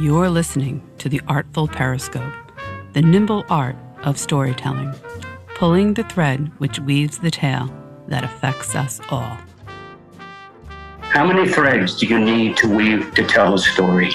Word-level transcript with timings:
You're 0.00 0.30
listening 0.30 0.82
to 0.98 1.10
The 1.10 1.20
Artful 1.28 1.68
Periscope, 1.68 2.32
the 2.94 3.02
nimble 3.02 3.44
art 3.50 3.76
of 4.04 4.18
storytelling, 4.18 4.94
pulling 5.54 5.92
the 5.92 6.02
thread 6.04 6.50
which 6.56 6.80
weaves 6.80 7.18
the 7.18 7.30
tale 7.30 7.68
that 8.08 8.24
affects 8.24 8.74
us 8.74 9.02
all. 9.10 9.36
How 11.00 11.26
many 11.26 11.46
threads 11.46 11.98
do 11.98 12.06
you 12.06 12.18
need 12.18 12.56
to 12.56 12.74
weave 12.74 13.14
to 13.14 13.26
tell 13.26 13.52
a 13.52 13.58
story? 13.58 14.10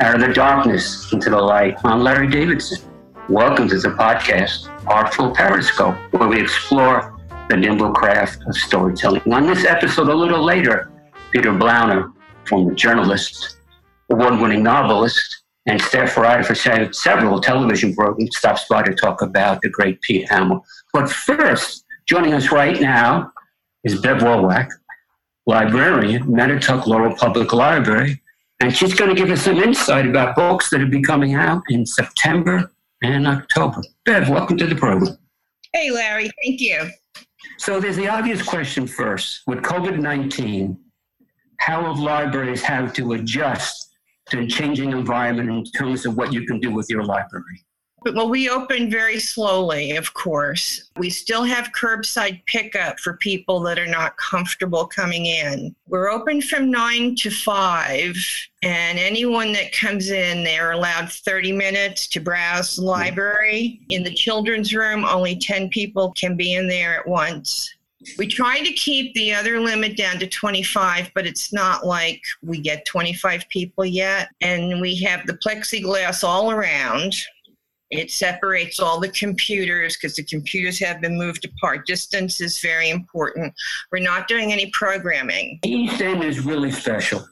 Out 0.00 0.16
of 0.16 0.20
the 0.22 0.32
darkness 0.34 1.12
into 1.12 1.30
the 1.30 1.40
light. 1.40 1.76
I'm 1.84 2.00
Larry 2.00 2.28
Davidson. 2.28 2.80
Welcome 3.28 3.68
to 3.68 3.78
the 3.78 3.90
podcast, 3.90 4.66
Artful 4.88 5.30
Periscope, 5.36 5.94
where 6.10 6.28
we 6.28 6.42
explore 6.42 7.16
the 7.48 7.56
nimble 7.56 7.92
craft 7.92 8.42
of 8.48 8.56
storytelling. 8.56 9.22
On 9.32 9.46
this 9.46 9.64
episode, 9.64 10.08
a 10.08 10.14
little 10.14 10.44
later, 10.44 10.90
Peter 11.30 11.52
Blauner, 11.52 12.12
former 12.44 12.74
journalist, 12.74 13.57
award 14.10 14.40
winning 14.40 14.62
novelist, 14.62 15.42
and 15.66 15.80
staff 15.82 16.16
writer 16.16 16.42
for 16.42 16.54
several 16.54 17.40
television 17.40 17.94
programs, 17.94 18.36
stops 18.36 18.64
by 18.68 18.82
to 18.82 18.94
talk 18.94 19.20
about 19.20 19.60
the 19.60 19.68
great 19.68 20.00
Pete 20.00 20.28
Hamill. 20.28 20.64
But 20.94 21.10
first, 21.10 21.84
joining 22.06 22.32
us 22.32 22.50
right 22.50 22.80
now 22.80 23.30
is 23.84 24.00
Bev 24.00 24.22
Wolwak, 24.22 24.70
librarian, 25.46 26.24
Mattituck 26.24 26.86
Laurel 26.86 27.14
Public 27.14 27.52
Library, 27.52 28.22
and 28.60 28.74
she's 28.74 28.94
going 28.94 29.14
to 29.14 29.20
give 29.20 29.30
us 29.30 29.42
some 29.42 29.58
insight 29.58 30.06
about 30.06 30.34
books 30.34 30.70
that 30.70 30.80
will 30.80 30.88
be 30.88 31.02
coming 31.02 31.34
out 31.34 31.62
in 31.68 31.84
September 31.84 32.72
and 33.02 33.26
October. 33.26 33.82
Bev, 34.06 34.30
welcome 34.30 34.56
to 34.56 34.66
the 34.66 34.74
program. 34.74 35.18
Hey, 35.74 35.90
Larry, 35.90 36.30
thank 36.42 36.60
you. 36.60 36.88
So 37.58 37.78
there's 37.78 37.96
the 37.96 38.08
obvious 38.08 38.42
question 38.42 38.86
first. 38.86 39.42
With 39.46 39.58
COVID 39.58 39.98
19, 39.98 40.78
how 41.58 41.84
have 41.84 41.98
libraries 41.98 42.62
had 42.62 42.94
to 42.94 43.12
adjust 43.12 43.87
to 44.30 44.40
a 44.40 44.46
changing 44.46 44.92
environment 44.92 45.50
in 45.50 45.64
terms 45.64 46.06
of 46.06 46.16
what 46.16 46.32
you 46.32 46.46
can 46.46 46.60
do 46.60 46.70
with 46.70 46.88
your 46.90 47.04
library? 47.04 47.64
Well, 48.04 48.28
we 48.28 48.48
open 48.48 48.90
very 48.90 49.18
slowly, 49.18 49.96
of 49.96 50.14
course. 50.14 50.90
We 50.96 51.10
still 51.10 51.42
have 51.42 51.72
curbside 51.72 52.44
pickup 52.46 53.00
for 53.00 53.16
people 53.16 53.60
that 53.60 53.78
are 53.78 53.88
not 53.88 54.16
comfortable 54.16 54.86
coming 54.86 55.26
in. 55.26 55.74
We're 55.88 56.08
open 56.08 56.40
from 56.40 56.70
9 56.70 57.16
to 57.16 57.30
5, 57.30 58.16
and 58.62 58.98
anyone 58.98 59.52
that 59.52 59.72
comes 59.72 60.10
in, 60.10 60.44
they're 60.44 60.72
allowed 60.72 61.10
30 61.10 61.52
minutes 61.52 62.06
to 62.08 62.20
browse 62.20 62.76
the 62.76 62.82
hmm. 62.82 62.88
library. 62.88 63.80
In 63.88 64.04
the 64.04 64.14
children's 64.14 64.72
room, 64.72 65.04
only 65.04 65.36
10 65.36 65.68
people 65.68 66.12
can 66.12 66.36
be 66.36 66.54
in 66.54 66.68
there 66.68 67.00
at 67.00 67.06
once. 67.06 67.74
We 68.16 68.26
try 68.26 68.60
to 68.60 68.72
keep 68.72 69.14
the 69.14 69.34
other 69.34 69.60
limit 69.60 69.96
down 69.96 70.18
to 70.20 70.26
25, 70.26 71.10
but 71.14 71.26
it's 71.26 71.52
not 71.52 71.86
like 71.86 72.22
we 72.42 72.60
get 72.60 72.84
25 72.86 73.48
people 73.48 73.84
yet. 73.84 74.28
And 74.40 74.80
we 74.80 74.96
have 75.00 75.26
the 75.26 75.34
plexiglass 75.34 76.24
all 76.24 76.50
around. 76.50 77.14
It 77.90 78.10
separates 78.10 78.80
all 78.80 79.00
the 79.00 79.08
computers 79.08 79.96
because 79.96 80.14
the 80.14 80.22
computers 80.22 80.78
have 80.80 81.00
been 81.00 81.16
moved 81.16 81.46
apart. 81.46 81.86
Distance 81.86 82.40
is 82.40 82.58
very 82.60 82.90
important. 82.90 83.54
We're 83.90 84.00
not 84.00 84.28
doing 84.28 84.52
any 84.52 84.70
programming. 84.70 85.58
East 85.64 86.00
End 86.02 86.22
is 86.22 86.40
really 86.40 86.70
special. 86.70 87.26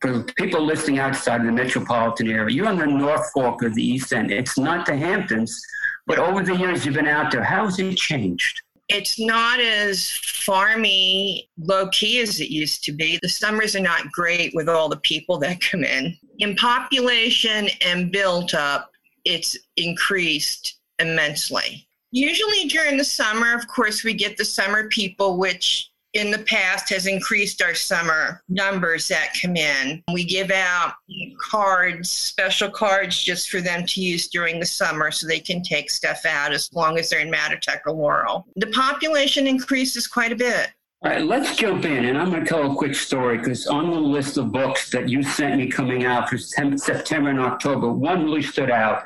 For 0.00 0.24
people 0.36 0.64
listening 0.64 0.98
outside 0.98 1.40
of 1.40 1.46
the 1.46 1.52
metropolitan 1.52 2.28
area, 2.28 2.54
you're 2.54 2.66
on 2.68 2.78
the 2.78 2.86
North 2.86 3.30
Fork 3.32 3.62
of 3.62 3.74
the 3.74 3.84
East 3.84 4.12
End. 4.12 4.32
It's 4.32 4.58
not 4.58 4.86
the 4.86 4.96
Hamptons, 4.96 5.60
but 6.06 6.18
over 6.18 6.42
the 6.42 6.56
years 6.56 6.84
you've 6.84 6.94
been 6.94 7.06
out 7.06 7.30
there. 7.30 7.44
How 7.44 7.66
has 7.66 7.78
it 7.78 7.96
changed? 7.96 8.62
It's 8.92 9.18
not 9.18 9.60
as 9.60 10.00
farmy, 10.00 11.48
low 11.58 11.88
key 11.88 12.20
as 12.20 12.40
it 12.40 12.50
used 12.50 12.84
to 12.84 12.92
be. 12.92 13.18
The 13.22 13.28
summers 13.28 13.76
are 13.76 13.80
not 13.80 14.10
great 14.12 14.54
with 14.54 14.68
all 14.68 14.88
the 14.88 14.98
people 14.98 15.38
that 15.38 15.60
come 15.60 15.84
in. 15.84 16.16
In 16.38 16.56
population 16.56 17.68
and 17.84 18.12
built 18.12 18.54
up, 18.54 18.90
it's 19.24 19.56
increased 19.76 20.78
immensely. 20.98 21.86
Usually 22.10 22.66
during 22.66 22.96
the 22.96 23.04
summer, 23.04 23.54
of 23.54 23.66
course, 23.68 24.04
we 24.04 24.12
get 24.12 24.36
the 24.36 24.44
summer 24.44 24.88
people, 24.88 25.38
which 25.38 25.91
in 26.14 26.30
the 26.30 26.38
past 26.40 26.90
has 26.90 27.06
increased 27.06 27.62
our 27.62 27.74
summer 27.74 28.42
numbers 28.48 29.08
that 29.08 29.34
come 29.40 29.56
in. 29.56 30.02
We 30.12 30.24
give 30.24 30.50
out 30.50 30.94
cards, 31.40 32.10
special 32.10 32.70
cards 32.70 33.22
just 33.22 33.48
for 33.48 33.60
them 33.60 33.86
to 33.86 34.00
use 34.00 34.28
during 34.28 34.60
the 34.60 34.66
summer 34.66 35.10
so 35.10 35.26
they 35.26 35.40
can 35.40 35.62
take 35.62 35.90
stuff 35.90 36.26
out 36.26 36.52
as 36.52 36.70
long 36.72 36.98
as 36.98 37.08
they're 37.08 37.20
in 37.20 37.32
Mattituck 37.32 37.80
or 37.86 37.92
Laurel. 37.92 38.46
The 38.56 38.66
population 38.68 39.46
increases 39.46 40.06
quite 40.06 40.32
a 40.32 40.36
bit. 40.36 40.70
All 41.04 41.10
right, 41.10 41.24
let's 41.24 41.56
jump 41.56 41.84
in, 41.84 42.04
and 42.04 42.16
I'm 42.16 42.30
going 42.30 42.44
to 42.44 42.48
tell 42.48 42.70
a 42.70 42.76
quick 42.76 42.94
story 42.94 43.38
because 43.38 43.66
on 43.66 43.90
the 43.90 43.98
list 43.98 44.36
of 44.36 44.52
books 44.52 44.88
that 44.90 45.08
you 45.08 45.22
sent 45.24 45.56
me 45.56 45.66
coming 45.66 46.04
out 46.04 46.28
for 46.28 46.38
September 46.38 47.30
and 47.30 47.40
October, 47.40 47.90
one 47.90 48.24
really 48.24 48.42
stood 48.42 48.70
out, 48.70 49.02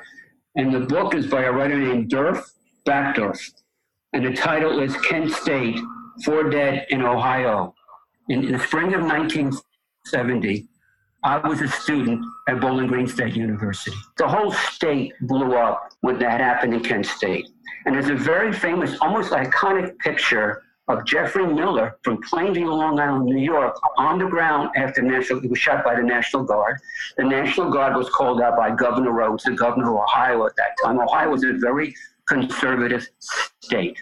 and 0.57 0.75
the 0.75 0.81
book 0.81 1.15
is 1.15 1.27
by 1.27 1.45
a 1.45 1.53
writer 1.53 1.79
named 1.79 2.11
Derf 2.11 2.43
Backderf, 2.87 3.41
and 4.13 4.27
the 4.27 4.35
title 4.35 4.79
is 4.81 4.95
Kent 4.99 5.33
State 5.33 5.79
four 6.25 6.51
dead 6.51 6.87
in 6.91 7.03
Ohio. 7.03 7.75
In, 8.29 8.45
in 8.45 8.53
the 8.53 8.59
spring 8.59 8.95
of 8.95 9.03
1970, 9.03 10.69
I 11.23 11.39
was 11.39 11.61
a 11.61 11.69
student 11.69 12.25
at 12.49 12.61
Bowling 12.61 12.87
Green 12.87 13.07
State 13.07 13.35
University. 13.35 13.97
The 14.17 14.29
whole 14.29 14.53
state 14.53 15.13
blew 15.23 15.57
up 15.57 15.91
when 16.01 16.19
that 16.21 16.41
happened 16.41 16.75
in 16.75 16.81
Kent 16.81 17.07
State. 17.07 17.49
And 17.85 17.95
there's 17.95 18.09
a 18.09 18.15
very 18.15 18.53
famous, 18.53 18.97
almost 19.01 19.33
iconic 19.33 19.99
picture 19.99 20.63
of 20.89 21.05
Jeffrey 21.05 21.47
Miller 21.47 21.99
from 22.03 22.23
Plainview, 22.23 22.67
Long 22.67 23.01
Island, 23.01 23.25
New 23.25 23.43
York, 23.43 23.77
on 23.99 24.19
the 24.19 24.27
ground 24.27 24.71
after 24.77 25.03
National, 25.03 25.41
he 25.41 25.49
was 25.49 25.59
shot 25.59 25.85
by 25.85 25.97
the 25.97 26.03
National 26.03 26.45
Guard. 26.45 26.79
The 27.17 27.25
National 27.25 27.71
Guard 27.71 27.97
was 27.97 28.09
called 28.11 28.41
out 28.41 28.57
by 28.57 28.71
Governor 28.71 29.11
Rhodes, 29.11 29.45
the 29.45 29.53
governor 29.53 29.91
of 29.91 30.03
Ohio 30.03 30.47
at 30.47 30.55
that 30.57 30.77
time. 30.83 31.01
Ohio 31.01 31.31
was 31.31 31.43
a 31.43 31.55
very 31.55 31.95
conservative 32.29 33.07
state. 33.61 34.01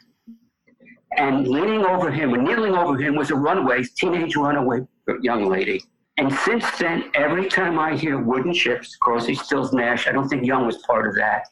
And 1.16 1.47
leaning 1.47 1.84
over 1.84 2.10
him 2.10 2.34
and 2.34 2.44
kneeling 2.44 2.75
over 2.75 2.97
him 2.97 3.14
was 3.14 3.30
a 3.30 3.36
runaway, 3.36 3.84
teenage 3.97 4.36
runaway 4.36 4.80
young 5.20 5.48
lady. 5.48 5.82
And 6.16 6.32
since 6.32 6.64
then, 6.78 7.10
every 7.14 7.48
time 7.48 7.78
I 7.78 7.97
hear 7.97 8.19
wooden 8.19 8.52
ships, 8.52 8.97
Crosby, 8.97 9.34
Stills, 9.34 9.72
Nash, 9.72 10.06
I 10.06 10.12
don't 10.12 10.28
think 10.28 10.44
Young 10.44 10.66
was 10.66 10.78
part 10.78 11.08
of 11.08 11.16
that. 11.16 11.48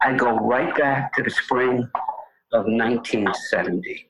I 0.00 0.14
go 0.14 0.36
right 0.38 0.76
back 0.76 1.12
to 1.14 1.22
the 1.22 1.30
spring 1.30 1.88
of 2.52 2.64
1970. 2.66 4.06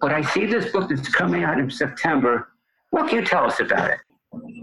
But 0.00 0.12
I 0.12 0.22
see 0.22 0.46
this 0.46 0.72
book 0.72 0.88
that's 0.88 1.08
coming 1.08 1.44
out 1.44 1.60
in 1.60 1.70
September. 1.70 2.48
What 2.90 3.08
can 3.08 3.20
you 3.20 3.24
tell 3.24 3.44
us 3.44 3.60
about 3.60 3.90
it? 3.90 3.98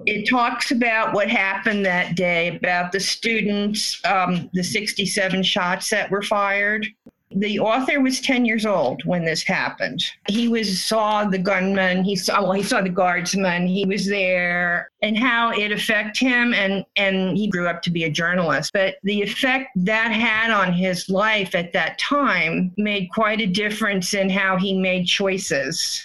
It 0.06 0.28
talks 0.28 0.72
about 0.72 1.14
what 1.14 1.30
happened 1.30 1.86
that 1.86 2.16
day, 2.16 2.56
about 2.56 2.92
the 2.92 3.00
students, 3.00 4.04
um, 4.06 4.50
the 4.54 4.64
67 4.64 5.44
shots 5.44 5.90
that 5.92 6.10
were 6.12 6.22
fired. 6.22 6.88
The 7.32 7.60
author 7.60 8.02
was 8.02 8.22
10 8.22 8.44
years 8.44 8.66
old 8.66 9.04
when 9.06 9.24
this 9.24 9.44
happened. 9.44 10.04
He 10.28 10.48
was 10.48 10.82
saw 10.84 11.26
the 11.26 11.38
gunman, 11.38 12.04
he 12.04 12.16
saw 12.16 12.42
well, 12.42 12.54
he 12.54 12.64
saw 12.64 12.82
the 12.82 12.90
guardsman, 12.90 13.68
he 13.68 13.86
was 13.86 14.08
there 14.08 14.90
and 15.04 15.16
how 15.16 15.52
it 15.52 15.72
affected 15.72 16.28
him 16.28 16.54
and 16.56 16.84
and 16.96 17.38
he 17.38 17.48
grew 17.48 17.68
up 17.68 17.84
to 17.84 17.92
be 17.92 18.06
a 18.06 18.10
journalist. 18.10 18.72
But 18.74 18.96
the 19.04 19.22
effect 19.22 19.70
that 19.76 20.12
had 20.12 20.50
on 20.50 20.74
his 20.74 21.08
life 21.08 21.54
at 21.54 21.72
that 21.74 22.00
time 22.00 22.74
made 22.78 23.10
quite 23.14 23.42
a 23.42 23.46
difference 23.46 24.16
in 24.16 24.30
how 24.30 24.58
he 24.58 24.80
made 24.80 25.06
choices. 25.06 26.04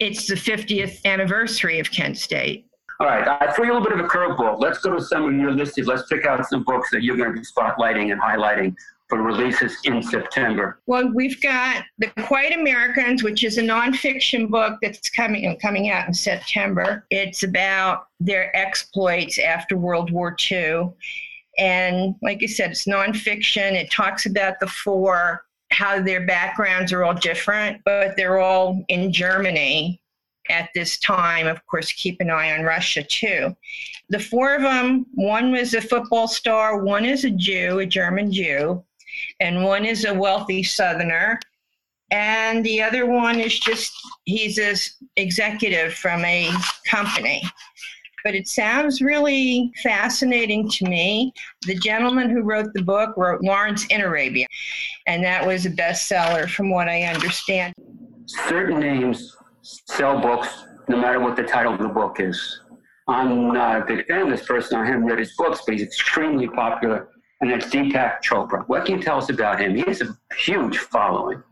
It's 0.00 0.26
the 0.26 0.34
50th 0.34 1.02
anniversary 1.06 1.80
of 1.80 1.90
Kent 1.90 2.18
State. 2.18 2.66
All 3.00 3.06
right, 3.06 3.26
I 3.26 3.52
threw 3.52 3.66
you 3.66 3.72
a 3.72 3.74
little 3.74 3.88
bit 3.88 3.98
of 3.98 4.04
a 4.04 4.08
curveball. 4.08 4.60
Let's 4.60 4.80
go 4.80 4.92
to 4.94 5.00
some 5.00 5.24
of 5.24 5.34
your 5.34 5.52
listed. 5.52 5.86
Let's 5.86 6.06
pick 6.08 6.26
out 6.26 6.44
some 6.46 6.64
books 6.64 6.90
that 6.90 7.02
you're 7.02 7.16
going 7.16 7.32
to 7.32 7.40
be 7.40 7.46
spotlighting 7.46 8.12
and 8.12 8.20
highlighting 8.20 8.74
for 9.08 9.22
releases 9.22 9.76
in 9.84 10.02
September? 10.02 10.80
Well, 10.86 11.10
we've 11.14 11.40
got 11.40 11.84
The 11.98 12.08
Quiet 12.26 12.54
Americans, 12.54 13.22
which 13.22 13.42
is 13.42 13.58
a 13.58 13.62
nonfiction 13.62 14.48
book 14.48 14.78
that's 14.82 15.08
coming 15.08 15.56
coming 15.60 15.90
out 15.90 16.06
in 16.06 16.14
September. 16.14 17.06
It's 17.10 17.42
about 17.42 18.08
their 18.20 18.54
exploits 18.56 19.38
after 19.38 19.76
World 19.76 20.10
War 20.10 20.36
II. 20.50 20.90
And 21.58 22.14
like 22.22 22.40
I 22.42 22.46
said, 22.46 22.70
it's 22.70 22.84
nonfiction. 22.84 23.72
It 23.72 23.90
talks 23.90 24.26
about 24.26 24.60
the 24.60 24.68
four, 24.68 25.44
how 25.70 26.00
their 26.00 26.26
backgrounds 26.26 26.92
are 26.92 27.02
all 27.02 27.14
different, 27.14 27.80
but 27.84 28.16
they're 28.16 28.38
all 28.38 28.84
in 28.88 29.12
Germany 29.12 30.00
at 30.50 30.70
this 30.74 30.98
time. 30.98 31.46
Of 31.46 31.64
course, 31.66 31.92
keep 31.92 32.20
an 32.20 32.30
eye 32.30 32.56
on 32.56 32.64
Russia 32.64 33.02
too. 33.02 33.56
The 34.10 34.20
four 34.20 34.54
of 34.54 34.62
them, 34.62 35.06
one 35.14 35.50
was 35.50 35.74
a 35.74 35.80
football 35.80 36.28
star, 36.28 36.82
one 36.82 37.04
is 37.04 37.24
a 37.24 37.30
Jew, 37.30 37.80
a 37.80 37.86
German 37.86 38.32
Jew, 38.32 38.82
and 39.40 39.64
one 39.64 39.84
is 39.84 40.04
a 40.04 40.14
wealthy 40.14 40.62
Southerner, 40.62 41.38
and 42.10 42.64
the 42.64 42.82
other 42.82 43.06
one 43.06 43.38
is 43.38 43.58
just 43.58 43.92
he's 44.24 44.58
an 44.58 44.76
executive 45.16 45.94
from 45.94 46.24
a 46.24 46.50
company. 46.86 47.42
But 48.24 48.34
it 48.34 48.48
sounds 48.48 49.00
really 49.00 49.72
fascinating 49.82 50.68
to 50.70 50.84
me. 50.86 51.32
The 51.66 51.76
gentleman 51.76 52.30
who 52.30 52.42
wrote 52.42 52.72
the 52.74 52.82
book 52.82 53.16
wrote 53.16 53.42
Lawrence 53.42 53.86
in 53.86 54.00
Arabia, 54.00 54.46
and 55.06 55.22
that 55.24 55.46
was 55.46 55.66
a 55.66 55.70
bestseller 55.70 56.48
from 56.50 56.70
what 56.70 56.88
I 56.88 57.02
understand. 57.04 57.74
Certain 58.26 58.80
names 58.80 59.36
sell 59.62 60.20
books 60.20 60.48
no 60.88 60.96
matter 60.96 61.20
what 61.20 61.36
the 61.36 61.42
title 61.42 61.74
of 61.74 61.80
the 61.80 61.88
book 61.88 62.18
is. 62.18 62.60
I'm 63.06 63.52
not 63.52 63.82
a 63.82 63.84
big 63.84 64.06
fan 64.06 64.22
of 64.22 64.30
this 64.30 64.46
person. 64.46 64.78
I 64.78 64.86
haven't 64.86 65.06
read 65.06 65.18
his 65.18 65.34
books, 65.36 65.62
but 65.64 65.74
he's 65.74 65.82
extremely 65.82 66.48
popular, 66.48 67.08
and 67.40 67.50
it's 67.50 67.66
Deepak 67.66 68.22
Chopra. 68.22 68.66
What 68.68 68.86
can 68.86 68.96
you 68.96 69.02
tell 69.02 69.18
us 69.18 69.30
about 69.30 69.60
him? 69.60 69.74
He 69.74 69.82
has 69.82 70.00
a 70.00 70.16
huge 70.36 70.78
following. 70.78 71.42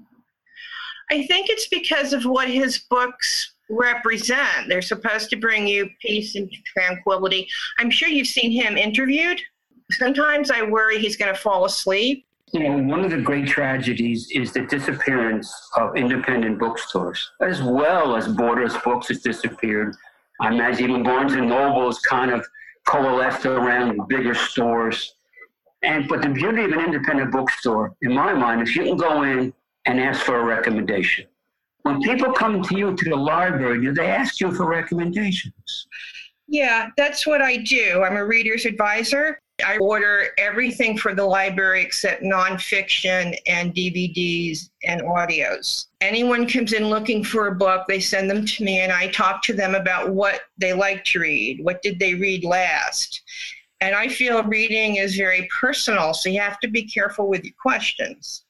I 1.10 1.26
think 1.26 1.48
it's 1.48 1.68
because 1.68 2.12
of 2.12 2.24
what 2.24 2.48
his 2.48 2.78
books 2.90 3.54
represent. 3.70 4.68
They're 4.68 4.82
supposed 4.82 5.30
to 5.30 5.36
bring 5.36 5.66
you 5.66 5.88
peace 6.00 6.34
and 6.34 6.50
tranquility. 6.64 7.48
I'm 7.78 7.90
sure 7.90 8.08
you've 8.08 8.26
seen 8.26 8.50
him 8.50 8.76
interviewed. 8.76 9.40
Sometimes 9.92 10.50
I 10.50 10.62
worry 10.62 10.98
he's 10.98 11.16
going 11.16 11.32
to 11.32 11.40
fall 11.40 11.64
asleep. 11.64 12.26
You 12.52 12.60
know, 12.60 12.78
one 12.78 13.04
of 13.04 13.10
the 13.10 13.20
great 13.20 13.46
tragedies 13.48 14.28
is 14.32 14.52
the 14.52 14.62
disappearance 14.62 15.52
of 15.76 15.96
independent 15.96 16.58
bookstores, 16.58 17.32
as 17.40 17.62
well 17.62 18.16
as 18.16 18.28
Borders 18.28 18.76
Books 18.84 19.08
has 19.08 19.20
disappeared. 19.20 19.96
I 20.40 20.52
imagine 20.52 20.90
even 20.90 21.02
Barnes 21.02 21.32
and 21.32 21.48
Noble 21.48 21.88
is 21.88 21.98
kind 22.00 22.30
of 22.30 22.46
coalesced 22.86 23.46
around 23.46 24.06
bigger 24.08 24.34
stores. 24.34 25.15
And 25.82 26.08
but 26.08 26.22
the 26.22 26.28
beauty 26.28 26.64
of 26.64 26.72
an 26.72 26.80
independent 26.80 27.32
bookstore, 27.32 27.94
in 28.02 28.14
my 28.14 28.32
mind, 28.32 28.62
is 28.62 28.74
you 28.74 28.84
can 28.84 28.96
go 28.96 29.22
in 29.22 29.52
and 29.84 30.00
ask 30.00 30.22
for 30.22 30.40
a 30.40 30.44
recommendation. 30.44 31.26
When 31.82 32.00
people 32.00 32.32
come 32.32 32.62
to 32.62 32.76
you 32.76 32.96
to 32.96 33.10
the 33.10 33.16
library, 33.16 33.80
do 33.80 33.94
they 33.94 34.08
ask 34.08 34.40
you 34.40 34.50
for 34.50 34.66
recommendations? 34.66 35.86
Yeah, 36.48 36.88
that's 36.96 37.26
what 37.26 37.42
I 37.42 37.58
do. 37.58 38.02
I'm 38.02 38.16
a 38.16 38.24
reader's 38.24 38.64
advisor. 38.64 39.40
I 39.64 39.78
order 39.78 40.28
everything 40.38 40.98
for 40.98 41.14
the 41.14 41.24
library 41.24 41.82
except 41.82 42.22
nonfiction 42.22 43.36
and 43.46 43.74
DVDs 43.74 44.68
and 44.84 45.00
audios. 45.02 45.86
Anyone 46.02 46.46
comes 46.46 46.74
in 46.74 46.90
looking 46.90 47.24
for 47.24 47.48
a 47.48 47.54
book, 47.54 47.86
they 47.88 48.00
send 48.00 48.28
them 48.28 48.44
to 48.44 48.64
me, 48.64 48.80
and 48.80 48.92
I 48.92 49.08
talk 49.08 49.42
to 49.44 49.54
them 49.54 49.74
about 49.74 50.10
what 50.10 50.42
they 50.58 50.74
like 50.74 51.04
to 51.06 51.20
read. 51.20 51.64
What 51.64 51.80
did 51.80 51.98
they 51.98 52.14
read 52.14 52.44
last? 52.44 53.22
And 53.80 53.94
I 53.94 54.08
feel 54.08 54.42
reading 54.44 54.96
is 54.96 55.16
very 55.16 55.48
personal, 55.60 56.14
so 56.14 56.28
you 56.28 56.40
have 56.40 56.58
to 56.60 56.68
be 56.68 56.84
careful 56.84 57.28
with 57.28 57.44
your 57.44 57.54
questions. 57.60 58.44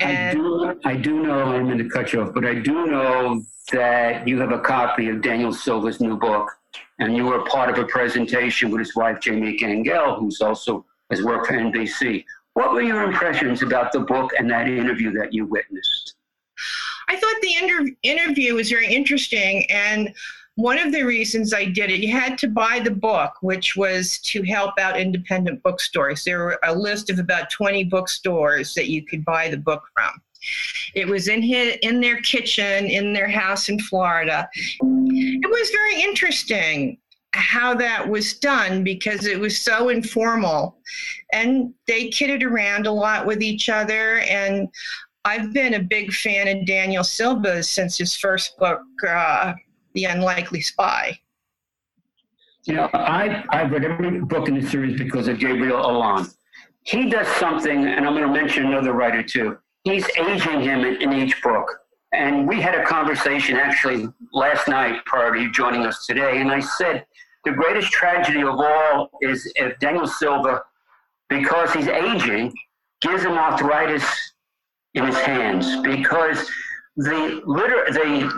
I 0.00 0.30
do, 0.32 0.80
I 0.84 0.96
do 0.96 1.22
know, 1.22 1.42
I'm 1.42 1.66
going 1.66 1.78
to 1.78 1.88
cut 1.88 2.12
you 2.12 2.22
off, 2.22 2.34
but 2.34 2.44
I 2.44 2.54
do 2.54 2.86
know 2.86 3.42
that 3.72 4.26
you 4.26 4.40
have 4.40 4.52
a 4.52 4.58
copy 4.60 5.08
of 5.08 5.22
Daniel 5.22 5.52
Silva's 5.52 6.00
new 6.00 6.16
book, 6.16 6.50
and 6.98 7.16
you 7.16 7.26
were 7.26 7.44
part 7.44 7.70
of 7.70 7.78
a 7.78 7.86
presentation 7.86 8.70
with 8.70 8.80
his 8.80 8.96
wife, 8.96 9.20
Jamie 9.20 9.56
Gangel, 9.56 10.16
who's 10.16 10.40
also 10.40 10.84
has 11.10 11.22
worked 11.22 11.48
for 11.48 11.54
NBC. 11.54 12.24
What 12.54 12.72
were 12.72 12.82
your 12.82 13.02
impressions 13.02 13.62
about 13.62 13.92
the 13.92 14.00
book 14.00 14.32
and 14.38 14.50
that 14.50 14.68
interview 14.68 15.12
that 15.12 15.32
you 15.32 15.44
witnessed? 15.44 16.14
I 17.08 17.16
thought 17.16 17.36
the 17.42 17.54
inter- 17.62 17.96
interview 18.02 18.54
was 18.54 18.70
very 18.70 18.92
interesting, 18.92 19.66
and 19.70 20.14
one 20.56 20.78
of 20.78 20.92
the 20.92 21.02
reasons 21.02 21.52
I 21.52 21.64
did 21.64 21.90
it, 21.90 22.00
you 22.00 22.12
had 22.12 22.38
to 22.38 22.48
buy 22.48 22.78
the 22.78 22.90
book, 22.90 23.34
which 23.40 23.76
was 23.76 24.18
to 24.20 24.42
help 24.42 24.78
out 24.78 24.98
independent 24.98 25.62
bookstores. 25.62 26.24
There 26.24 26.38
were 26.38 26.60
a 26.62 26.74
list 26.74 27.10
of 27.10 27.18
about 27.18 27.50
20 27.50 27.84
bookstores 27.84 28.74
that 28.74 28.88
you 28.88 29.04
could 29.04 29.24
buy 29.24 29.48
the 29.48 29.56
book 29.56 29.82
from. 29.94 30.20
It 30.94 31.08
was 31.08 31.28
in 31.28 31.42
his, 31.42 31.76
in 31.82 32.00
their 32.00 32.20
kitchen 32.20 32.86
in 32.86 33.12
their 33.12 33.28
house 33.28 33.68
in 33.68 33.78
Florida. 33.80 34.48
It 34.54 35.50
was 35.50 35.70
very 35.70 36.02
interesting 36.02 36.98
how 37.32 37.74
that 37.74 38.08
was 38.08 38.34
done 38.34 38.84
because 38.84 39.26
it 39.26 39.40
was 39.40 39.60
so 39.60 39.88
informal 39.88 40.78
and 41.32 41.74
they 41.88 42.08
kidded 42.08 42.44
around 42.44 42.86
a 42.86 42.92
lot 42.92 43.26
with 43.26 43.42
each 43.42 43.68
other 43.68 44.20
and 44.20 44.68
I've 45.24 45.52
been 45.52 45.74
a 45.74 45.82
big 45.82 46.12
fan 46.12 46.46
of 46.46 46.66
Daniel 46.66 47.02
Silva 47.02 47.62
since 47.62 47.96
his 47.98 48.14
first 48.14 48.56
book, 48.58 48.82
uh, 49.08 49.54
the 49.94 50.04
unlikely 50.04 50.60
spy. 50.60 51.18
You 52.64 52.74
know, 52.74 52.90
I, 52.94 53.44
I've 53.50 53.70
read 53.70 53.84
every 53.84 54.20
book 54.20 54.48
in 54.48 54.58
the 54.58 54.66
series 54.66 54.98
because 54.98 55.28
of 55.28 55.38
Gabriel 55.38 55.78
Allon. 55.78 56.26
He 56.82 57.08
does 57.08 57.28
something, 57.36 57.86
and 57.86 58.06
I'm 58.06 58.14
going 58.14 58.26
to 58.26 58.32
mention 58.32 58.66
another 58.66 58.92
writer 58.92 59.22
too. 59.22 59.58
He's 59.84 60.08
aging 60.18 60.60
him 60.60 60.80
in, 60.80 61.02
in 61.02 61.12
each 61.12 61.42
book. 61.42 61.70
And 62.12 62.46
we 62.48 62.60
had 62.60 62.74
a 62.74 62.84
conversation 62.84 63.56
actually 63.56 64.08
last 64.32 64.68
night 64.68 65.04
prior 65.04 65.34
to 65.34 65.40
you 65.40 65.50
joining 65.50 65.84
us 65.84 66.06
today. 66.06 66.40
And 66.40 66.50
I 66.50 66.60
said, 66.60 67.04
the 67.44 67.50
greatest 67.50 67.90
tragedy 67.90 68.42
of 68.42 68.54
all 68.58 69.10
is 69.20 69.50
if 69.56 69.78
Daniel 69.78 70.06
Silva, 70.06 70.62
because 71.28 71.72
he's 71.72 71.88
aging, 71.88 72.52
gives 73.00 73.24
him 73.24 73.32
arthritis 73.32 74.04
in 74.94 75.04
his 75.04 75.16
hands 75.16 75.80
because 75.82 76.48
the 76.96 77.42
liter- 77.44 77.86
the 77.92 78.32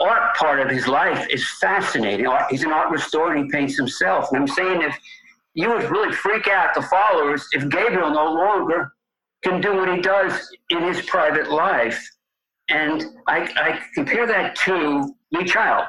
art 0.00 0.36
part 0.36 0.60
of 0.60 0.68
his 0.68 0.86
life 0.86 1.26
is 1.30 1.46
fascinating. 1.60 2.26
He's 2.50 2.62
an 2.62 2.72
art 2.72 2.90
restorer 2.90 3.34
and 3.34 3.44
he 3.44 3.50
paints 3.50 3.76
himself. 3.76 4.28
And 4.30 4.40
I'm 4.40 4.48
saying 4.48 4.82
if 4.82 4.96
you 5.54 5.68
would 5.70 5.90
really 5.90 6.12
freak 6.12 6.46
out 6.46 6.74
the 6.74 6.82
followers 6.82 7.46
if 7.52 7.68
Gabriel 7.68 8.10
no 8.10 8.32
longer 8.32 8.92
can 9.42 9.60
do 9.60 9.74
what 9.74 9.94
he 9.94 10.00
does 10.00 10.54
in 10.70 10.82
his 10.82 11.02
private 11.02 11.50
life. 11.50 12.00
And 12.68 13.04
I, 13.26 13.48
I 13.56 13.80
compare 13.94 14.26
that 14.26 14.54
to 14.56 15.14
Lee 15.32 15.44
Child, 15.44 15.86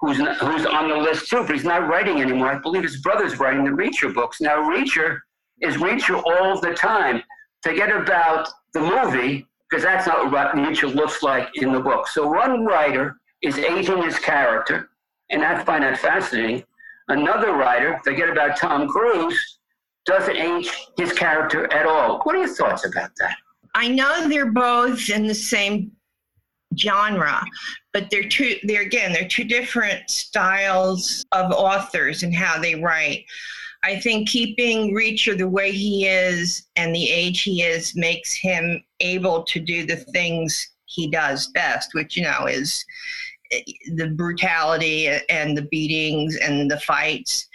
who's, 0.00 0.16
who's 0.16 0.66
on 0.66 0.88
the 0.88 0.96
list 0.96 1.28
too, 1.28 1.42
but 1.42 1.50
he's 1.50 1.64
not 1.64 1.88
writing 1.88 2.20
anymore. 2.20 2.48
I 2.48 2.58
believe 2.58 2.82
his 2.82 3.00
brother's 3.00 3.38
writing 3.38 3.64
the 3.64 3.70
Reacher 3.70 4.12
books. 4.12 4.40
Now, 4.40 4.56
Reacher 4.56 5.18
is 5.60 5.76
Reacher 5.76 6.22
all 6.24 6.60
the 6.60 6.74
time. 6.74 7.22
Forget 7.62 7.90
about 7.94 8.48
the 8.72 8.80
movie, 8.80 9.46
because 9.68 9.82
that's 9.82 10.06
not 10.06 10.30
what 10.30 10.54
Reacher 10.54 10.94
looks 10.94 11.22
like 11.22 11.48
in 11.54 11.72
the 11.72 11.80
book. 11.80 12.08
So 12.08 12.26
one 12.28 12.64
writer 12.64 13.16
is 13.46 13.58
aging 13.58 14.02
his 14.02 14.18
character, 14.18 14.90
and 15.30 15.44
I 15.44 15.62
find 15.62 15.84
that 15.84 15.98
fascinating. 15.98 16.64
Another 17.08 17.52
writer, 17.52 18.00
forget 18.02 18.28
about 18.28 18.56
Tom 18.56 18.88
Cruise, 18.88 19.58
doesn't 20.04 20.36
age 20.36 20.68
his 20.98 21.12
character 21.12 21.72
at 21.72 21.86
all. 21.86 22.20
What 22.24 22.34
are 22.34 22.40
your 22.40 22.54
thoughts 22.54 22.84
about 22.84 23.10
that? 23.20 23.36
I 23.74 23.88
know 23.88 24.28
they're 24.28 24.50
both 24.50 25.08
in 25.10 25.26
the 25.26 25.34
same 25.34 25.92
genre, 26.76 27.44
but 27.92 28.10
they're 28.10 28.28
two. 28.28 28.56
They're 28.64 28.82
again, 28.82 29.12
they're 29.12 29.28
two 29.28 29.44
different 29.44 30.10
styles 30.10 31.24
of 31.30 31.52
authors 31.52 32.24
and 32.24 32.34
how 32.34 32.60
they 32.60 32.74
write. 32.74 33.24
I 33.84 34.00
think 34.00 34.28
keeping 34.28 34.92
Reacher 34.92 35.38
the 35.38 35.48
way 35.48 35.70
he 35.70 36.06
is 36.08 36.66
and 36.74 36.92
the 36.92 37.08
age 37.08 37.42
he 37.42 37.62
is 37.62 37.94
makes 37.94 38.34
him 38.34 38.82
able 38.98 39.44
to 39.44 39.60
do 39.60 39.86
the 39.86 39.96
things 39.96 40.68
he 40.86 41.08
does 41.08 41.48
best, 41.48 41.94
which 41.94 42.16
you 42.16 42.24
know 42.24 42.46
is 42.46 42.84
the 43.50 44.12
brutality 44.14 45.08
and 45.28 45.56
the 45.56 45.62
beatings 45.62 46.36
and 46.36 46.70
the 46.70 46.80
fights. 46.80 47.48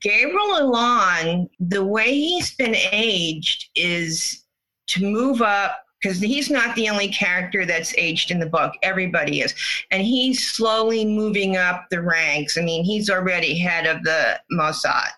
Gabriel 0.00 0.56
Allon, 0.58 1.48
the 1.60 1.84
way 1.84 2.12
he's 2.12 2.54
been 2.54 2.74
aged 2.92 3.70
is 3.74 4.44
to 4.88 5.04
move 5.04 5.42
up 5.42 5.82
because 6.00 6.20
he's 6.20 6.50
not 6.50 6.74
the 6.76 6.88
only 6.88 7.08
character 7.08 7.64
that's 7.64 7.94
aged 7.96 8.30
in 8.30 8.38
the 8.38 8.46
book. 8.46 8.74
Everybody 8.82 9.40
is. 9.40 9.54
And 9.90 10.02
he's 10.02 10.46
slowly 10.48 11.04
moving 11.04 11.56
up 11.56 11.86
the 11.90 12.02
ranks. 12.02 12.58
I 12.58 12.62
mean, 12.62 12.84
he's 12.84 13.10
already 13.10 13.58
head 13.58 13.86
of 13.86 14.02
the 14.04 14.38
Mossad. 14.52 15.08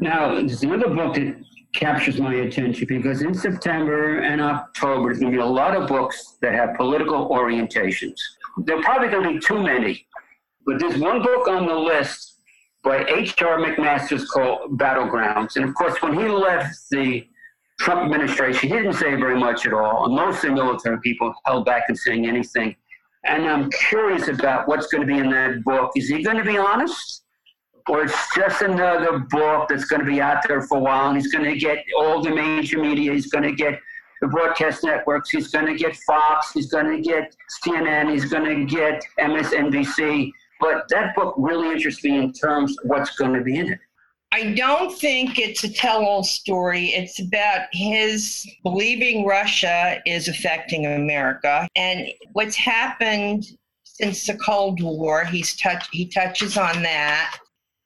Now, 0.00 0.34
there's 0.34 0.62
another 0.62 0.88
book 0.88 1.14
that 1.14 1.42
captures 1.72 2.20
my 2.20 2.34
attention 2.34 2.86
because 2.88 3.22
in 3.22 3.34
September 3.34 4.18
and 4.18 4.40
October, 4.40 5.08
there's 5.08 5.20
going 5.20 5.32
to 5.32 5.36
be 5.36 5.42
a 5.42 5.46
lot 5.46 5.76
of 5.76 5.88
books 5.88 6.36
that 6.40 6.52
have 6.52 6.76
political 6.76 7.28
orientations 7.30 8.18
there 8.64 8.78
are 8.78 8.82
probably 8.82 9.08
going 9.08 9.24
to 9.24 9.34
be 9.34 9.38
too 9.38 9.62
many. 9.62 10.06
But 10.66 10.78
there's 10.78 10.98
one 10.98 11.22
book 11.22 11.48
on 11.48 11.66
the 11.66 11.74
list 11.74 12.40
by 12.82 13.04
H.R. 13.04 13.58
McMaster's 13.58 14.28
called 14.30 14.78
Battlegrounds. 14.78 15.56
And 15.56 15.64
of 15.64 15.74
course, 15.74 16.00
when 16.02 16.14
he 16.14 16.28
left 16.28 16.74
the 16.90 17.26
Trump 17.80 18.02
administration, 18.02 18.68
he 18.68 18.74
didn't 18.74 18.94
say 18.94 19.14
very 19.14 19.38
much 19.38 19.66
at 19.66 19.72
all. 19.72 20.06
And 20.06 20.14
most 20.14 20.44
of 20.44 20.50
the 20.50 20.56
military 20.56 20.98
people 21.00 21.32
held 21.44 21.64
back 21.64 21.84
in 21.88 21.96
saying 21.96 22.26
anything. 22.26 22.76
And 23.24 23.46
I'm 23.46 23.70
curious 23.70 24.28
about 24.28 24.68
what's 24.68 24.86
going 24.86 25.06
to 25.06 25.12
be 25.12 25.18
in 25.18 25.30
that 25.30 25.64
book. 25.64 25.92
Is 25.96 26.08
he 26.08 26.22
going 26.22 26.36
to 26.36 26.44
be 26.44 26.58
honest? 26.58 27.24
Or 27.88 28.02
it's 28.04 28.34
just 28.34 28.62
another 28.62 29.18
book 29.18 29.68
that's 29.68 29.86
going 29.86 30.00
to 30.00 30.06
be 30.06 30.20
out 30.20 30.46
there 30.46 30.62
for 30.62 30.76
a 30.78 30.80
while 30.80 31.08
and 31.08 31.16
he's 31.16 31.32
going 31.32 31.44
to 31.44 31.58
get 31.58 31.78
all 31.98 32.22
the 32.22 32.30
major 32.30 32.78
media, 32.78 33.14
he's 33.14 33.28
going 33.28 33.44
to 33.44 33.52
get 33.52 33.80
the 34.20 34.28
broadcast 34.28 34.84
networks. 34.84 35.30
He's 35.30 35.48
going 35.48 35.66
to 35.66 35.74
get 35.74 35.96
Fox. 35.96 36.52
He's 36.52 36.70
going 36.70 36.96
to 36.96 37.00
get 37.00 37.34
CNN. 37.64 38.12
He's 38.12 38.26
going 38.26 38.44
to 38.44 38.64
get 38.64 39.02
MSNBC. 39.18 40.30
But 40.60 40.88
that 40.90 41.14
book 41.14 41.34
really 41.38 41.70
interests 41.70 42.02
me 42.02 42.16
in 42.16 42.32
terms 42.32 42.76
of 42.78 42.88
what's 42.88 43.16
going 43.16 43.34
to 43.34 43.42
be 43.42 43.58
in 43.58 43.72
it. 43.72 43.78
I 44.30 44.52
don't 44.52 44.96
think 44.98 45.38
it's 45.38 45.64
a 45.64 45.72
tell 45.72 46.04
all 46.04 46.22
story. 46.22 46.88
It's 46.88 47.18
about 47.18 47.68
his 47.72 48.46
believing 48.62 49.24
Russia 49.24 50.02
is 50.04 50.28
affecting 50.28 50.84
America. 50.84 51.66
And 51.76 52.08
what's 52.32 52.56
happened 52.56 53.46
since 53.84 54.26
the 54.26 54.36
Cold 54.36 54.82
War, 54.82 55.24
he's 55.24 55.56
touch, 55.56 55.88
he 55.92 56.06
touches 56.06 56.58
on 56.58 56.82
that. 56.82 57.38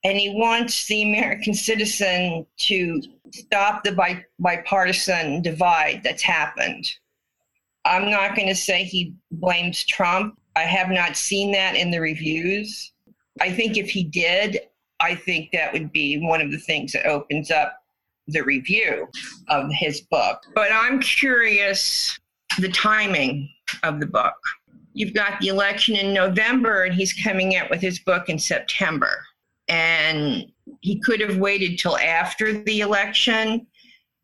And 0.05 0.19
he 0.19 0.31
wants 0.31 0.87
the 0.87 1.03
American 1.03 1.55
citizen 1.55 2.47
to 2.59 3.03
stop 3.31 3.85
the 3.85 3.93
bi- 3.93 4.25
bipartisan 4.39 5.43
divide 5.43 6.03
that's 6.03 6.23
happened. 6.23 6.91
I'm 7.85 8.11
not 8.11 8.37
going 8.37 8.49
to 8.49 8.55
say 8.55 8.85
he 8.85 9.15
blames 9.31 9.85
Trump. 9.85 10.39
I 10.57 10.63
have 10.63 10.91
not 10.91 11.17
seen 11.17 11.53
that 11.53 11.77
in 11.77 11.91
the 11.91 12.01
reviews. 12.01 12.93
I 13.41 13.51
think 13.51 13.77
if 13.77 13.91
he 13.91 14.05
did, 14.05 14.61
I 15.01 15.15
think 15.15 15.51
that 15.53 15.73
would 15.73 15.91
be 15.93 16.19
one 16.19 16.41
of 16.41 16.51
the 16.51 16.59
things 16.59 16.93
that 16.93 17.07
opens 17.07 17.51
up 17.51 17.79
the 18.29 18.43
review 18.43 19.09
of 19.49 19.71
his 19.73 20.01
book. 20.01 20.43
But 20.55 20.71
I'm 20.73 21.01
curious 21.01 22.19
the 22.59 22.69
timing 22.69 23.49
of 23.83 24.01
the 24.01 24.07
book. 24.07 24.35
You've 24.95 25.15
got 25.15 25.41
the 25.41 25.49
election 25.49 25.97
in 25.97 26.13
November, 26.13 26.85
and 26.85 26.95
he's 26.95 27.13
coming 27.15 27.57
out 27.57 27.71
with 27.71 27.81
his 27.81 27.99
book 27.99 28.29
in 28.29 28.39
September. 28.39 29.25
And 29.73 30.53
he 30.81 31.01
could 31.01 31.21
have 31.21 31.39
waited 31.39 31.79
till 31.79 31.97
after 31.97 32.63
the 32.63 32.81
election 32.81 33.67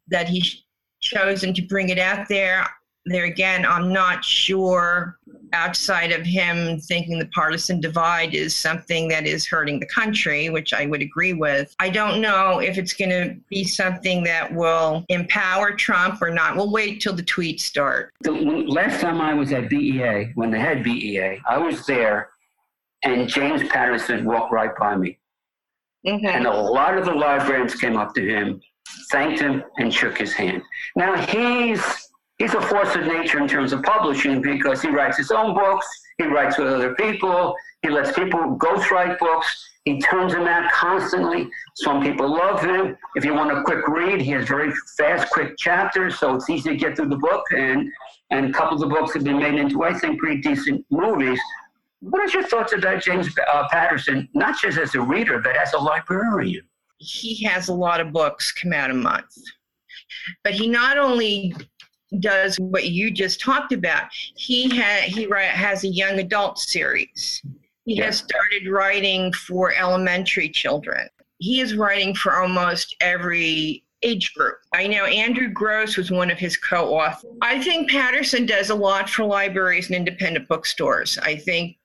that 0.09 0.29
he's 0.29 0.65
chosen 1.01 1.55
to 1.55 1.63
bring 1.63 1.89
it 1.89 1.99
out 1.99 2.29
there 2.29 2.69
there 3.09 3.25
again, 3.25 3.65
I'm 3.65 3.93
not 3.93 4.25
sure 4.25 5.19
outside 5.53 6.13
of 6.13 6.27
him 6.27 6.79
thinking 6.79 7.19
the 7.19 7.27
partisan 7.27 7.81
divide 7.81 8.35
is 8.35 8.55
something 8.55 9.09
that 9.09 9.27
is 9.27 9.47
hurting 9.47 9.81
the 9.81 9.87
country, 9.87 10.51
which 10.51 10.75
I 10.75 10.87
would 10.87 11.01
agree 11.01 11.33
with. 11.33 11.75
I 11.81 11.89
don't 11.89 12.21
know 12.21 12.59
if 12.59 12.77
it's 12.77 12.93
going 12.93 13.11
to 13.11 13.37
be 13.49 13.65
something 13.65 14.23
that 14.25 14.55
will 14.55 15.05
empower 15.09 15.73
Trump 15.73 16.21
or 16.21 16.31
not. 16.31 16.57
We'll 16.57 16.71
wait 16.71 17.01
till 17.01 17.15
the 17.15 17.23
tweets 17.23 17.61
start. 17.61 18.13
The 18.21 18.33
last 18.33 19.01
time 19.01 19.21
I 19.21 19.33
was 19.33 19.53
at 19.53 19.71
BEA, 19.71 20.33
when 20.35 20.51
they 20.51 20.61
had 20.61 20.83
BEA, 20.83 21.41
I 21.49 21.57
was 21.57 21.87
there 21.87 22.31
and 23.05 23.29
James 23.29 23.67
Patterson 23.69 24.25
walked 24.25 24.53
right 24.53 24.77
by 24.79 24.97
me. 24.97 25.19
Mm-hmm. 26.09 26.27
And 26.27 26.47
a 26.47 26.55
lot 26.55 26.97
of 26.97 27.05
the 27.05 27.13
librarians 27.13 27.75
came 27.75 27.97
up 27.97 28.15
to 28.15 28.27
him, 28.27 28.61
thanked 29.11 29.41
him, 29.41 29.63
and 29.77 29.93
shook 29.93 30.17
his 30.17 30.33
hand. 30.33 30.63
Now 30.97 31.17
he's 31.17 31.83
he's 32.39 32.55
a 32.55 32.63
force 32.63 32.95
of 32.95 33.05
nature 33.05 33.39
in 33.39 33.47
terms 33.47 33.73
of 33.73 33.83
publishing 33.83 34.41
because 34.41 34.81
he 34.81 34.89
writes 34.89 35.19
his 35.19 35.31
own 35.31 35.55
books, 35.55 35.87
he 36.17 36.25
writes 36.25 36.57
with 36.57 36.69
other 36.69 36.95
people, 36.95 37.55
he 37.83 37.91
lets 37.91 38.13
people 38.13 38.57
ghostwrite 38.57 39.19
books, 39.19 39.69
he 39.85 40.01
turns 40.01 40.33
them 40.33 40.47
out 40.47 40.71
constantly. 40.73 41.49
Some 41.75 42.03
people 42.03 42.29
love 42.29 42.63
him. 42.63 42.97
If 43.17 43.25
you 43.25 43.35
want 43.35 43.57
a 43.57 43.63
quick 43.63 43.87
read, 43.87 44.21
he 44.21 44.31
has 44.33 44.49
very 44.49 44.73
fast, 44.97 45.31
quick 45.31 45.59
chapters, 45.59 46.19
so 46.19 46.35
it's 46.35 46.49
easy 46.49 46.71
to 46.71 46.77
get 46.77 46.97
through 46.97 47.09
the 47.09 47.17
book. 47.17 47.45
And 47.55 47.91
and 48.31 48.47
a 48.47 48.53
couple 48.53 48.75
of 48.75 48.81
the 48.81 48.95
books 48.95 49.13
have 49.15 49.25
been 49.25 49.39
made 49.39 49.55
into, 49.55 49.85
I 49.85 49.95
think, 49.99 50.19
pretty 50.19 50.41
decent 50.41 50.85
movies. 50.91 51.41
What 52.01 52.21
are 52.23 52.33
your 52.33 52.47
thoughts 52.47 52.73
about 52.73 53.03
James 53.03 53.29
uh, 53.53 53.69
Patterson, 53.71 54.29
not 54.35 54.61
just 54.61 54.79
as 54.79 54.95
a 54.95 55.01
reader, 55.01 55.41
but 55.41 55.57
as 55.57 55.73
a 55.73 55.79
librarian? 55.79 56.63
He 56.99 57.43
has 57.45 57.69
a 57.69 57.75
lot 57.75 58.01
of 58.01 58.13
books 58.13 58.53
come 58.53 58.73
out 58.73 58.91
a 58.91 58.95
month. 58.95 59.35
But 60.45 60.55
he 60.55 60.69
not 60.69 60.99
only 60.99 61.55
does 62.21 62.57
what 62.59 62.87
you 62.87 63.11
just 63.11 63.41
talked 63.41 63.73
about. 63.73 64.05
He 64.13 64.69
ha- 64.69 65.05
he 65.07 65.29
has 65.31 65.85
a 65.85 65.89
young 65.89 66.19
adult 66.19 66.59
series. 66.59 67.43
He 67.85 67.97
yeah. 67.97 68.07
has 68.07 68.19
started 68.19 68.69
writing 68.69 69.33
for 69.33 69.73
elementary 69.75 70.49
children. 70.49 71.09
He 71.39 71.61
is 71.61 71.75
writing 71.75 72.15
for 72.15 72.37
almost 72.41 72.97
every 73.01 73.85
age 74.03 74.35
group. 74.35 74.59
I 74.73 74.87
know 74.87 75.05
Andrew 75.07 75.49
Gross 75.49 75.97
was 75.97 76.11
one 76.11 76.31
of 76.31 76.39
his 76.39 76.57
co-authors. 76.57 77.31
I 77.43 77.63
think 77.63 77.91
Patterson 77.91 78.47
does 78.47 78.71
a 78.71 78.75
lot 78.75 79.11
for 79.11 79.25
libraries 79.25 79.87
and 79.87 79.97
independent 79.97 80.49
bookstores. 80.49 81.19
I 81.19 81.37
think 81.37 81.78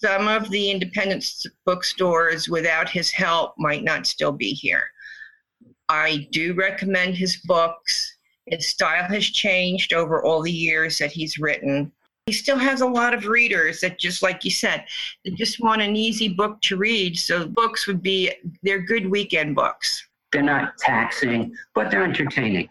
some 0.00 0.28
of 0.28 0.48
the 0.50 0.70
independent 0.70 1.24
bookstores 1.66 2.48
without 2.48 2.88
his 2.88 3.10
help 3.10 3.54
might 3.58 3.84
not 3.84 4.06
still 4.06 4.32
be 4.32 4.52
here. 4.52 4.84
I 5.88 6.28
do 6.30 6.54
recommend 6.54 7.16
his 7.16 7.36
books. 7.44 8.16
His 8.46 8.68
style 8.68 9.04
has 9.04 9.26
changed 9.26 9.92
over 9.92 10.24
all 10.24 10.40
the 10.40 10.52
years 10.52 10.98
that 10.98 11.12
he's 11.12 11.38
written. 11.38 11.92
He 12.26 12.32
still 12.32 12.58
has 12.58 12.80
a 12.80 12.86
lot 12.86 13.12
of 13.12 13.26
readers 13.26 13.80
that, 13.80 13.98
just 13.98 14.22
like 14.22 14.44
you 14.44 14.50
said, 14.50 14.84
they 15.24 15.32
just 15.32 15.60
want 15.60 15.82
an 15.82 15.96
easy 15.96 16.28
book 16.28 16.60
to 16.62 16.76
read. 16.76 17.18
So 17.18 17.46
books 17.46 17.86
would 17.86 18.02
be, 18.02 18.32
they're 18.62 18.80
good 18.80 19.10
weekend 19.10 19.54
books. 19.54 20.06
They're 20.32 20.42
not 20.42 20.78
taxing, 20.78 21.54
but 21.74 21.90
they're 21.90 22.04
entertaining. 22.04 22.68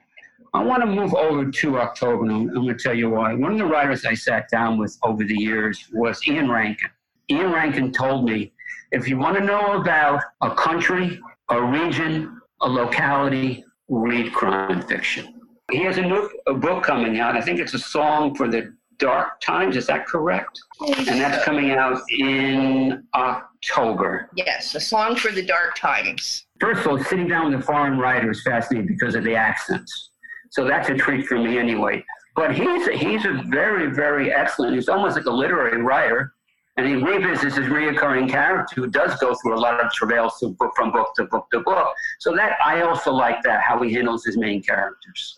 I 0.53 0.63
want 0.63 0.81
to 0.81 0.87
move 0.87 1.13
over 1.13 1.51
to 1.51 1.79
October, 1.79 2.23
and 2.23 2.31
I'm, 2.31 2.49
I'm 2.49 2.63
going 2.63 2.77
to 2.77 2.83
tell 2.83 2.95
you 2.95 3.09
why. 3.11 3.33
One 3.35 3.51
of 3.51 3.57
the 3.57 3.65
writers 3.65 4.05
I 4.05 4.15
sat 4.15 4.49
down 4.49 4.79
with 4.79 4.97
over 5.03 5.23
the 5.23 5.37
years 5.37 5.89
was 5.91 6.25
Ian 6.27 6.49
Rankin. 6.49 6.89
Ian 7.29 7.51
Rankin 7.51 7.91
told 7.91 8.25
me 8.25 8.51
if 8.91 9.07
you 9.07 9.17
want 9.17 9.37
to 9.37 9.43
know 9.43 9.79
about 9.79 10.21
a 10.41 10.53
country, 10.55 11.19
a 11.49 11.61
region, 11.61 12.39
a 12.61 12.67
locality, 12.67 13.63
read 13.87 14.33
crime 14.33 14.81
fiction. 14.81 15.35
He 15.71 15.83
has 15.83 15.97
a 15.97 16.01
new 16.01 16.29
a 16.47 16.53
book 16.53 16.83
coming 16.83 17.19
out. 17.19 17.35
I 17.35 17.41
think 17.41 17.59
it's 17.59 17.75
a 17.75 17.79
song 17.79 18.33
for 18.33 18.47
the 18.47 18.73
Dark 18.97 19.39
Times. 19.41 19.75
Is 19.77 19.85
that 19.87 20.07
correct? 20.07 20.59
And 20.81 21.21
that's 21.21 21.43
coming 21.45 21.71
out 21.71 22.01
in 22.09 23.03
October. 23.13 24.29
Yes, 24.35 24.73
a 24.73 24.79
song 24.79 25.15
for 25.15 25.31
the 25.31 25.45
Dark 25.45 25.75
Times. 25.75 26.47
First 26.59 26.81
of 26.81 26.87
all, 26.87 27.03
sitting 27.03 27.27
down 27.27 27.51
with 27.51 27.61
a 27.61 27.63
foreign 27.63 27.99
writer 27.99 28.31
is 28.31 28.41
fascinating 28.43 28.87
because 28.87 29.13
of 29.13 29.23
the 29.23 29.35
accents. 29.35 30.11
So 30.51 30.65
that's 30.65 30.89
a 30.89 30.95
treat 30.95 31.27
for 31.27 31.37
me 31.37 31.59
anyway. 31.59 32.03
But 32.35 32.55
he's 32.55 32.87
he's 32.87 33.25
a 33.25 33.43
very 33.47 33.91
very 33.91 34.33
excellent. 34.33 34.73
He's 34.75 34.89
almost 34.89 35.15
like 35.15 35.25
a 35.25 35.31
literary 35.31 35.81
writer, 35.81 36.33
and 36.79 36.87
he 36.87 36.95
revisits 36.95 37.57
his 37.57 37.67
reoccurring 37.67 38.29
character 38.29 38.75
who 38.75 38.87
does 38.87 39.19
go 39.19 39.35
through 39.35 39.57
a 39.57 39.59
lot 39.59 39.83
of 39.83 39.91
travails 39.91 40.39
from 40.39 40.91
book 40.91 41.13
to 41.15 41.25
book 41.25 41.45
to 41.51 41.59
book. 41.59 41.93
So 42.19 42.33
that 42.35 42.53
I 42.63 42.81
also 42.81 43.11
like 43.11 43.43
that 43.43 43.61
how 43.61 43.81
he 43.81 43.93
handles 43.93 44.23
his 44.23 44.37
main 44.37 44.63
characters. 44.63 45.37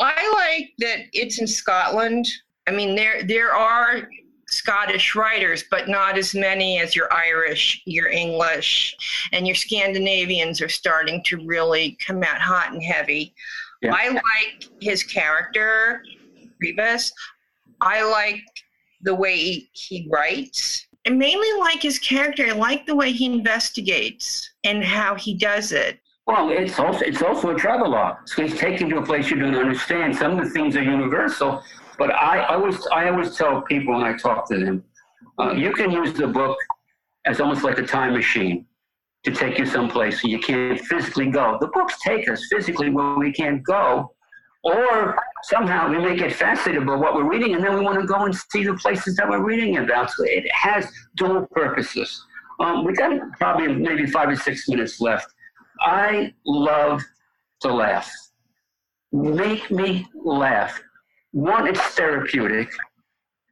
I 0.00 0.32
like 0.34 0.72
that 0.78 1.06
it's 1.12 1.38
in 1.38 1.46
Scotland. 1.46 2.26
I 2.66 2.72
mean, 2.72 2.96
there 2.96 3.22
there 3.22 3.54
are 3.54 4.08
Scottish 4.48 5.14
writers, 5.14 5.62
but 5.70 5.88
not 5.88 6.18
as 6.18 6.34
many 6.34 6.80
as 6.80 6.96
your 6.96 7.12
Irish, 7.12 7.80
your 7.86 8.08
English, 8.08 8.96
and 9.30 9.46
your 9.46 9.54
Scandinavians 9.54 10.60
are 10.60 10.68
starting 10.68 11.22
to 11.26 11.36
really 11.46 11.96
come 12.04 12.24
out 12.24 12.40
hot 12.40 12.72
and 12.72 12.82
heavy. 12.82 13.32
Yeah. 13.82 13.94
I 13.94 14.08
like 14.08 14.68
his 14.80 15.04
character, 15.04 16.02
Rebus. 16.60 17.12
I 17.80 18.02
like 18.02 18.42
the 19.02 19.14
way 19.14 19.68
he 19.72 20.08
writes. 20.10 20.86
I 21.06 21.10
mainly 21.10 21.52
like 21.60 21.82
his 21.82 21.98
character. 21.98 22.46
I 22.46 22.52
like 22.52 22.86
the 22.86 22.96
way 22.96 23.12
he 23.12 23.26
investigates 23.26 24.50
and 24.64 24.82
how 24.84 25.14
he 25.14 25.34
does 25.34 25.72
it. 25.72 26.00
Well, 26.26 26.50
it's 26.50 26.80
also 26.80 27.04
it's 27.04 27.22
also 27.22 27.50
a 27.50 27.54
travel 27.54 27.90
law. 27.90 28.18
So 28.24 28.42
he's 28.42 28.58
taken 28.58 28.90
to 28.90 28.98
a 28.98 29.06
place 29.06 29.30
you 29.30 29.38
don't 29.38 29.54
understand. 29.54 30.16
Some 30.16 30.38
of 30.38 30.44
the 30.44 30.50
things 30.50 30.76
are 30.76 30.82
universal, 30.82 31.62
but 31.98 32.12
I, 32.12 32.40
I 32.40 32.54
always 32.54 32.84
I 32.88 33.08
always 33.08 33.36
tell 33.36 33.62
people 33.62 33.94
when 33.94 34.02
I 34.02 34.16
talk 34.16 34.48
to 34.48 34.58
them, 34.58 34.82
uh, 35.38 35.52
you 35.52 35.72
can 35.72 35.92
use 35.92 36.12
the 36.14 36.26
book 36.26 36.56
as 37.26 37.40
almost 37.40 37.62
like 37.62 37.78
a 37.78 37.86
time 37.86 38.14
machine 38.14 38.66
to 39.24 39.30
take 39.30 39.58
you 39.58 39.66
someplace 39.66 40.22
so 40.22 40.28
you 40.28 40.40
can't 40.40 40.80
physically 40.80 41.30
go. 41.30 41.58
The 41.60 41.68
books 41.68 41.94
take 42.04 42.28
us 42.28 42.44
physically 42.50 42.90
where 42.90 43.16
we 43.16 43.32
can't 43.32 43.62
go, 43.62 44.12
or 44.66 45.16
somehow 45.44 45.88
we 45.88 45.98
make 45.98 46.20
it 46.20 46.32
fascinating 46.32 46.84
what 46.86 47.14
we're 47.14 47.28
reading, 47.28 47.54
and 47.54 47.62
then 47.62 47.74
we 47.74 47.80
want 47.80 48.00
to 48.00 48.06
go 48.06 48.24
and 48.24 48.34
see 48.34 48.64
the 48.64 48.74
places 48.74 49.14
that 49.16 49.28
we're 49.28 49.44
reading 49.44 49.76
about. 49.76 50.10
So 50.10 50.24
it 50.24 50.44
has 50.50 50.90
dual 51.14 51.46
purposes. 51.52 52.24
Um, 52.58 52.84
we 52.84 52.92
got 52.92 53.12
probably 53.38 53.68
maybe 53.68 54.06
five 54.06 54.28
or 54.28 54.34
six 54.36 54.68
minutes 54.68 55.00
left. 55.00 55.32
I 55.80 56.34
love 56.44 57.00
to 57.60 57.72
laugh. 57.72 58.10
Make 59.12 59.70
me 59.70 60.08
laugh. 60.14 60.82
One, 61.30 61.68
it's 61.68 61.80
therapeutic, 61.80 62.68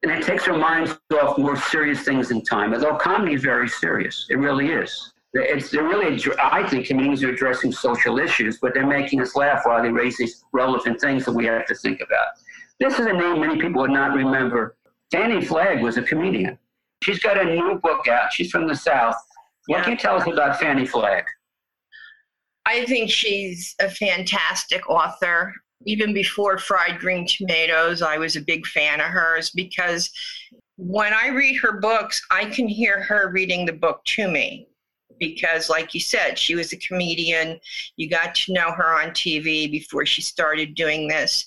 and 0.02 0.10
it 0.10 0.24
takes 0.24 0.48
our 0.48 0.58
minds 0.58 0.98
off 1.12 1.38
more 1.38 1.56
serious 1.56 2.02
things 2.02 2.32
in 2.32 2.42
time. 2.42 2.74
Although 2.74 2.96
comedy 2.96 3.34
is 3.34 3.42
very 3.42 3.68
serious, 3.68 4.26
it 4.30 4.36
really 4.36 4.70
is. 4.70 5.13
It's 5.34 5.70
they're 5.70 5.82
really, 5.82 6.20
I 6.42 6.66
think, 6.68 6.86
comedians 6.86 7.22
are 7.24 7.30
addressing 7.30 7.72
social 7.72 8.18
issues, 8.18 8.58
but 8.60 8.72
they're 8.72 8.86
making 8.86 9.20
us 9.20 9.34
laugh 9.34 9.62
while 9.64 9.82
they 9.82 9.90
raise 9.90 10.16
these 10.16 10.44
relevant 10.52 11.00
things 11.00 11.24
that 11.24 11.32
we 11.32 11.44
have 11.46 11.66
to 11.66 11.74
think 11.74 12.00
about. 12.00 12.26
This 12.78 12.98
is 13.00 13.06
a 13.06 13.12
name 13.12 13.40
many 13.40 13.60
people 13.60 13.82
would 13.82 13.90
not 13.90 14.14
remember. 14.14 14.76
Fannie 15.10 15.44
Flagg 15.44 15.82
was 15.82 15.96
a 15.96 16.02
comedian. 16.02 16.58
She's 17.02 17.18
got 17.18 17.38
a 17.38 17.44
new 17.44 17.80
book 17.82 18.06
out. 18.08 18.32
She's 18.32 18.50
from 18.50 18.68
the 18.68 18.76
South. 18.76 19.16
What 19.66 19.82
can 19.82 19.92
you 19.92 19.98
tell 19.98 20.16
us 20.16 20.26
about 20.26 20.60
Fannie 20.60 20.86
Flagg? 20.86 21.24
I 22.66 22.84
think 22.86 23.10
she's 23.10 23.74
a 23.80 23.90
fantastic 23.90 24.88
author. 24.88 25.52
Even 25.86 26.14
before 26.14 26.58
Fried 26.58 26.98
Green 26.98 27.26
Tomatoes, 27.26 28.02
I 28.02 28.18
was 28.18 28.36
a 28.36 28.40
big 28.40 28.66
fan 28.66 29.00
of 29.00 29.06
hers 29.06 29.50
because 29.50 30.10
when 30.76 31.12
I 31.12 31.28
read 31.28 31.56
her 31.56 31.80
books, 31.80 32.24
I 32.30 32.46
can 32.46 32.66
hear 32.68 33.02
her 33.02 33.30
reading 33.30 33.66
the 33.66 33.72
book 33.72 34.02
to 34.16 34.28
me. 34.28 34.68
Because, 35.18 35.70
like 35.70 35.94
you 35.94 36.00
said, 36.00 36.38
she 36.38 36.54
was 36.54 36.72
a 36.72 36.78
comedian. 36.78 37.60
You 37.96 38.08
got 38.08 38.34
to 38.36 38.52
know 38.52 38.72
her 38.72 39.00
on 39.00 39.10
TV 39.10 39.70
before 39.70 40.04
she 40.06 40.22
started 40.22 40.74
doing 40.74 41.08
this. 41.08 41.46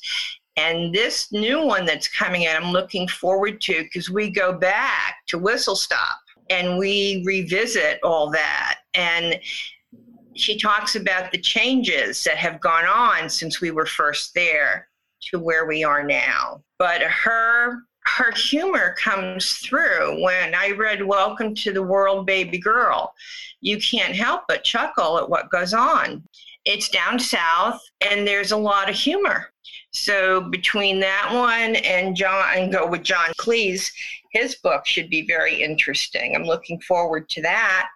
And 0.56 0.94
this 0.94 1.32
new 1.32 1.64
one 1.64 1.86
that's 1.86 2.08
coming 2.08 2.48
out, 2.48 2.62
I'm 2.62 2.72
looking 2.72 3.08
forward 3.08 3.62
to 3.62 3.84
because 3.84 4.10
we 4.10 4.32
go 4.32 4.54
back 4.54 5.18
to 5.28 5.38
Whistle 5.38 5.76
Stop 5.76 6.18
and 6.50 6.78
we 6.78 7.24
revisit 7.26 8.00
all 8.04 8.32
that. 8.32 8.80
And 8.96 9.40
she 10.34 10.58
talks 10.58 10.96
about 10.96 11.32
the 11.32 11.38
changes 11.38 12.24
that 12.24 12.38
have 12.38 12.60
gone 12.60 12.86
on 12.86 13.30
since 13.30 13.62
we 13.62 13.72
were 13.72 13.86
first 13.86 14.34
there 14.34 14.88
to 15.30 15.40
where 15.40 15.66
we 15.68 15.84
are 15.84 16.04
now. 16.04 16.64
But 16.80 17.02
her 17.02 17.84
her 18.08 18.32
humor 18.32 18.96
comes 18.98 19.54
through. 19.58 20.22
When 20.22 20.56
I 20.56 20.72
read 20.72 21.06
Welcome 21.06 21.54
to 21.56 21.74
the 21.74 21.84
World, 21.84 22.26
Baby 22.26 22.58
Girl, 22.58 23.14
you 23.60 23.80
can't 23.80 24.16
help 24.16 24.44
but 24.48 24.64
chuckle 24.64 25.18
at 25.20 25.30
what 25.30 25.52
goes 25.52 25.74
on. 25.74 26.24
It's 26.64 26.90
down 26.90 27.20
south 27.20 27.82
and 28.02 28.26
there's 28.26 28.52
a 28.52 28.58
lot 28.58 28.90
of 28.90 28.96
humor. 28.96 29.52
So 29.92 30.42
between 30.50 31.00
that 31.02 31.30
one 31.34 31.76
and 31.78 32.16
John 32.16 32.58
and 32.58 32.72
go 32.72 32.88
with 32.88 33.04
John 33.04 33.30
Cleese, 33.40 33.92
his 34.32 34.56
book 34.56 34.86
should 34.86 35.10
be 35.10 35.28
very 35.28 35.62
interesting. 35.62 36.34
I'm 36.36 36.44
looking 36.44 36.80
forward 36.82 37.28
to 37.30 37.42
that. 37.42 37.90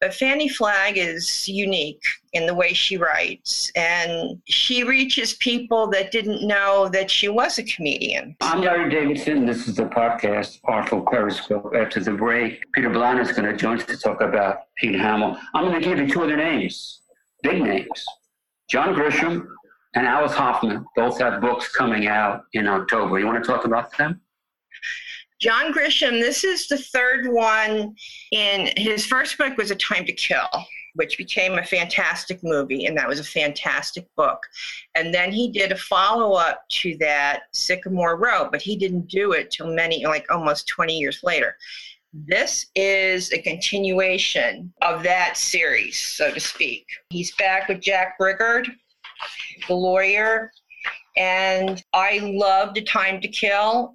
But 0.00 0.14
Fannie 0.14 0.48
Flagg 0.48 0.98
is 0.98 1.48
unique 1.48 2.02
in 2.32 2.46
the 2.46 2.54
way 2.54 2.72
she 2.72 2.96
writes, 2.96 3.70
and 3.76 4.40
she 4.46 4.84
reaches 4.84 5.34
people 5.34 5.86
that 5.88 6.10
didn't 6.10 6.46
know 6.46 6.88
that 6.88 7.10
she 7.10 7.28
was 7.28 7.58
a 7.58 7.62
comedian. 7.62 8.36
I'm 8.40 8.60
Larry 8.60 8.90
Davidson. 8.90 9.46
This 9.46 9.66
is 9.68 9.76
the 9.76 9.84
podcast, 9.84 10.60
Artful 10.64 11.02
Periscope. 11.02 11.72
After 11.74 12.00
the 12.00 12.12
break, 12.12 12.64
Peter 12.72 12.90
Blauner 12.90 13.22
is 13.22 13.32
going 13.32 13.50
to 13.50 13.56
join 13.56 13.78
us 13.78 13.86
to 13.86 13.96
talk 13.96 14.20
about 14.20 14.62
Pete 14.76 14.98
Hamill. 14.98 15.38
I'm 15.54 15.64
going 15.64 15.80
to 15.80 15.86
give 15.86 15.98
you 15.98 16.08
two 16.08 16.22
other 16.22 16.36
names, 16.36 17.00
big 17.42 17.62
names. 17.62 18.04
John 18.68 18.94
Grisham 18.94 19.46
and 19.94 20.06
Alice 20.06 20.34
Hoffman 20.34 20.84
both 20.94 21.18
have 21.20 21.40
books 21.40 21.74
coming 21.74 22.06
out 22.06 22.42
in 22.52 22.66
October. 22.66 23.18
You 23.18 23.26
want 23.26 23.42
to 23.42 23.50
talk 23.50 23.64
about 23.64 23.96
them? 23.96 24.20
John 25.40 25.72
Grisham, 25.72 26.20
this 26.20 26.42
is 26.42 26.66
the 26.66 26.78
third 26.78 27.28
one 27.28 27.94
in 28.32 28.70
his 28.76 29.06
first 29.06 29.38
book 29.38 29.56
was 29.56 29.70
A 29.70 29.76
Time 29.76 30.04
to 30.04 30.12
Kill, 30.12 30.48
which 30.98 31.16
became 31.16 31.58
a 31.58 31.64
fantastic 31.64 32.40
movie, 32.42 32.86
and 32.86 32.98
that 32.98 33.06
was 33.06 33.20
a 33.20 33.24
fantastic 33.24 34.04
book. 34.16 34.40
And 34.96 35.14
then 35.14 35.30
he 35.30 35.48
did 35.48 35.70
a 35.70 35.76
follow 35.76 36.32
up 36.32 36.64
to 36.70 36.96
that, 36.98 37.42
Sycamore 37.52 38.16
Row, 38.16 38.48
but 38.50 38.60
he 38.60 38.74
didn't 38.74 39.06
do 39.06 39.30
it 39.30 39.52
till 39.52 39.72
many, 39.72 40.04
like 40.04 40.26
almost 40.28 40.66
20 40.66 40.98
years 40.98 41.20
later. 41.22 41.56
This 42.12 42.66
is 42.74 43.32
a 43.32 43.40
continuation 43.40 44.72
of 44.82 45.04
that 45.04 45.36
series, 45.36 45.96
so 45.96 46.34
to 46.34 46.40
speak. 46.40 46.84
He's 47.10 47.32
back 47.36 47.68
with 47.68 47.80
Jack 47.80 48.18
Brigance, 48.20 48.66
the 49.68 49.74
lawyer, 49.74 50.50
and 51.16 51.80
I 51.92 52.18
loved 52.24 52.76
A 52.76 52.82
Time 52.82 53.20
to 53.20 53.28
Kill. 53.28 53.94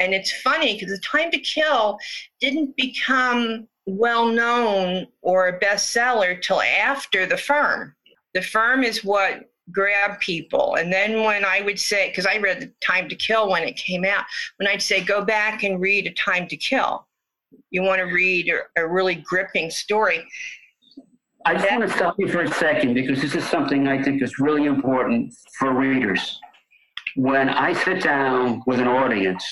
And 0.00 0.12
it's 0.12 0.32
funny 0.42 0.74
because 0.74 0.90
The 0.90 0.98
Time 0.98 1.30
to 1.30 1.38
Kill 1.38 1.98
didn't 2.40 2.76
become 2.76 3.68
well 3.86 4.26
known 4.26 5.06
or 5.22 5.48
a 5.48 5.60
bestseller 5.60 6.40
till 6.40 6.62
after 6.62 7.26
The 7.26 7.36
Firm. 7.36 7.94
The 8.32 8.42
Firm 8.42 8.82
is 8.82 9.04
what 9.04 9.50
grabbed 9.70 10.20
people. 10.20 10.76
And 10.76 10.92
then 10.92 11.22
when 11.22 11.44
I 11.44 11.60
would 11.62 11.78
say, 11.78 12.08
because 12.08 12.26
I 12.26 12.38
read 12.38 12.60
The 12.60 12.72
Time 12.80 13.08
to 13.08 13.16
Kill 13.16 13.50
when 13.50 13.62
it 13.62 13.76
came 13.76 14.04
out, 14.04 14.24
when 14.56 14.68
I'd 14.68 14.82
say, 14.82 15.02
go 15.02 15.24
back 15.24 15.62
and 15.62 15.80
read 15.80 16.06
A 16.06 16.12
Time 16.12 16.46
to 16.48 16.56
Kill, 16.56 17.06
you 17.70 17.82
want 17.82 17.98
to 17.98 18.04
read 18.04 18.50
a, 18.50 18.82
a 18.82 18.86
really 18.86 19.16
gripping 19.16 19.70
story. 19.70 20.26
I 21.46 21.54
just 21.54 21.70
want 21.70 21.82
to 21.82 21.90
stop 21.90 22.14
you 22.18 22.28
for 22.28 22.40
a 22.40 22.52
second 22.54 22.94
because 22.94 23.20
this 23.20 23.34
is 23.34 23.44
something 23.44 23.86
I 23.86 24.02
think 24.02 24.22
is 24.22 24.38
really 24.38 24.64
important 24.64 25.34
for 25.58 25.74
readers. 25.74 26.40
When 27.16 27.48
I 27.48 27.74
sit 27.74 28.02
down 28.02 28.62
with 28.66 28.80
an 28.80 28.88
audience 28.88 29.44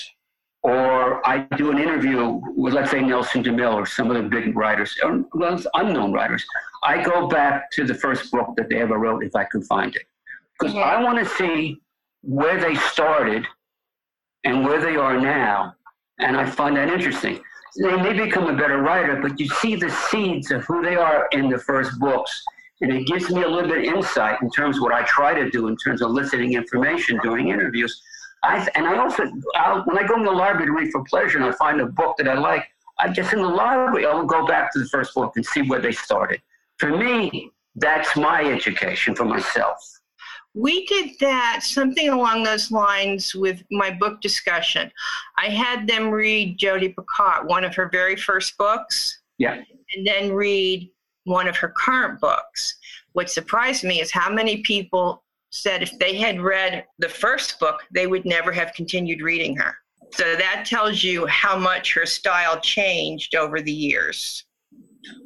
or 0.63 1.27
I 1.27 1.39
do 1.57 1.71
an 1.71 1.79
interview 1.79 2.41
with, 2.55 2.75
let's 2.75 2.91
say, 2.91 3.01
Nelson 3.01 3.43
DeMille 3.43 3.75
or 3.75 3.85
some 3.85 4.11
of 4.11 4.23
the 4.23 4.29
big 4.29 4.57
writers, 4.57 4.97
or 5.03 5.25
well, 5.35 5.61
unknown 5.75 6.13
writers, 6.13 6.45
I 6.85 7.03
go 7.03 7.27
back 7.27 7.71
to 7.73 7.85
the 7.85 7.95
first 7.95 8.31
book 8.31 8.55
that 8.57 8.69
they 8.69 8.81
ever 8.81 8.99
wrote 8.99 9.25
if 9.25 9.35
I 9.35 9.45
can 9.45 9.63
find 9.63 9.95
it. 9.95 10.03
Because 10.59 10.75
yeah. 10.75 10.83
I 10.83 11.03
want 11.03 11.19
to 11.19 11.27
see 11.27 11.81
where 12.23 12.61
they 12.61 12.77
started 12.77 13.45
and 14.45 14.65
where 14.65 14.81
they 14.81 14.97
are 14.97 15.21
now. 15.21 15.75
And 16.21 16.37
I 16.37 16.49
find 16.49 16.77
that 16.77 16.89
interesting. 16.89 17.41
They 17.83 17.97
may 17.97 18.13
become 18.13 18.49
a 18.49 18.57
better 18.57 18.83
writer, 18.83 19.17
but 19.17 19.41
you 19.41 19.49
see 19.49 19.75
the 19.75 19.91
seeds 19.91 20.53
of 20.53 20.65
who 20.65 20.83
they 20.83 20.95
are 20.95 21.29
in 21.33 21.49
the 21.49 21.59
first 21.59 21.99
books. 21.99 22.45
And 22.83 22.93
it 22.93 23.07
gives 23.07 23.31
me 23.31 23.43
a 23.43 23.49
little 23.49 23.69
bit 23.69 23.89
of 23.89 23.95
insight 23.97 24.41
in 24.43 24.51
terms 24.51 24.77
of 24.77 24.83
what 24.83 24.93
I 24.93 25.03
try 25.05 25.35
to 25.35 25.51
do 25.51 25.69
in 25.69 25.77
terms 25.77 26.03
of 26.03 26.11
eliciting 26.11 26.53
information 26.53 27.19
during 27.23 27.49
interviews 27.49 28.01
I, 28.43 28.69
and 28.75 28.87
I 28.87 28.97
also, 28.99 29.25
I'll, 29.55 29.83
when 29.85 29.99
I 29.99 30.07
go 30.07 30.17
in 30.17 30.25
the 30.25 30.31
library 30.31 30.67
to 30.67 30.73
read 30.73 30.91
for 30.91 31.05
pleasure 31.05 31.39
and 31.39 31.47
I 31.47 31.53
find 31.53 31.81
a 31.81 31.87
book 31.87 32.17
that 32.19 32.29
I 32.29 32.35
like, 32.35 32.67
I 32.99 33.09
just 33.09 33.33
in 33.33 33.41
the 33.41 33.49
library, 33.49 34.07
I 34.07 34.15
will 34.15 34.27
go 34.27 34.47
back 34.47 34.73
to 34.73 34.79
the 34.79 34.87
first 34.87 35.15
book 35.15 35.33
and 35.37 35.45
see 35.45 35.63
where 35.63 35.81
they 35.81 35.93
started. 35.93 36.41
For 36.79 36.97
me, 36.97 37.51
that's 37.77 38.17
my 38.17 38.45
education 38.45 39.15
for 39.15 39.25
myself. 39.25 39.79
We 40.55 40.85
did 40.87 41.13
that, 41.21 41.61
something 41.63 42.11
along 42.11 42.43
those 42.43 42.71
lines 42.71 43.35
with 43.35 43.63
my 43.71 43.91
book 43.91 44.21
discussion. 44.21 44.93
I 45.39 45.47
had 45.47 45.87
them 45.87 46.11
read 46.11 46.59
Jodi 46.59 46.93
Picoult, 46.93 47.47
one 47.47 47.65
of 47.65 47.75
her 47.75 47.89
very 47.89 48.17
first 48.17 48.59
books. 48.59 49.21
Yeah. 49.39 49.63
And 49.95 50.07
then 50.07 50.33
read 50.33 50.91
one 51.25 51.49
of 51.49 51.57
her 51.57 51.73
current 51.77 52.21
books. 52.21 52.75
What 53.13 53.31
surprised 53.31 53.85
me 53.85 54.01
is 54.01 54.11
how 54.11 54.31
many 54.31 54.59
people 54.63 55.23
said 55.53 55.83
if 55.83 55.97
they 55.99 56.17
had 56.17 56.41
read 56.41 56.85
the 56.99 57.09
first 57.09 57.61
book, 57.61 57.81
they 57.93 58.07
would 58.07 58.25
never 58.25 58.51
have 58.51 58.73
continued 58.75 59.21
reading 59.21 59.55
her. 59.57 59.77
So 60.15 60.35
that 60.37 60.65
tells 60.67 61.03
you 61.05 61.27
how 61.27 61.57
much 61.57 61.95
her 61.95 62.07
style 62.07 62.61
changed 62.61 63.35
over 63.35 63.61
the 63.61 63.73
years. 63.73 64.45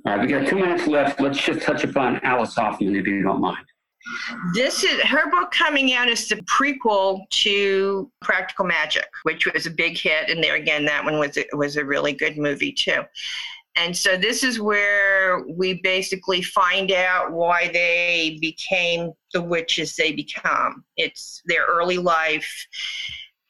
All 0.05 0.17
right, 0.17 0.21
we 0.21 0.27
got 0.27 0.47
two 0.47 0.57
minutes 0.57 0.87
left. 0.87 1.21
Let's 1.21 1.43
just 1.43 1.63
touch 1.63 1.85
upon 1.85 2.21
Alice 2.23 2.55
Hoffman, 2.55 2.97
if 2.97 3.07
you 3.07 3.23
don't 3.23 3.41
mind. 3.41 3.65
This 4.55 4.85
is 4.85 5.01
her 5.03 5.31
book 5.31 5.51
coming 5.51 5.93
out 5.93 6.09
is 6.09 6.29
the 6.29 6.37
prequel 6.37 7.29
to 7.31 8.11
Practical 8.21 8.65
Magic, 8.65 9.09
which 9.25 9.53
was 9.53 9.67
a 9.67 9.71
big 9.71 9.99
hit, 9.99 10.31
and 10.31 10.43
there 10.43 10.55
again, 10.55 10.85
that 10.85 11.05
one 11.05 11.19
was 11.19 11.37
a, 11.37 11.45
was 11.55 11.77
a 11.77 11.85
really 11.85 12.13
good 12.13 12.39
movie 12.39 12.73
too. 12.73 13.03
And 13.77 13.95
so 13.95 14.17
this 14.17 14.43
is 14.43 14.59
where 14.59 15.45
we 15.47 15.81
basically 15.83 16.41
find 16.41 16.91
out 16.91 17.33
why 17.33 17.69
they 17.73 18.39
became 18.41 19.13
the 19.33 19.43
witches 19.43 19.95
they 19.95 20.13
become. 20.13 20.83
It's 20.97 21.43
their 21.45 21.67
early 21.67 21.99
life. 21.99 22.51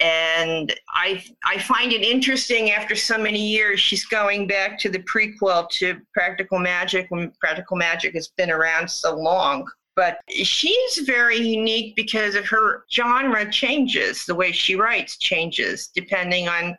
And 0.01 0.75
I 0.95 1.25
I 1.45 1.59
find 1.59 1.93
it 1.93 2.03
interesting 2.03 2.73
after 2.73 2.95
so 2.95 3.17
many 3.17 3.41
years 3.41 3.81
she's 3.81 4.05
going 4.05 4.47
back 4.47 4.79
to 4.81 4.91
the 4.91 4.99
prequel 4.99 5.71
to 5.71 6.01
Practical 6.13 6.59
Magic 6.59 7.07
when 7.09 7.33
Practical 7.41 7.77
Magic 7.77 8.13
has 8.15 8.29
been 8.37 8.51
around 8.51 8.91
so 8.91 9.17
long. 9.17 9.67
But 9.95 10.19
she's 10.29 10.99
very 11.07 11.39
unique 11.39 11.97
because 11.97 12.35
of 12.35 12.47
her 12.49 12.85
genre 12.93 13.51
changes. 13.51 14.27
The 14.27 14.35
way 14.35 14.53
she 14.53 14.75
writes 14.75 15.17
changes 15.17 15.89
depending 15.95 16.49
on 16.49 16.77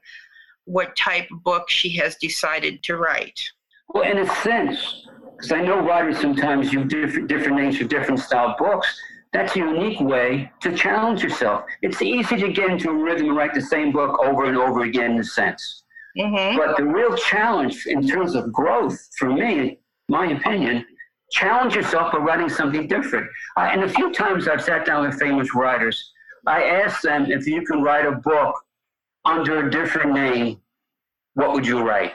what 0.67 0.95
type 0.95 1.27
of 1.31 1.43
book 1.43 1.69
she 1.69 1.95
has 1.97 2.15
decided 2.17 2.83
to 2.83 2.97
write. 2.97 3.39
Well, 3.89 4.03
in 4.03 4.19
a 4.19 4.27
sense, 4.43 5.07
because 5.31 5.51
I 5.51 5.61
know 5.61 5.79
writers 5.79 6.19
sometimes 6.19 6.73
use 6.73 6.87
different, 6.89 7.27
different 7.29 7.57
names 7.57 7.77
for 7.77 7.85
different 7.85 8.19
style 8.19 8.55
books. 8.59 8.87
That's 9.33 9.55
a 9.55 9.59
unique 9.59 9.99
way 9.99 10.51
to 10.61 10.75
challenge 10.75 11.23
yourself. 11.23 11.65
It's 11.81 12.01
easy 12.01 12.37
to 12.37 12.51
get 12.51 12.69
into 12.69 12.89
a 12.89 12.93
rhythm 12.93 13.29
and 13.29 13.37
write 13.37 13.53
the 13.53 13.61
same 13.61 13.91
book 13.91 14.19
over 14.23 14.45
and 14.45 14.57
over 14.57 14.81
again 14.81 15.11
in 15.11 15.19
a 15.19 15.23
sense. 15.23 15.83
Mm-hmm. 16.17 16.57
But 16.57 16.77
the 16.77 16.83
real 16.83 17.15
challenge 17.15 17.85
in 17.85 18.07
terms 18.07 18.35
of 18.35 18.51
growth, 18.51 18.97
for 19.17 19.29
me, 19.29 19.79
my 20.09 20.31
opinion, 20.31 20.85
challenge 21.31 21.75
yourself 21.75 22.11
by 22.11 22.19
writing 22.19 22.49
something 22.49 22.87
different. 22.87 23.27
Uh, 23.55 23.69
and 23.71 23.83
a 23.83 23.89
few 23.89 24.11
times 24.11 24.47
I've 24.47 24.63
sat 24.63 24.85
down 24.85 25.07
with 25.07 25.19
famous 25.19 25.53
writers. 25.53 26.11
I 26.45 26.63
asked 26.63 27.03
them 27.03 27.29
if 27.29 27.45
you 27.45 27.65
can 27.65 27.81
write 27.81 28.05
a 28.05 28.13
book 28.13 28.55
under 29.27 29.67
a 29.67 29.69
different 29.69 30.13
name, 30.13 30.59
what 31.33 31.53
would 31.53 31.67
you 31.67 31.81
write? 31.81 32.13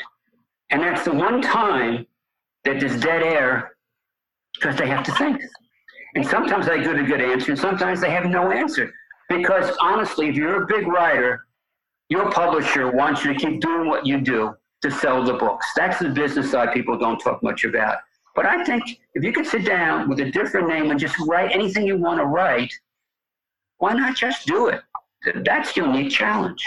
And 0.70 0.82
that's 0.82 1.04
the 1.04 1.12
one 1.12 1.42
time 1.42 2.06
that 2.64 2.80
there's 2.80 2.98
dead 3.00 3.22
air 3.22 3.76
because 4.54 4.76
they 4.76 4.86
have 4.86 5.04
to 5.04 5.12
think. 5.14 5.40
And 6.14 6.26
sometimes 6.26 6.66
they 6.66 6.82
get 6.82 6.98
a 6.98 7.02
good 7.02 7.20
answer, 7.20 7.52
and 7.52 7.60
sometimes 7.60 8.00
they 8.00 8.10
have 8.10 8.26
no 8.26 8.50
answer. 8.50 8.92
Because 9.28 9.74
honestly, 9.80 10.28
if 10.28 10.36
you're 10.36 10.64
a 10.64 10.66
big 10.66 10.86
writer, 10.86 11.46
your 12.08 12.30
publisher 12.30 12.90
wants 12.90 13.24
you 13.24 13.34
to 13.34 13.38
keep 13.38 13.60
doing 13.60 13.88
what 13.88 14.06
you 14.06 14.20
do 14.20 14.54
to 14.82 14.90
sell 14.90 15.22
the 15.24 15.34
books. 15.34 15.66
That's 15.76 15.98
the 15.98 16.08
business 16.08 16.50
side 16.50 16.72
people 16.74 16.98
don't 16.98 17.18
talk 17.18 17.42
much 17.42 17.64
about. 17.64 17.98
But 18.34 18.46
I 18.46 18.64
think 18.64 18.82
if 19.14 19.22
you 19.22 19.32
could 19.32 19.46
sit 19.46 19.64
down 19.64 20.08
with 20.08 20.20
a 20.20 20.30
different 20.30 20.68
name 20.68 20.90
and 20.90 20.98
just 20.98 21.18
write 21.20 21.52
anything 21.52 21.86
you 21.86 21.96
want 21.96 22.18
to 22.18 22.26
write, 22.26 22.72
why 23.78 23.94
not 23.94 24.16
just 24.16 24.46
do 24.46 24.68
it? 24.68 24.82
That's 25.44 25.76
your 25.76 25.86
unique 25.86 26.10
challenge. 26.10 26.64